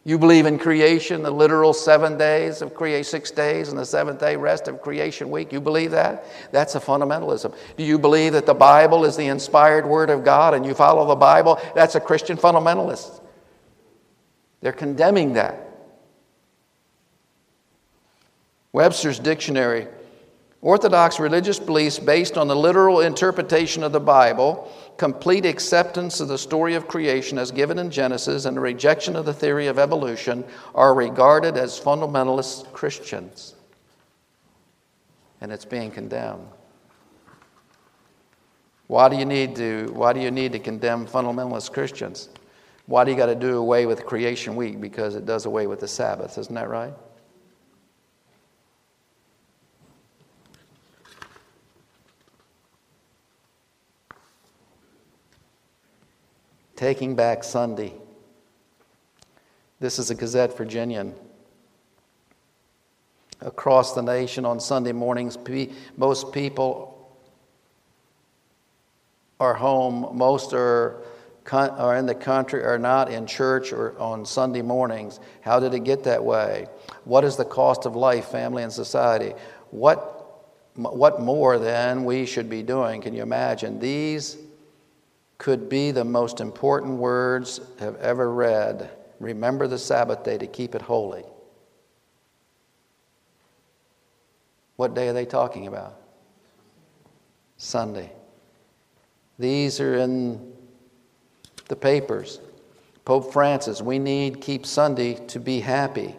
You 0.06 0.18
believe 0.18 0.44
in 0.44 0.58
creation, 0.58 1.22
the 1.22 1.30
literal 1.30 1.72
seven 1.72 2.18
days 2.18 2.60
of 2.60 2.74
creation, 2.74 3.04
six 3.04 3.30
days, 3.30 3.70
and 3.70 3.78
the 3.78 3.86
seventh 3.86 4.20
day 4.20 4.36
rest 4.36 4.68
of 4.68 4.82
creation 4.82 5.30
week. 5.30 5.50
You 5.50 5.62
believe 5.62 5.92
that? 5.92 6.26
That's 6.52 6.74
a 6.74 6.80
fundamentalism. 6.80 7.54
Do 7.78 7.84
you 7.84 7.98
believe 7.98 8.34
that 8.34 8.44
the 8.44 8.54
Bible 8.54 9.06
is 9.06 9.16
the 9.16 9.28
inspired 9.28 9.86
word 9.86 10.10
of 10.10 10.22
God 10.22 10.52
and 10.52 10.66
you 10.66 10.74
follow 10.74 11.06
the 11.06 11.16
Bible? 11.16 11.58
That's 11.74 11.94
a 11.94 12.00
Christian 12.00 12.36
fundamentalist. 12.36 13.22
They're 14.60 14.72
condemning 14.72 15.34
that. 15.34 15.70
Webster's 18.72 19.18
dictionary 19.18 19.88
Orthodox 20.64 21.20
religious 21.20 21.58
beliefs 21.58 21.98
based 21.98 22.38
on 22.38 22.48
the 22.48 22.56
literal 22.56 23.00
interpretation 23.00 23.84
of 23.84 23.92
the 23.92 24.00
Bible, 24.00 24.72
complete 24.96 25.44
acceptance 25.44 26.20
of 26.20 26.28
the 26.28 26.38
story 26.38 26.74
of 26.74 26.88
creation 26.88 27.38
as 27.38 27.50
given 27.50 27.78
in 27.78 27.90
Genesis, 27.90 28.44
and 28.44 28.56
a 28.56 28.60
rejection 28.60 29.16
of 29.16 29.24
the 29.24 29.34
theory 29.34 29.66
of 29.66 29.78
evolution 29.78 30.44
are 30.74 30.94
regarded 30.94 31.56
as 31.56 31.78
fundamentalist 31.78 32.72
Christians. 32.72 33.54
And 35.40 35.52
it's 35.52 35.64
being 35.64 35.90
condemned. 35.90 36.46
Why 38.86 39.08
do 39.08 39.16
you 39.16 39.24
need 39.24 39.56
to, 39.56 39.90
why 39.92 40.12
do 40.12 40.20
you 40.20 40.30
need 40.30 40.52
to 40.52 40.58
condemn 40.58 41.06
fundamentalist 41.06 41.72
Christians? 41.72 42.28
Why 42.86 43.04
do 43.04 43.10
you 43.10 43.16
got 43.16 43.26
to 43.26 43.34
do 43.34 43.56
away 43.56 43.86
with 43.86 44.04
creation 44.04 44.56
week? 44.56 44.80
Because 44.80 45.16
it 45.16 45.24
does 45.24 45.46
away 45.46 45.66
with 45.66 45.80
the 45.80 45.88
Sabbath, 45.88 46.36
isn't 46.36 46.54
that 46.54 46.68
right? 46.68 46.92
Taking 56.76 57.14
Back 57.14 57.44
Sunday. 57.44 57.92
This 59.78 59.98
is 59.98 60.10
a 60.10 60.14
Gazette 60.14 60.56
Virginian. 60.56 61.14
Across 63.40 63.94
the 63.94 64.02
nation 64.02 64.44
on 64.44 64.58
Sunday 64.58 64.92
mornings, 64.92 65.38
most 65.96 66.32
people 66.32 66.90
are 69.38 69.54
home, 69.54 70.16
most 70.16 70.52
are, 70.52 71.02
are 71.52 71.96
in 71.96 72.06
the 72.06 72.14
country, 72.14 72.64
are 72.64 72.78
not 72.78 73.10
in 73.10 73.26
church 73.26 73.72
or 73.72 73.96
on 73.98 74.24
Sunday 74.24 74.62
mornings. 74.62 75.20
How 75.42 75.60
did 75.60 75.74
it 75.74 75.84
get 75.84 76.04
that 76.04 76.24
way? 76.24 76.66
What 77.04 77.24
is 77.24 77.36
the 77.36 77.44
cost 77.44 77.86
of 77.86 77.94
life, 77.94 78.26
family, 78.26 78.62
and 78.62 78.72
society? 78.72 79.34
What, 79.70 80.42
what 80.74 81.20
more 81.20 81.58
then 81.58 82.04
we 82.04 82.26
should 82.26 82.48
be 82.48 82.62
doing? 82.62 83.00
Can 83.00 83.14
you 83.14 83.22
imagine? 83.22 83.78
These 83.78 84.38
could 85.38 85.68
be 85.68 85.90
the 85.90 86.04
most 86.04 86.40
important 86.40 86.98
words 86.98 87.60
have 87.78 87.96
ever 87.96 88.32
read. 88.32 88.90
Remember 89.20 89.66
the 89.66 89.78
Sabbath 89.78 90.24
day 90.24 90.38
to 90.38 90.46
keep 90.46 90.74
it 90.74 90.82
holy. 90.82 91.24
What 94.76 94.94
day 94.94 95.08
are 95.08 95.12
they 95.12 95.26
talking 95.26 95.66
about? 95.66 96.00
Sunday. 97.56 98.12
These 99.38 99.80
are 99.80 99.94
in 99.96 100.52
the 101.68 101.76
papers. 101.76 102.40
Pope 103.04 103.32
Francis, 103.32 103.82
we 103.82 103.98
need 103.98 104.40
keep 104.40 104.66
Sunday 104.66 105.14
to 105.26 105.38
be 105.38 105.60
happy. 105.60 106.16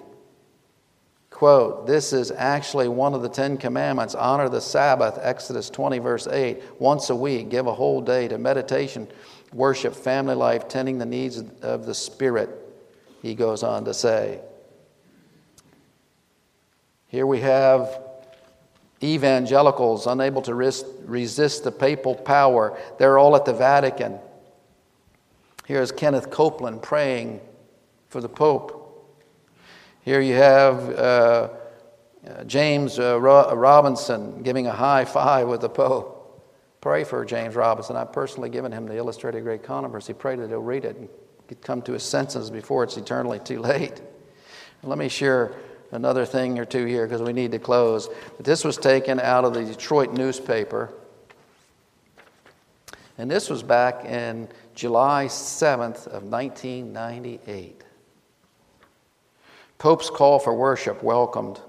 Quote, 1.36 1.86
this 1.86 2.14
is 2.14 2.32
actually 2.32 2.88
one 2.88 3.14
of 3.14 3.22
the 3.22 3.28
Ten 3.28 3.58
Commandments 3.58 4.16
honor 4.16 4.48
the 4.48 4.62
Sabbath, 4.62 5.20
Exodus 5.22 5.70
20, 5.70 6.00
verse 6.00 6.28
8, 6.28 6.64
once 6.80 7.10
a 7.10 7.16
week, 7.16 7.50
give 7.50 7.68
a 7.68 7.74
whole 7.74 8.00
day 8.00 8.30
to 8.30 8.38
meditation, 8.38 9.06
worship, 9.52 9.94
family 9.94 10.34
life, 10.34 10.70
tending 10.70 10.98
the 10.98 11.06
needs 11.06 11.44
of 11.62 11.86
the 11.86 11.94
Spirit, 11.94 12.50
he 13.22 13.36
goes 13.36 13.64
on 13.64 13.84
to 13.84 13.94
say. 13.94 14.40
Here 17.10 17.28
we 17.28 17.42
have 17.42 18.00
evangelicals 19.04 20.08
unable 20.08 20.42
to 20.44 20.56
resist 20.56 21.66
the 21.66 21.72
papal 21.74 22.16
power. 22.16 22.80
They're 22.98 23.18
all 23.18 23.36
at 23.36 23.44
the 23.44 23.54
Vatican. 23.54 24.20
Here's 25.66 25.92
Kenneth 25.92 26.32
Copeland 26.32 26.82
praying 26.82 27.42
for 28.08 28.22
the 28.22 28.30
Pope. 28.30 28.84
Here 30.06 30.22
you 30.22 30.36
have 30.36 30.90
uh, 30.92 31.50
uh, 32.28 32.44
James 32.44 33.00
uh, 33.00 33.20
Robison 33.20 34.44
giving 34.44 34.68
a 34.68 34.72
high 34.72 35.04
five 35.04 35.48
with 35.48 35.62
the 35.62 35.70
Pope. 35.70 36.46
Pray 36.80 37.04
for 37.04 37.26
James 37.26 37.56
Robinson. 37.56 37.96
I've 37.96 38.14
personally 38.14 38.52
given 38.52 38.72
him 38.72 38.86
the 38.86 38.98
Illustrated 38.98 39.42
Great 39.42 39.64
Controversy. 39.64 40.14
Pray 40.14 40.36
that 40.36 40.48
he'll 40.48 40.60
read 40.60 40.86
it 40.86 40.96
and 40.96 41.10
come 41.62 41.82
to 41.82 41.94
his 41.94 42.04
senses 42.04 42.52
before 42.52 42.84
it's 42.84 42.98
eternally 42.98 43.40
too 43.40 43.60
late. 43.60 44.00
let 44.84 45.00
me 45.00 45.10
share 45.10 45.56
another 45.92 46.24
thing 46.24 46.60
or 46.60 46.66
two 46.66 46.86
here 46.86 47.08
because 47.08 47.24
we 47.24 47.34
need 47.34 47.52
to 47.54 47.60
close. 47.60 48.08
This 48.40 48.64
was 48.64 48.78
taken 48.78 49.20
out 49.20 49.44
of 49.44 49.56
the 49.56 49.64
Detroit 49.64 50.14
newspaper. 50.14 50.94
And 53.18 53.32
this 53.32 53.50
was 53.50 53.64
back 53.64 54.06
in 54.06 54.50
July 54.76 55.26
7th 55.26 56.06
of 56.06 56.26
1998. 56.26 57.85
Pope's 59.78 60.10
call 60.10 60.40
for 60.40 60.54
worship 60.54 61.04
welcomed. 61.04 61.60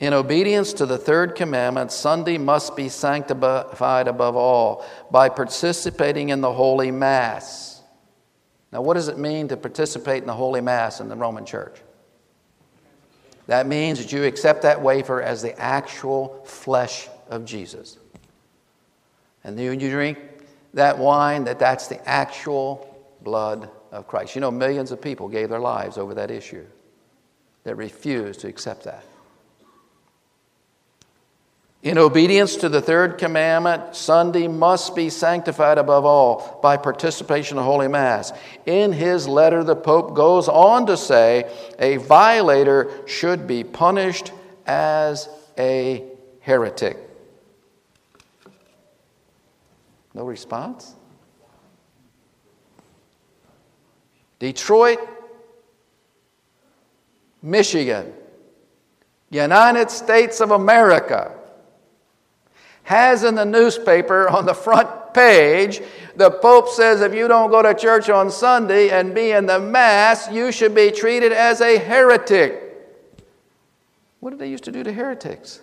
In 0.00 0.12
obedience 0.12 0.72
to 0.74 0.86
the 0.86 0.98
third 0.98 1.36
commandment, 1.36 1.92
Sunday 1.92 2.36
must 2.36 2.74
be 2.74 2.88
sanctified 2.88 4.08
above 4.08 4.34
all 4.34 4.84
by 5.12 5.28
participating 5.28 6.30
in 6.30 6.40
the 6.40 6.52
Holy 6.52 6.90
Mass. 6.90 7.82
Now, 8.72 8.82
what 8.82 8.94
does 8.94 9.08
it 9.08 9.18
mean 9.18 9.46
to 9.48 9.56
participate 9.56 10.22
in 10.22 10.26
the 10.26 10.34
Holy 10.34 10.60
Mass 10.60 11.00
in 11.00 11.08
the 11.08 11.14
Roman 11.14 11.46
Church? 11.46 11.80
That 13.46 13.66
means 13.66 13.98
that 13.98 14.12
you 14.12 14.24
accept 14.24 14.62
that 14.62 14.82
wafer 14.82 15.22
as 15.22 15.42
the 15.42 15.56
actual 15.60 16.42
flesh 16.46 17.08
of 17.28 17.44
Jesus. 17.44 17.98
And 19.44 19.58
then 19.58 19.78
you 19.78 19.90
drink 19.90 20.18
that 20.74 20.98
wine, 20.98 21.44
that 21.44 21.58
that's 21.58 21.86
the 21.86 22.08
actual 22.08 23.06
blood 23.20 23.70
of 23.92 24.08
Christ. 24.08 24.34
You 24.34 24.40
know, 24.40 24.50
millions 24.50 24.90
of 24.90 25.00
people 25.00 25.28
gave 25.28 25.50
their 25.50 25.60
lives 25.60 25.98
over 25.98 26.14
that 26.14 26.30
issue 26.30 26.64
that 27.64 27.76
refused 27.76 28.40
to 28.40 28.48
accept 28.48 28.84
that. 28.84 29.04
In 31.82 31.98
obedience 31.98 32.56
to 32.56 32.68
the 32.68 32.80
third 32.80 33.18
commandment, 33.18 33.96
Sunday 33.96 34.46
must 34.46 34.94
be 34.94 35.10
sanctified 35.10 35.78
above 35.78 36.04
all 36.04 36.60
by 36.62 36.76
participation 36.76 37.58
in 37.58 37.64
Holy 37.64 37.88
Mass. 37.88 38.32
In 38.66 38.92
his 38.92 39.26
letter, 39.26 39.64
the 39.64 39.74
Pope 39.74 40.14
goes 40.14 40.48
on 40.48 40.86
to 40.86 40.96
say 40.96 41.52
a 41.80 41.96
violator 41.96 42.88
should 43.08 43.48
be 43.48 43.64
punished 43.64 44.32
as 44.64 45.28
a 45.58 46.04
heretic. 46.40 46.98
No 50.14 50.24
response? 50.24 50.94
Detroit, 54.42 54.98
Michigan, 57.42 58.12
United 59.30 59.88
States 59.88 60.40
of 60.40 60.50
America, 60.50 61.32
has 62.82 63.22
in 63.22 63.36
the 63.36 63.44
newspaper 63.44 64.28
on 64.28 64.44
the 64.44 64.52
front 64.52 65.14
page 65.14 65.80
the 66.16 66.28
Pope 66.28 66.68
says 66.68 67.02
if 67.02 67.14
you 67.14 67.28
don't 67.28 67.52
go 67.52 67.62
to 67.62 67.72
church 67.72 68.10
on 68.10 68.32
Sunday 68.32 68.88
and 68.90 69.14
be 69.14 69.30
in 69.30 69.46
the 69.46 69.60
Mass, 69.60 70.28
you 70.28 70.50
should 70.50 70.74
be 70.74 70.90
treated 70.90 71.30
as 71.30 71.60
a 71.60 71.78
heretic. 71.78 72.98
What 74.18 74.30
did 74.30 74.40
they 74.40 74.50
used 74.50 74.64
to 74.64 74.72
do 74.72 74.82
to 74.82 74.92
heretics? 74.92 75.60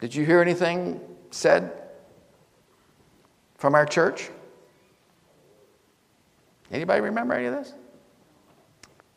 Did 0.00 0.14
you 0.14 0.26
hear 0.26 0.42
anything 0.42 1.00
said 1.30 1.81
from 3.62 3.76
our 3.76 3.86
church? 3.86 4.28
Anybody 6.72 7.00
remember 7.00 7.34
any 7.34 7.46
of 7.46 7.54
this? 7.54 7.72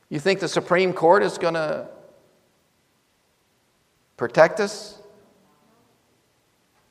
You 0.08 0.20
think 0.20 0.39
the 0.39 0.48
Supreme 0.48 0.93
Court 0.93 1.24
is 1.24 1.39
going 1.39 1.56
to 1.56 1.89
protect 4.18 4.60
us? 4.60 5.02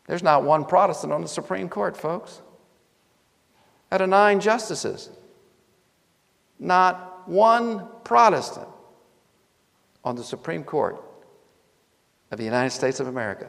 There's 0.08 0.24
not 0.24 0.42
one 0.42 0.64
Protestant 0.64 1.12
on 1.12 1.22
the 1.22 1.28
Supreme 1.28 1.68
Court, 1.68 1.96
folks. 1.96 2.42
Out 3.92 4.00
of 4.00 4.08
nine 4.08 4.40
justices, 4.40 5.10
not 6.58 7.28
one 7.28 7.86
Protestant 8.02 8.66
on 10.02 10.16
the 10.16 10.24
Supreme 10.24 10.64
Court 10.64 11.00
of 12.32 12.38
the 12.38 12.44
United 12.44 12.70
States 12.70 12.98
of 12.98 13.06
America. 13.06 13.48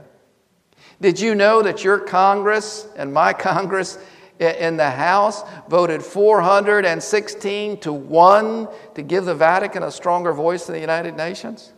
Did 1.02 1.20
you 1.20 1.36
know 1.36 1.62
that 1.62 1.84
your 1.84 2.00
Congress 2.00 2.88
and 2.96 3.14
my 3.14 3.34
Congress 3.50 3.98
in 4.40 4.78
the 4.78 4.90
House 4.90 5.44
voted 5.70 6.04
416 6.04 7.80
to 7.82 7.94
1 7.94 8.68
to 8.96 9.02
give 9.02 9.26
the 9.26 9.36
Vatican 9.36 9.84
a 9.84 9.92
stronger 9.92 10.34
voice 10.34 10.68
in 10.68 10.74
the 10.74 10.82
United 10.82 11.16
Nations? 11.16 11.74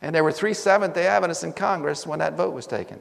And 0.00 0.14
there 0.14 0.24
were 0.24 0.32
three 0.32 0.54
Seventh 0.54 0.94
day 0.94 1.06
Adventists 1.06 1.44
in 1.44 1.52
Congress 1.52 2.06
when 2.06 2.18
that 2.18 2.36
vote 2.36 2.52
was 2.52 2.66
taken. 2.66 3.00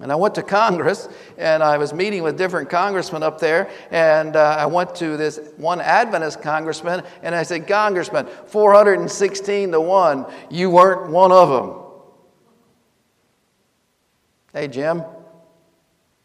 And 0.00 0.10
I 0.10 0.14
went 0.14 0.34
to 0.36 0.42
Congress 0.42 1.08
and 1.36 1.62
I 1.62 1.76
was 1.76 1.92
meeting 1.92 2.22
with 2.22 2.38
different 2.38 2.70
congressmen 2.70 3.22
up 3.22 3.38
there. 3.38 3.70
And 3.90 4.34
uh, 4.34 4.56
I 4.58 4.64
went 4.64 4.94
to 4.96 5.18
this 5.18 5.38
one 5.58 5.80
Adventist 5.80 6.40
congressman 6.40 7.02
and 7.22 7.34
I 7.34 7.42
said, 7.42 7.68
Congressman, 7.68 8.26
416 8.46 9.72
to 9.72 9.80
1, 9.80 10.26
you 10.50 10.70
weren't 10.70 11.10
one 11.10 11.32
of 11.32 11.48
them. 11.50 11.76
Hey, 14.54 14.68
Jim, 14.68 15.04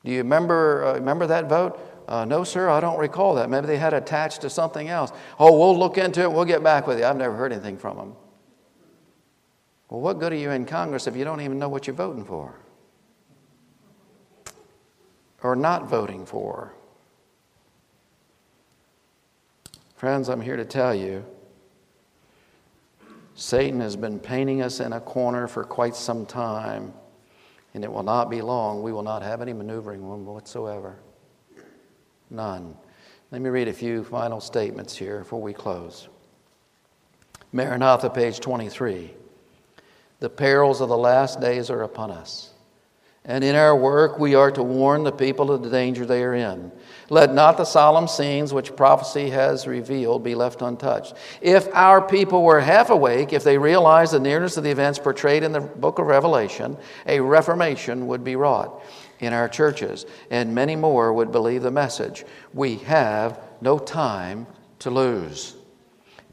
do 0.06 0.12
you 0.12 0.20
remember, 0.20 0.86
uh, 0.86 0.94
remember 0.94 1.28
that 1.28 1.50
vote? 1.50 1.80
Uh, 2.08 2.24
no, 2.24 2.44
sir, 2.44 2.70
I 2.70 2.80
don't 2.80 2.98
recall 2.98 3.36
that. 3.36 3.50
Maybe 3.50 3.68
they 3.68 3.78
had 3.78 3.94
attached 3.94 4.42
to 4.42 4.50
something 4.50 4.88
else. 4.88 5.12
Oh, 5.38 5.58
we'll 5.58 5.78
look 5.78 5.98
into 5.98 6.22
it. 6.22 6.32
We'll 6.32 6.46
get 6.46 6.64
back 6.64 6.88
with 6.88 7.00
you. 7.00 7.06
I've 7.06 7.18
never 7.18 7.36
heard 7.36 7.52
anything 7.52 7.78
from 7.78 7.98
them. 7.98 8.16
Well, 9.90 10.02
what 10.02 10.20
good 10.20 10.32
are 10.32 10.38
you 10.38 10.52
in 10.52 10.66
Congress 10.66 11.08
if 11.08 11.16
you 11.16 11.26
don't 11.26 11.42
even 11.42 11.60
know 11.60 11.70
what 11.70 11.88
you're 11.88 11.96
voting 11.96 12.24
for? 12.24 12.56
Or 15.46 15.56
not 15.56 15.88
voting 15.88 16.26
for? 16.26 16.74
Friends, 19.96 20.28
I'm 20.28 20.42
here 20.42 20.56
to 20.56 20.66
tell 20.66 20.96
you 20.96 21.24
Satan 23.36 23.80
has 23.80 23.96
been 23.96 24.20
painting 24.20 24.64
us 24.64 24.80
in 24.80 24.92
a 24.92 25.00
corner 25.00 25.48
for 25.48 25.64
quite 25.64 25.96
some 25.96 26.26
time, 26.26 26.94
and 27.76 27.84
it 27.84 27.92
will 27.92 28.02
not 28.02 28.32
be 28.32 28.42
long. 28.42 28.82
We 28.82 28.92
will 28.92 29.04
not 29.04 29.22
have 29.22 29.40
any 29.40 29.54
maneuvering 29.54 30.04
room 30.04 30.26
whatsoever. 30.26 30.96
None. 32.32 32.76
Let 33.30 33.40
me 33.40 33.52
read 33.52 33.68
a 33.68 33.74
few 33.74 34.04
final 34.04 34.42
statements 34.42 34.98
here 34.98 35.20
before 35.20 35.44
we 35.44 35.54
close. 35.54 36.10
Maranatha, 37.52 38.10
page 38.10 38.40
23. 38.40 39.14
The 40.22 40.30
perils 40.30 40.82
of 40.82 40.90
the 40.90 40.98
last 40.98 41.40
days 41.40 41.70
are 41.70 41.84
upon 41.84 42.10
us. 42.10 42.55
And 43.28 43.44
in 43.44 43.56
our 43.56 43.76
work, 43.76 44.20
we 44.20 44.36
are 44.36 44.52
to 44.52 44.62
warn 44.62 45.04
the 45.04 45.12
people 45.12 45.52
of 45.52 45.64
the 45.64 45.70
danger 45.70 46.06
they 46.06 46.24
are 46.24 46.36
in. 46.36 46.72
Let 47.10 47.34
not 47.34 47.58
the 47.58 47.66
solemn 47.66 48.08
scenes 48.08 48.54
which 48.54 48.76
prophecy 48.76 49.32
has 49.32 49.68
revealed 49.68 50.24
be 50.24 50.36
left 50.36 50.62
untouched. 50.62 51.16
If 51.42 51.68
our 51.74 52.08
people 52.08 52.44
were 52.44 52.62
half 52.62 52.92
awake, 52.92 53.34
if 53.34 53.44
they 53.44 53.58
realized 53.58 54.14
the 54.14 54.20
nearness 54.20 54.58
of 54.58 54.64
the 54.64 54.70
events 54.70 55.00
portrayed 55.00 55.44
in 55.44 55.52
the 55.52 55.62
book 55.62 55.98
of 55.98 56.06
Revelation, 56.06 56.78
a 57.08 57.20
reformation 57.20 58.08
would 58.08 58.24
be 58.24 58.36
wrought 58.36 58.84
in 59.20 59.34
our 59.34 59.50
churches, 59.50 60.06
and 60.30 60.54
many 60.54 60.76
more 60.76 61.12
would 61.14 61.32
believe 61.32 61.64
the 61.64 61.72
message. 61.72 62.26
We 62.54 62.76
have 62.80 63.40
no 63.62 63.80
time 63.80 64.46
to 64.80 64.92
lose. 64.92 65.55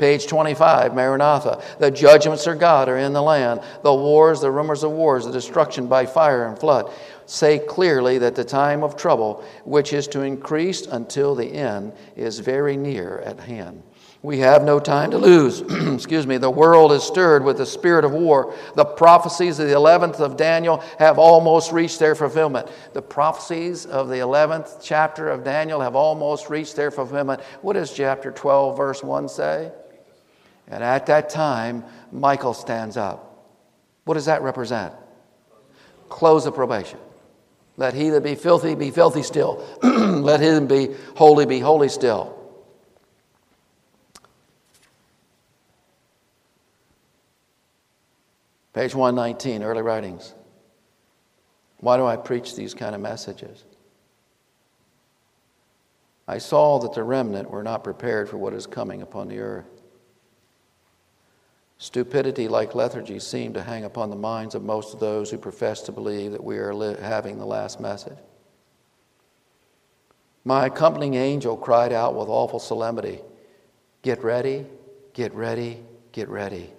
Page 0.03 0.27
25, 0.27 0.97
Maranatha. 0.97 1.63
The 1.79 1.89
judgments 1.89 2.45
of 2.49 2.59
God 2.59 2.89
are 2.89 2.99
in 2.99 3.13
the 3.13 3.23
land. 3.23 3.61
The 3.85 3.95
wars, 3.95 4.41
the 4.41 4.51
rumors 4.51 4.83
of 4.83 4.91
wars, 4.91 5.27
the 5.27 5.31
destruction 5.31 5.87
by 5.87 6.07
fire 6.07 6.47
and 6.47 6.59
flood 6.59 6.93
say 7.27 7.61
clearly 7.61 8.19
that 8.19 8.35
the 8.35 8.43
time 8.43 8.83
of 8.83 8.97
trouble, 8.97 9.45
which 9.65 9.93
is 9.93 10.09
to 10.09 10.23
increase 10.23 10.87
until 10.87 11.37
the 11.37 11.47
end, 11.47 11.93
is 12.17 12.41
very 12.41 12.77
near 12.77 13.21
at 13.21 13.39
hand. 13.39 13.81
We 14.23 14.41
have 14.41 14.65
no 14.65 14.81
time 14.81 15.13
to 15.13 15.19
lose. 15.19 15.61
Excuse 15.95 16.27
me. 16.27 16.37
The 16.37 16.51
world 16.51 16.91
is 16.91 17.05
stirred 17.05 17.45
with 17.45 17.59
the 17.59 17.67
spirit 17.67 18.05
of 18.05 18.11
war. 18.11 18.57
The 18.75 18.85
prophecies 18.85 19.61
of 19.61 19.69
the 19.69 19.75
11th 19.75 20.19
of 20.19 20.37
Daniel 20.37 20.79
have 20.99 21.21
almost 21.21 21.71
reached 21.71 22.01
their 22.01 22.17
fulfillment. 22.17 22.69
The 22.93 23.03
prophecies 23.03 23.87
of 23.87 24.09
the 24.09 24.17
11th 24.17 24.81
chapter 24.83 25.29
of 25.29 25.45
Daniel 25.45 25.81
have 25.81 25.95
almost 25.95 26.51
reached 26.51 26.75
their 26.75 26.91
fulfillment. 26.91 27.41
What 27.61 27.75
does 27.75 27.93
chapter 27.93 28.33
12, 28.33 28.77
verse 28.77 29.05
1 29.05 29.29
say? 29.29 29.71
And 30.69 30.83
at 30.83 31.07
that 31.07 31.29
time, 31.29 31.85
Michael 32.11 32.55
stands 32.55 32.97
up. 32.97 33.29
What 34.05 34.15
does 34.15 34.27
that 34.27 34.43
represent? 34.43 34.95
Close 36.09 36.47
of 36.47 36.55
probation. 36.55 36.99
Let 37.77 37.95
he 37.95 38.11
that 38.11 38.23
be 38.23 38.35
filthy 38.35 38.75
be 38.75 38.91
filthy 38.91 39.23
still. 39.23 39.65
Let 39.83 40.41
him 40.41 40.67
be 40.67 40.95
holy 41.17 41.47
be 41.47 41.59
holy 41.59 41.89
still. 41.89 42.39
Page 48.73 48.95
119, 48.95 49.63
early 49.63 49.83
writings. 49.83 50.35
Why 51.79 51.97
do 51.97 52.07
I 52.07 52.17
preach 52.17 52.57
these 52.57 52.73
kind 52.73 52.95
of 52.95 53.01
messages? 53.01 53.65
I 56.27 56.39
saw 56.39 56.79
that 56.79 56.95
the 56.95 57.03
remnant 57.03 57.51
were 57.51 57.63
not 57.63 57.85
prepared 57.85 58.29
for 58.29 58.39
what 58.39 58.55
is 58.55 58.67
coming 58.67 59.03
upon 59.03 59.29
the 59.29 59.41
earth. 59.41 59.82
Stupidity, 61.83 62.47
like 62.47 62.77
lethargy, 62.77 63.19
seemed 63.19 63.55
to 63.55 63.63
hang 63.65 63.83
upon 63.83 64.09
the 64.09 64.15
minds 64.15 64.55
of 64.55 64.63
most 64.63 64.95
of 64.95 65.01
those 65.01 65.33
who 65.33 65.37
profess 65.37 65.81
to 65.83 65.91
believe 65.91 66.31
that 66.31 66.45
we 66.45 66.57
are 66.59 66.73
li- 66.73 66.95
having 67.01 67.39
the 67.39 67.45
last 67.45 67.81
message. 67.81 68.19
My 70.45 70.67
accompanying 70.67 71.15
angel 71.15 71.57
cried 71.57 71.93
out 71.93 72.15
with 72.15 72.29
awful 72.29 72.61
solemnity 72.61 73.19
Get 74.03 74.23
ready, 74.23 74.65
get 75.13 75.35
ready, 75.35 75.83
get 76.13 76.29
ready. 76.29 76.73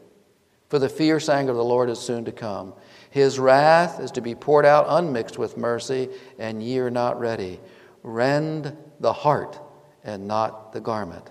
For 0.69 0.79
the 0.79 0.87
fierce 0.87 1.27
anger 1.27 1.51
of 1.51 1.57
the 1.57 1.65
Lord 1.65 1.89
is 1.89 1.99
soon 1.99 2.23
to 2.23 2.31
come. 2.31 2.73
His 3.09 3.37
wrath 3.37 3.99
is 3.99 4.11
to 4.11 4.21
be 4.21 4.35
poured 4.35 4.65
out 4.65 4.85
unmixed 4.87 5.37
with 5.37 5.57
mercy, 5.57 6.07
and 6.39 6.63
ye 6.63 6.79
are 6.79 6.89
not 6.89 7.19
ready. 7.19 7.59
Rend 8.03 8.77
the 9.01 9.11
heart 9.11 9.59
and 10.05 10.29
not 10.29 10.71
the 10.71 10.79
garment. 10.79 11.29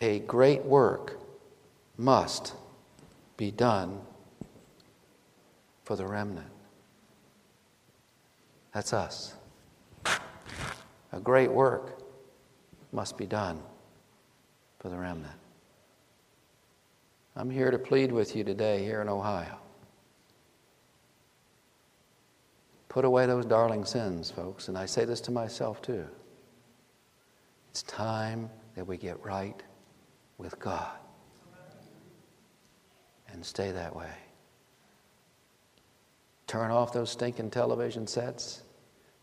A 0.00 0.20
great 0.20 0.64
work 0.64 1.20
must 1.98 2.54
be 3.36 3.50
done 3.50 4.00
for 5.84 5.96
the 5.96 6.06
remnant. 6.06 6.50
That's 8.72 8.92
us. 8.92 9.34
A 11.12 11.20
great 11.22 11.50
work 11.50 12.02
must 12.92 13.16
be 13.16 13.26
done 13.26 13.60
for 14.78 14.88
the 14.88 14.96
remnant. 14.96 15.34
I'm 17.36 17.50
here 17.50 17.70
to 17.70 17.78
plead 17.78 18.10
with 18.10 18.34
you 18.34 18.44
today 18.44 18.82
here 18.82 19.02
in 19.02 19.08
Ohio. 19.08 19.58
Put 22.88 23.04
away 23.04 23.26
those 23.26 23.44
darling 23.44 23.84
sins, 23.84 24.30
folks, 24.30 24.68
and 24.68 24.78
I 24.78 24.86
say 24.86 25.04
this 25.04 25.20
to 25.22 25.30
myself 25.30 25.82
too. 25.82 26.06
It's 27.70 27.82
time 27.82 28.48
that 28.74 28.86
we 28.86 28.96
get 28.96 29.22
right 29.22 29.62
with 30.38 30.58
God 30.58 30.96
and 33.36 33.44
stay 33.44 33.70
that 33.70 33.94
way. 33.94 34.10
Turn 36.48 36.70
off 36.70 36.92
those 36.92 37.10
stinking 37.10 37.50
television 37.50 38.08
sets. 38.08 38.62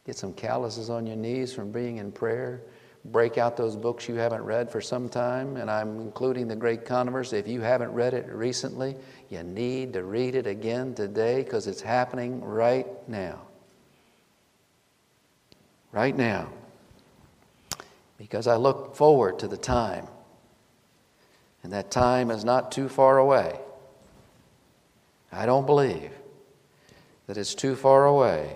Get 0.05 0.15
some 0.15 0.33
calluses 0.33 0.89
on 0.89 1.05
your 1.05 1.17
knees 1.17 1.53
from 1.53 1.71
being 1.71 1.97
in 1.97 2.11
prayer 2.11 2.61
break 3.05 3.37
out 3.37 3.57
those 3.57 3.75
books 3.75 4.07
you 4.07 4.15
haven't 4.15 4.43
read 4.43 4.71
for 4.71 4.79
some 4.79 5.09
time, 5.09 5.57
and 5.57 5.69
I'm 5.69 5.99
including 5.99 6.47
The 6.47 6.55
Great 6.55 6.85
Controversy. 6.85 7.37
If 7.37 7.47
you 7.47 7.61
haven't 7.61 7.91
read 7.91 8.13
it 8.13 8.27
recently, 8.27 8.95
you 9.29 9.43
need 9.43 9.93
to 9.93 10.03
read 10.03 10.35
it 10.35 10.47
again 10.47 10.93
today 10.93 11.43
because 11.43 11.67
it's 11.67 11.81
happening 11.81 12.41
right 12.41 12.87
now. 13.07 13.41
Right 15.91 16.15
now. 16.15 16.49
Because 18.17 18.47
I 18.47 18.55
look 18.55 18.95
forward 18.95 19.39
to 19.39 19.47
the 19.47 19.57
time, 19.57 20.07
and 21.61 21.73
that 21.73 21.91
time 21.91 22.31
is 22.31 22.45
not 22.45 22.71
too 22.71 22.87
far 22.87 23.17
away. 23.17 23.59
I 25.33 25.45
don't 25.45 25.65
believe 25.65 26.11
that 27.27 27.37
it's 27.37 27.55
too 27.55 27.75
far 27.75 28.05
away. 28.05 28.55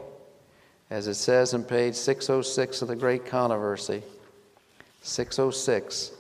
As 0.90 1.08
it 1.08 1.16
says 1.16 1.54
in 1.54 1.64
page 1.64 1.96
606 1.96 2.82
of 2.82 2.88
the 2.88 2.96
Great 2.96 3.26
Controversy, 3.26 4.04
606 5.02 6.12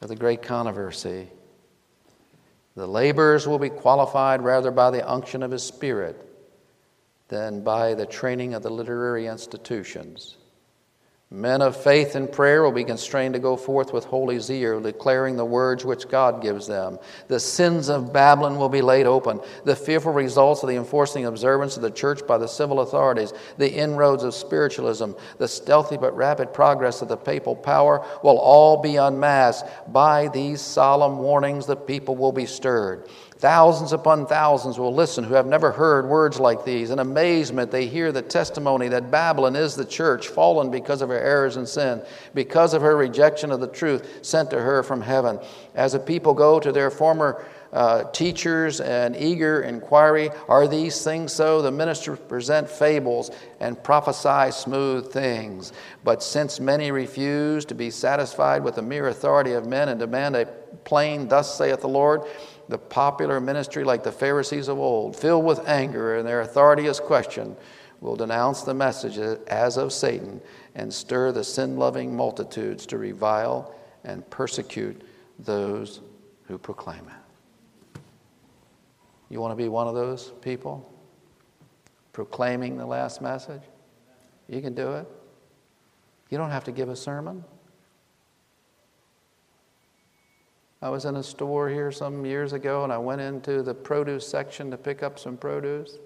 of 0.00 0.08
the 0.08 0.16
Great 0.16 0.42
Controversy. 0.42 1.28
The 2.76 2.86
laborers 2.86 3.46
will 3.46 3.58
be 3.58 3.68
qualified 3.68 4.42
rather 4.42 4.70
by 4.70 4.90
the 4.90 5.08
unction 5.08 5.42
of 5.42 5.50
His 5.50 5.62
Spirit 5.62 6.22
than 7.28 7.62
by 7.62 7.94
the 7.94 8.06
training 8.06 8.54
of 8.54 8.62
the 8.62 8.70
literary 8.70 9.26
institutions. 9.26 10.36
Men 11.30 11.60
of 11.60 11.76
faith 11.76 12.14
and 12.14 12.30
prayer 12.30 12.62
will 12.62 12.70
be 12.70 12.84
constrained 12.84 13.34
to 13.34 13.40
go 13.40 13.56
forth 13.56 13.92
with 13.92 14.04
holy 14.04 14.38
zeal, 14.38 14.80
declaring 14.80 15.36
the 15.36 15.44
words 15.44 15.84
which 15.84 16.06
God 16.06 16.40
gives 16.40 16.68
them. 16.68 17.00
The 17.26 17.40
sins 17.40 17.88
of 17.88 18.12
Babylon 18.12 18.58
will 18.58 18.68
be 18.68 18.80
laid 18.80 19.06
open. 19.06 19.40
The 19.64 19.74
fearful 19.74 20.12
results 20.12 20.62
of 20.62 20.68
the 20.68 20.76
enforcing 20.76 21.26
observance 21.26 21.76
of 21.76 21.82
the 21.82 21.90
church 21.90 22.24
by 22.28 22.38
the 22.38 22.46
civil 22.46 22.78
authorities, 22.78 23.32
the 23.58 23.72
inroads 23.72 24.22
of 24.22 24.36
spiritualism, 24.36 25.12
the 25.38 25.48
stealthy 25.48 25.96
but 25.96 26.16
rapid 26.16 26.52
progress 26.52 27.02
of 27.02 27.08
the 27.08 27.16
papal 27.16 27.56
power 27.56 28.06
will 28.22 28.38
all 28.38 28.80
be 28.80 28.94
unmasked. 28.94 29.92
By 29.92 30.28
these 30.28 30.60
solemn 30.60 31.18
warnings, 31.18 31.66
the 31.66 31.74
people 31.74 32.14
will 32.14 32.30
be 32.30 32.46
stirred. 32.46 33.08
Thousands 33.38 33.92
upon 33.92 34.26
thousands 34.26 34.78
will 34.78 34.94
listen 34.94 35.22
who 35.22 35.34
have 35.34 35.46
never 35.46 35.70
heard 35.70 36.08
words 36.08 36.40
like 36.40 36.64
these. 36.64 36.90
In 36.90 36.98
amazement, 36.98 37.70
they 37.70 37.86
hear 37.86 38.10
the 38.10 38.22
testimony 38.22 38.88
that 38.88 39.10
Babylon 39.10 39.56
is 39.56 39.74
the 39.74 39.84
church, 39.84 40.28
fallen 40.28 40.70
because 40.70 41.02
of 41.02 41.10
her 41.10 41.20
errors 41.20 41.56
and 41.56 41.68
sin, 41.68 42.02
because 42.32 42.72
of 42.72 42.80
her 42.80 42.96
rejection 42.96 43.52
of 43.52 43.60
the 43.60 43.66
truth 43.66 44.24
sent 44.24 44.48
to 44.50 44.60
her 44.60 44.82
from 44.82 45.02
heaven. 45.02 45.38
As 45.74 45.92
a 45.92 45.98
people 45.98 46.32
go 46.32 46.58
to 46.58 46.72
their 46.72 46.90
former 46.90 47.44
uh, 47.76 48.04
teachers 48.04 48.80
and 48.80 49.14
eager 49.14 49.60
inquiry. 49.60 50.30
Are 50.48 50.66
these 50.66 51.04
things 51.04 51.30
so? 51.30 51.60
The 51.60 51.70
ministers 51.70 52.18
present 52.20 52.70
fables 52.70 53.30
and 53.60 53.80
prophesy 53.84 54.50
smooth 54.50 55.12
things. 55.12 55.74
But 56.02 56.22
since 56.22 56.58
many 56.58 56.90
refuse 56.90 57.66
to 57.66 57.74
be 57.74 57.90
satisfied 57.90 58.64
with 58.64 58.76
the 58.76 58.82
mere 58.82 59.08
authority 59.08 59.52
of 59.52 59.66
men 59.66 59.90
and 59.90 60.00
demand 60.00 60.36
a 60.36 60.46
plain, 60.84 61.28
thus 61.28 61.54
saith 61.54 61.82
the 61.82 61.88
Lord, 61.88 62.22
the 62.70 62.78
popular 62.78 63.40
ministry, 63.40 63.84
like 63.84 64.02
the 64.02 64.10
Pharisees 64.10 64.68
of 64.68 64.78
old, 64.78 65.14
filled 65.14 65.44
with 65.44 65.68
anger 65.68 66.16
and 66.16 66.26
their 66.26 66.40
authority 66.40 66.86
is 66.86 66.98
questioned, 66.98 67.56
will 68.00 68.16
denounce 68.16 68.62
the 68.62 68.72
message 68.72 69.18
as 69.48 69.76
of 69.76 69.92
Satan 69.92 70.40
and 70.74 70.92
stir 70.92 71.30
the 71.30 71.44
sin 71.44 71.76
loving 71.76 72.16
multitudes 72.16 72.86
to 72.86 72.96
revile 72.96 73.74
and 74.02 74.28
persecute 74.30 75.02
those 75.38 76.00
who 76.44 76.56
proclaim 76.56 77.04
it. 77.06 77.25
You 79.28 79.40
want 79.40 79.52
to 79.52 79.56
be 79.56 79.68
one 79.68 79.88
of 79.88 79.94
those 79.94 80.32
people? 80.40 80.92
Proclaiming 82.12 82.76
the 82.76 82.86
last 82.86 83.20
message? 83.20 83.62
You 84.48 84.60
can 84.60 84.74
do 84.74 84.92
it. 84.92 85.06
You 86.30 86.38
don't 86.38 86.50
have 86.50 86.64
to 86.64 86.72
give 86.72 86.88
a 86.88 86.96
sermon. 86.96 87.44
I 90.82 90.88
was 90.88 91.04
in 91.04 91.16
a 91.16 91.22
store 91.22 91.68
here 91.68 91.90
some 91.90 92.24
years 92.24 92.52
ago 92.52 92.84
and 92.84 92.92
I 92.92 92.98
went 92.98 93.20
into 93.20 93.62
the 93.62 93.74
produce 93.74 94.26
section 94.26 94.70
to 94.70 94.76
pick 94.76 95.02
up 95.02 95.18
some 95.18 95.36
produce. 95.36 95.98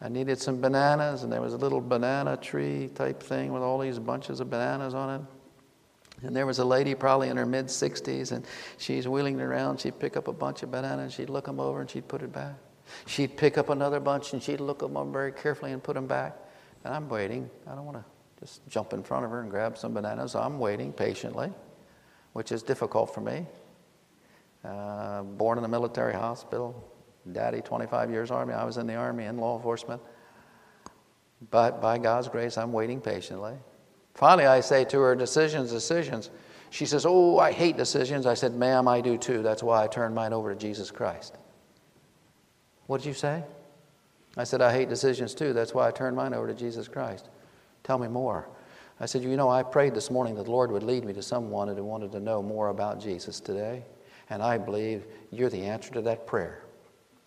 I 0.00 0.08
needed 0.08 0.38
some 0.38 0.60
bananas, 0.60 1.22
and 1.22 1.32
there 1.32 1.40
was 1.40 1.54
a 1.54 1.56
little 1.56 1.80
banana 1.80 2.36
tree 2.36 2.90
type 2.94 3.22
thing 3.22 3.54
with 3.54 3.62
all 3.62 3.78
these 3.78 3.98
bunches 3.98 4.40
of 4.40 4.50
bananas 4.50 4.92
on 4.92 5.20
it. 5.20 5.26
And 6.24 6.34
there 6.34 6.46
was 6.46 6.58
a 6.58 6.64
lady 6.64 6.94
probably 6.94 7.28
in 7.28 7.36
her 7.36 7.46
mid 7.46 7.66
60s, 7.66 8.32
and 8.32 8.44
she's 8.78 9.06
wheeling 9.06 9.40
around. 9.40 9.80
She'd 9.80 9.98
pick 9.98 10.16
up 10.16 10.28
a 10.28 10.32
bunch 10.32 10.62
of 10.62 10.70
bananas, 10.70 11.14
she'd 11.14 11.30
look 11.30 11.46
them 11.46 11.60
over, 11.60 11.80
and 11.80 11.90
she'd 11.90 12.08
put 12.08 12.22
it 12.22 12.32
back. 12.32 12.54
She'd 13.06 13.36
pick 13.36 13.58
up 13.58 13.70
another 13.70 14.00
bunch, 14.00 14.32
and 14.32 14.42
she'd 14.42 14.60
look 14.60 14.78
them 14.78 14.96
over 14.96 15.10
very 15.10 15.32
carefully 15.32 15.72
and 15.72 15.82
put 15.82 15.94
them 15.94 16.06
back. 16.06 16.36
And 16.84 16.94
I'm 16.94 17.08
waiting. 17.08 17.48
I 17.66 17.74
don't 17.74 17.86
want 17.86 17.98
to 17.98 18.04
just 18.40 18.66
jump 18.68 18.92
in 18.92 19.02
front 19.02 19.24
of 19.24 19.30
her 19.30 19.40
and 19.40 19.50
grab 19.50 19.78
some 19.78 19.94
bananas. 19.94 20.34
I'm 20.34 20.58
waiting 20.58 20.92
patiently, 20.92 21.52
which 22.32 22.52
is 22.52 22.62
difficult 22.62 23.14
for 23.14 23.20
me. 23.20 23.46
Uh, 24.64 25.22
born 25.22 25.58
in 25.58 25.64
a 25.64 25.68
military 25.68 26.14
hospital, 26.14 26.90
daddy 27.32 27.60
25 27.60 28.10
years 28.10 28.30
Army. 28.30 28.54
I 28.54 28.64
was 28.64 28.76
in 28.76 28.86
the 28.86 28.94
Army 28.94 29.24
in 29.24 29.38
law 29.38 29.56
enforcement. 29.56 30.00
But 31.50 31.82
by 31.82 31.98
God's 31.98 32.28
grace, 32.28 32.56
I'm 32.56 32.72
waiting 32.72 33.00
patiently. 33.00 33.54
Finally, 34.14 34.46
I 34.46 34.60
say 34.60 34.84
to 34.86 35.00
her, 35.00 35.14
Decisions, 35.14 35.70
decisions. 35.70 36.30
She 36.70 36.86
says, 36.86 37.04
Oh, 37.06 37.38
I 37.38 37.52
hate 37.52 37.76
decisions. 37.76 38.26
I 38.26 38.34
said, 38.34 38.54
Ma'am, 38.54 38.88
I 38.88 39.00
do 39.00 39.18
too. 39.18 39.42
That's 39.42 39.62
why 39.62 39.82
I 39.82 39.86
turned 39.86 40.14
mine 40.14 40.32
over 40.32 40.52
to 40.52 40.58
Jesus 40.58 40.90
Christ. 40.90 41.36
What 42.86 42.98
did 42.98 43.06
you 43.06 43.14
say? 43.14 43.44
I 44.36 44.44
said, 44.44 44.60
I 44.60 44.72
hate 44.72 44.88
decisions 44.88 45.34
too. 45.34 45.52
That's 45.52 45.74
why 45.74 45.86
I 45.86 45.90
turned 45.90 46.16
mine 46.16 46.34
over 46.34 46.48
to 46.48 46.54
Jesus 46.54 46.88
Christ. 46.88 47.28
Tell 47.82 47.98
me 47.98 48.08
more. 48.08 48.48
I 49.00 49.06
said, 49.06 49.22
You 49.22 49.36
know, 49.36 49.48
I 49.48 49.62
prayed 49.62 49.94
this 49.94 50.10
morning 50.10 50.34
that 50.36 50.44
the 50.44 50.50
Lord 50.50 50.70
would 50.70 50.82
lead 50.82 51.04
me 51.04 51.12
to 51.12 51.22
someone 51.22 51.68
who 51.68 51.84
wanted 51.84 52.12
to 52.12 52.20
know 52.20 52.42
more 52.42 52.68
about 52.68 53.00
Jesus 53.00 53.40
today. 53.40 53.84
And 54.30 54.42
I 54.42 54.58
believe 54.58 55.06
you're 55.30 55.50
the 55.50 55.64
answer 55.64 55.92
to 55.92 56.02
that 56.02 56.26
prayer. 56.26 56.62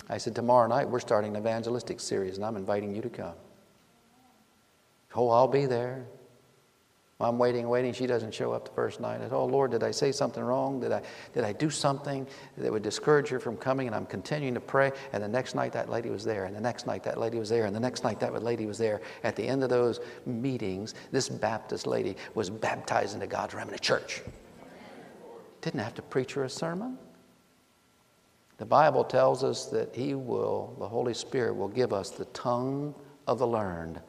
I 0.09 0.17
said, 0.17 0.35
Tomorrow 0.35 0.67
night 0.67 0.89
we're 0.89 0.99
starting 0.99 1.35
an 1.35 1.41
evangelistic 1.41 1.99
series, 1.99 2.37
and 2.37 2.45
I'm 2.45 2.55
inviting 2.55 2.95
you 2.95 3.01
to 3.01 3.09
come. 3.09 3.35
Oh, 5.15 5.29
I'll 5.29 5.47
be 5.47 5.65
there. 5.65 6.05
I'm 7.19 7.39
waiting, 7.39 7.67
waiting. 7.67 7.93
She 7.93 8.05
doesn't 8.05 8.31
show 8.31 8.51
up 8.51 8.65
the 8.65 8.75
first 8.75 8.99
night. 8.99 9.15
I 9.15 9.23
said, 9.23 9.33
Oh, 9.33 9.45
Lord, 9.45 9.71
did 9.71 9.81
I 9.81 9.89
say 9.89 10.11
something 10.11 10.43
wrong? 10.43 10.79
Did 10.79 10.91
I, 10.91 11.01
did 11.33 11.43
I 11.43 11.51
do 11.51 11.71
something 11.71 12.27
that 12.57 12.71
would 12.71 12.83
discourage 12.83 13.29
her 13.29 13.39
from 13.39 13.57
coming? 13.57 13.87
And 13.87 13.95
I'm 13.95 14.05
continuing 14.05 14.53
to 14.53 14.59
pray. 14.59 14.91
And 15.13 15.23
the 15.23 15.27
next 15.27 15.55
night, 15.55 15.73
that 15.73 15.89
lady 15.89 16.11
was 16.11 16.23
there. 16.23 16.45
And 16.45 16.55
the 16.55 16.61
next 16.61 16.85
night, 16.85 17.03
that 17.03 17.17
lady 17.17 17.39
was 17.39 17.49
there. 17.49 17.65
And 17.65 17.75
the 17.75 17.79
next 17.79 18.03
night, 18.03 18.19
that 18.19 18.43
lady 18.43 18.67
was 18.67 18.77
there. 18.77 19.01
At 19.23 19.35
the 19.35 19.47
end 19.47 19.63
of 19.63 19.71
those 19.71 19.99
meetings, 20.27 20.93
this 21.11 21.27
Baptist 21.27 21.87
lady 21.87 22.15
was 22.35 22.51
baptized 22.51 23.15
into 23.15 23.25
God's 23.25 23.55
remnant 23.55 23.81
church. 23.81 24.21
Didn't 25.61 25.79
have 25.79 25.95
to 25.95 26.03
preach 26.03 26.33
her 26.33 26.43
a 26.43 26.49
sermon. 26.49 26.99
The 28.57 28.65
Bible 28.65 29.03
tells 29.03 29.43
us 29.43 29.65
that 29.67 29.95
He 29.95 30.13
will, 30.13 30.75
the 30.77 30.87
Holy 30.87 31.15
Spirit 31.15 31.55
will 31.55 31.67
give 31.67 31.93
us 31.93 32.11
the 32.11 32.25
tongue 32.25 32.93
of 33.25 33.39
the 33.39 33.47
learned. 33.47 34.01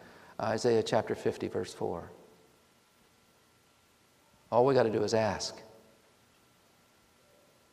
Isaiah 0.42 0.82
chapter 0.82 1.14
50, 1.14 1.48
verse 1.48 1.72
4. 1.72 2.12
All 4.50 4.64
we 4.64 4.74
got 4.74 4.84
to 4.84 4.90
do 4.90 5.02
is 5.02 5.14
ask. 5.14 5.56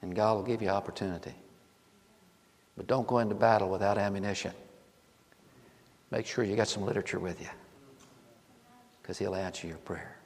And 0.01 0.15
God 0.15 0.35
will 0.35 0.43
give 0.43 0.61
you 0.61 0.69
opportunity. 0.69 1.33
But 2.77 2.87
don't 2.87 3.07
go 3.07 3.19
into 3.19 3.35
battle 3.35 3.69
without 3.69 3.97
ammunition. 3.97 4.51
Make 6.11 6.25
sure 6.25 6.43
you 6.43 6.55
got 6.55 6.67
some 6.67 6.85
literature 6.85 7.19
with 7.19 7.41
you. 7.41 7.49
Because 9.01 9.17
He'll 9.17 9.35
answer 9.35 9.67
your 9.67 9.77
prayer. 9.77 10.17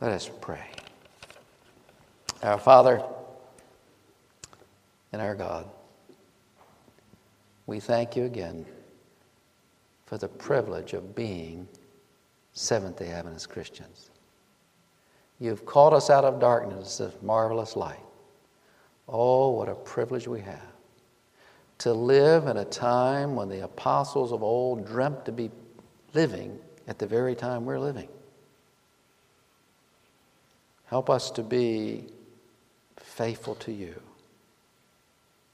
Let 0.00 0.12
us 0.12 0.30
pray. 0.40 0.66
Our 2.42 2.58
Father 2.58 3.02
and 5.12 5.20
our 5.20 5.34
God, 5.34 5.68
we 7.66 7.80
thank 7.80 8.16
you 8.16 8.24
again 8.24 8.64
for 10.06 10.18
the 10.18 10.28
privilege 10.28 10.92
of 10.92 11.14
being 11.14 11.68
Seventh 12.52 12.98
day 12.98 13.10
Adventist 13.10 13.48
Christians. 13.48 14.09
You've 15.40 15.64
called 15.64 15.94
us 15.94 16.10
out 16.10 16.24
of 16.24 16.38
darkness 16.38 16.98
to 16.98 17.12
marvelous 17.22 17.74
light. 17.74 17.98
Oh, 19.08 19.50
what 19.50 19.68
a 19.68 19.74
privilege 19.74 20.28
we 20.28 20.40
have 20.40 20.70
to 21.80 21.94
live 21.94 22.46
in 22.46 22.58
a 22.58 22.64
time 22.64 23.34
when 23.34 23.48
the 23.48 23.64
apostles 23.64 24.32
of 24.32 24.42
old 24.42 24.86
dreamt 24.86 25.24
to 25.24 25.32
be 25.32 25.50
living 26.12 26.58
at 26.86 26.98
the 26.98 27.06
very 27.06 27.34
time 27.34 27.64
we're 27.64 27.78
living. 27.78 28.08
Help 30.84 31.08
us 31.08 31.30
to 31.30 31.42
be 31.42 32.04
faithful 32.98 33.54
to 33.54 33.72
you. 33.72 33.94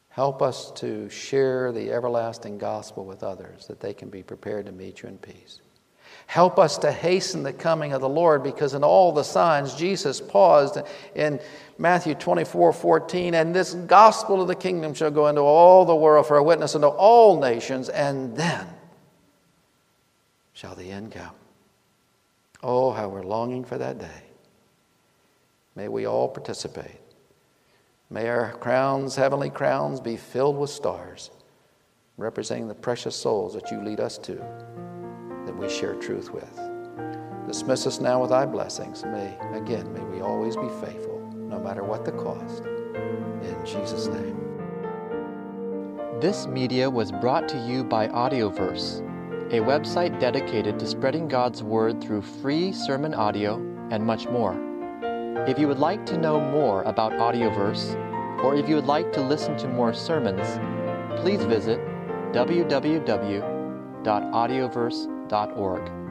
Help 0.09 0.43
us 0.43 0.73
to 0.73 1.09
share 1.11 1.71
the 1.71 1.93
everlasting 1.93 2.59
gospel 2.59 3.05
with 3.05 3.23
others 3.23 3.67
that 3.69 3.79
they 3.79 3.95
can 3.95 4.09
be 4.09 4.23
prepared 4.23 4.67
to 4.67 4.73
meet 4.73 5.03
you 5.03 5.09
in 5.09 5.19
peace. 5.19 5.61
Help 6.27 6.59
us 6.59 6.77
to 6.79 6.91
hasten 6.91 7.45
the 7.45 7.53
coming 7.53 7.93
of 7.93 8.01
the 8.01 8.09
Lord 8.09 8.43
because 8.43 8.75
in 8.75 8.83
all 8.83 9.13
the 9.13 9.23
signs, 9.23 9.75
Jesus 9.75 10.21
paused 10.21 10.79
in 11.15 11.41
Matthew 11.79 12.15
24 12.15 12.73
14, 12.73 13.35
and 13.35 13.55
this 13.55 13.75
gospel 13.75 14.43
of 14.43 14.49
the 14.49 14.55
kingdom 14.55 14.93
shall 14.93 15.11
go 15.11 15.29
into 15.29 15.41
all 15.41 15.85
the 15.85 15.95
world 15.95 16.27
for 16.27 16.37
a 16.37 16.43
witness 16.43 16.75
unto 16.75 16.89
all 16.89 17.41
nations, 17.41 17.89
and 17.89 18.37
then 18.37 18.67
shall 20.53 20.75
the 20.75 20.91
end 20.91 21.13
come. 21.13 21.35
Oh, 22.63 22.91
how 22.91 23.09
we're 23.09 23.23
longing 23.23 23.65
for 23.65 23.79
that 23.79 23.99
day. 23.99 24.23
May 25.77 25.89
we 25.89 26.07
all 26.07 26.29
participate. 26.29 27.01
May 28.11 28.29
our 28.29 28.53
crowns, 28.55 29.15
heavenly 29.15 29.51
crowns, 29.51 30.01
be 30.01 30.17
filled 30.17 30.57
with 30.57 30.71
stars, 30.71 31.31
representing 32.17 32.67
the 32.67 32.75
precious 32.75 33.15
souls 33.15 33.55
that 33.55 33.71
you 33.71 33.81
lead 33.81 34.01
us 34.01 34.19
to 34.19 34.96
we 35.57 35.69
share 35.69 35.95
truth 35.95 36.33
with. 36.33 36.59
Dismiss 37.47 37.87
us 37.87 38.01
now 38.01 38.21
with 38.21 38.31
thy 38.31 38.45
blessings. 38.45 39.05
May, 39.05 39.39
again, 39.55 39.93
may 39.93 40.03
we 40.05 40.21
always 40.21 40.57
be 40.57 40.69
faithful, 40.81 41.31
no 41.35 41.61
matter 41.61 41.85
what 41.85 42.05
the 42.05 42.11
cost. 42.13 42.65
In 42.65 43.57
Jesus' 43.65 44.09
name. 44.09 44.37
This 46.21 46.47
media 46.47 46.91
was 46.91 47.13
brought 47.13 47.49
to 47.49 47.59
you 47.59 47.85
by 47.85 48.09
Audioverse, 48.09 49.01
a 49.53 49.61
website 49.61 50.19
dedicated 50.19 50.79
to 50.79 50.87
spreading 50.87 51.29
God's 51.29 51.63
Word 51.63 52.03
through 52.03 52.23
free 52.23 52.73
sermon 52.73 53.15
audio 53.15 53.57
and 53.91 54.05
much 54.05 54.27
more. 54.27 54.57
If 55.47 55.59
you 55.59 55.69
would 55.69 55.79
like 55.79 56.05
to 56.07 56.19
know 56.19 56.41
more 56.41 56.83
about 56.83 57.13
Audioverse, 57.13 57.95
or 58.43 58.57
if 58.57 58.69
you 58.69 58.75
would 58.75 58.87
like 58.87 59.13
to 59.13 59.21
listen 59.21 59.57
to 59.59 59.69
more 59.69 59.95
sermons, 59.95 60.59
please 61.21 61.45
visit 61.45 61.79
www.audioverse.com 62.33 65.16
www.ccc.org. 65.29 66.06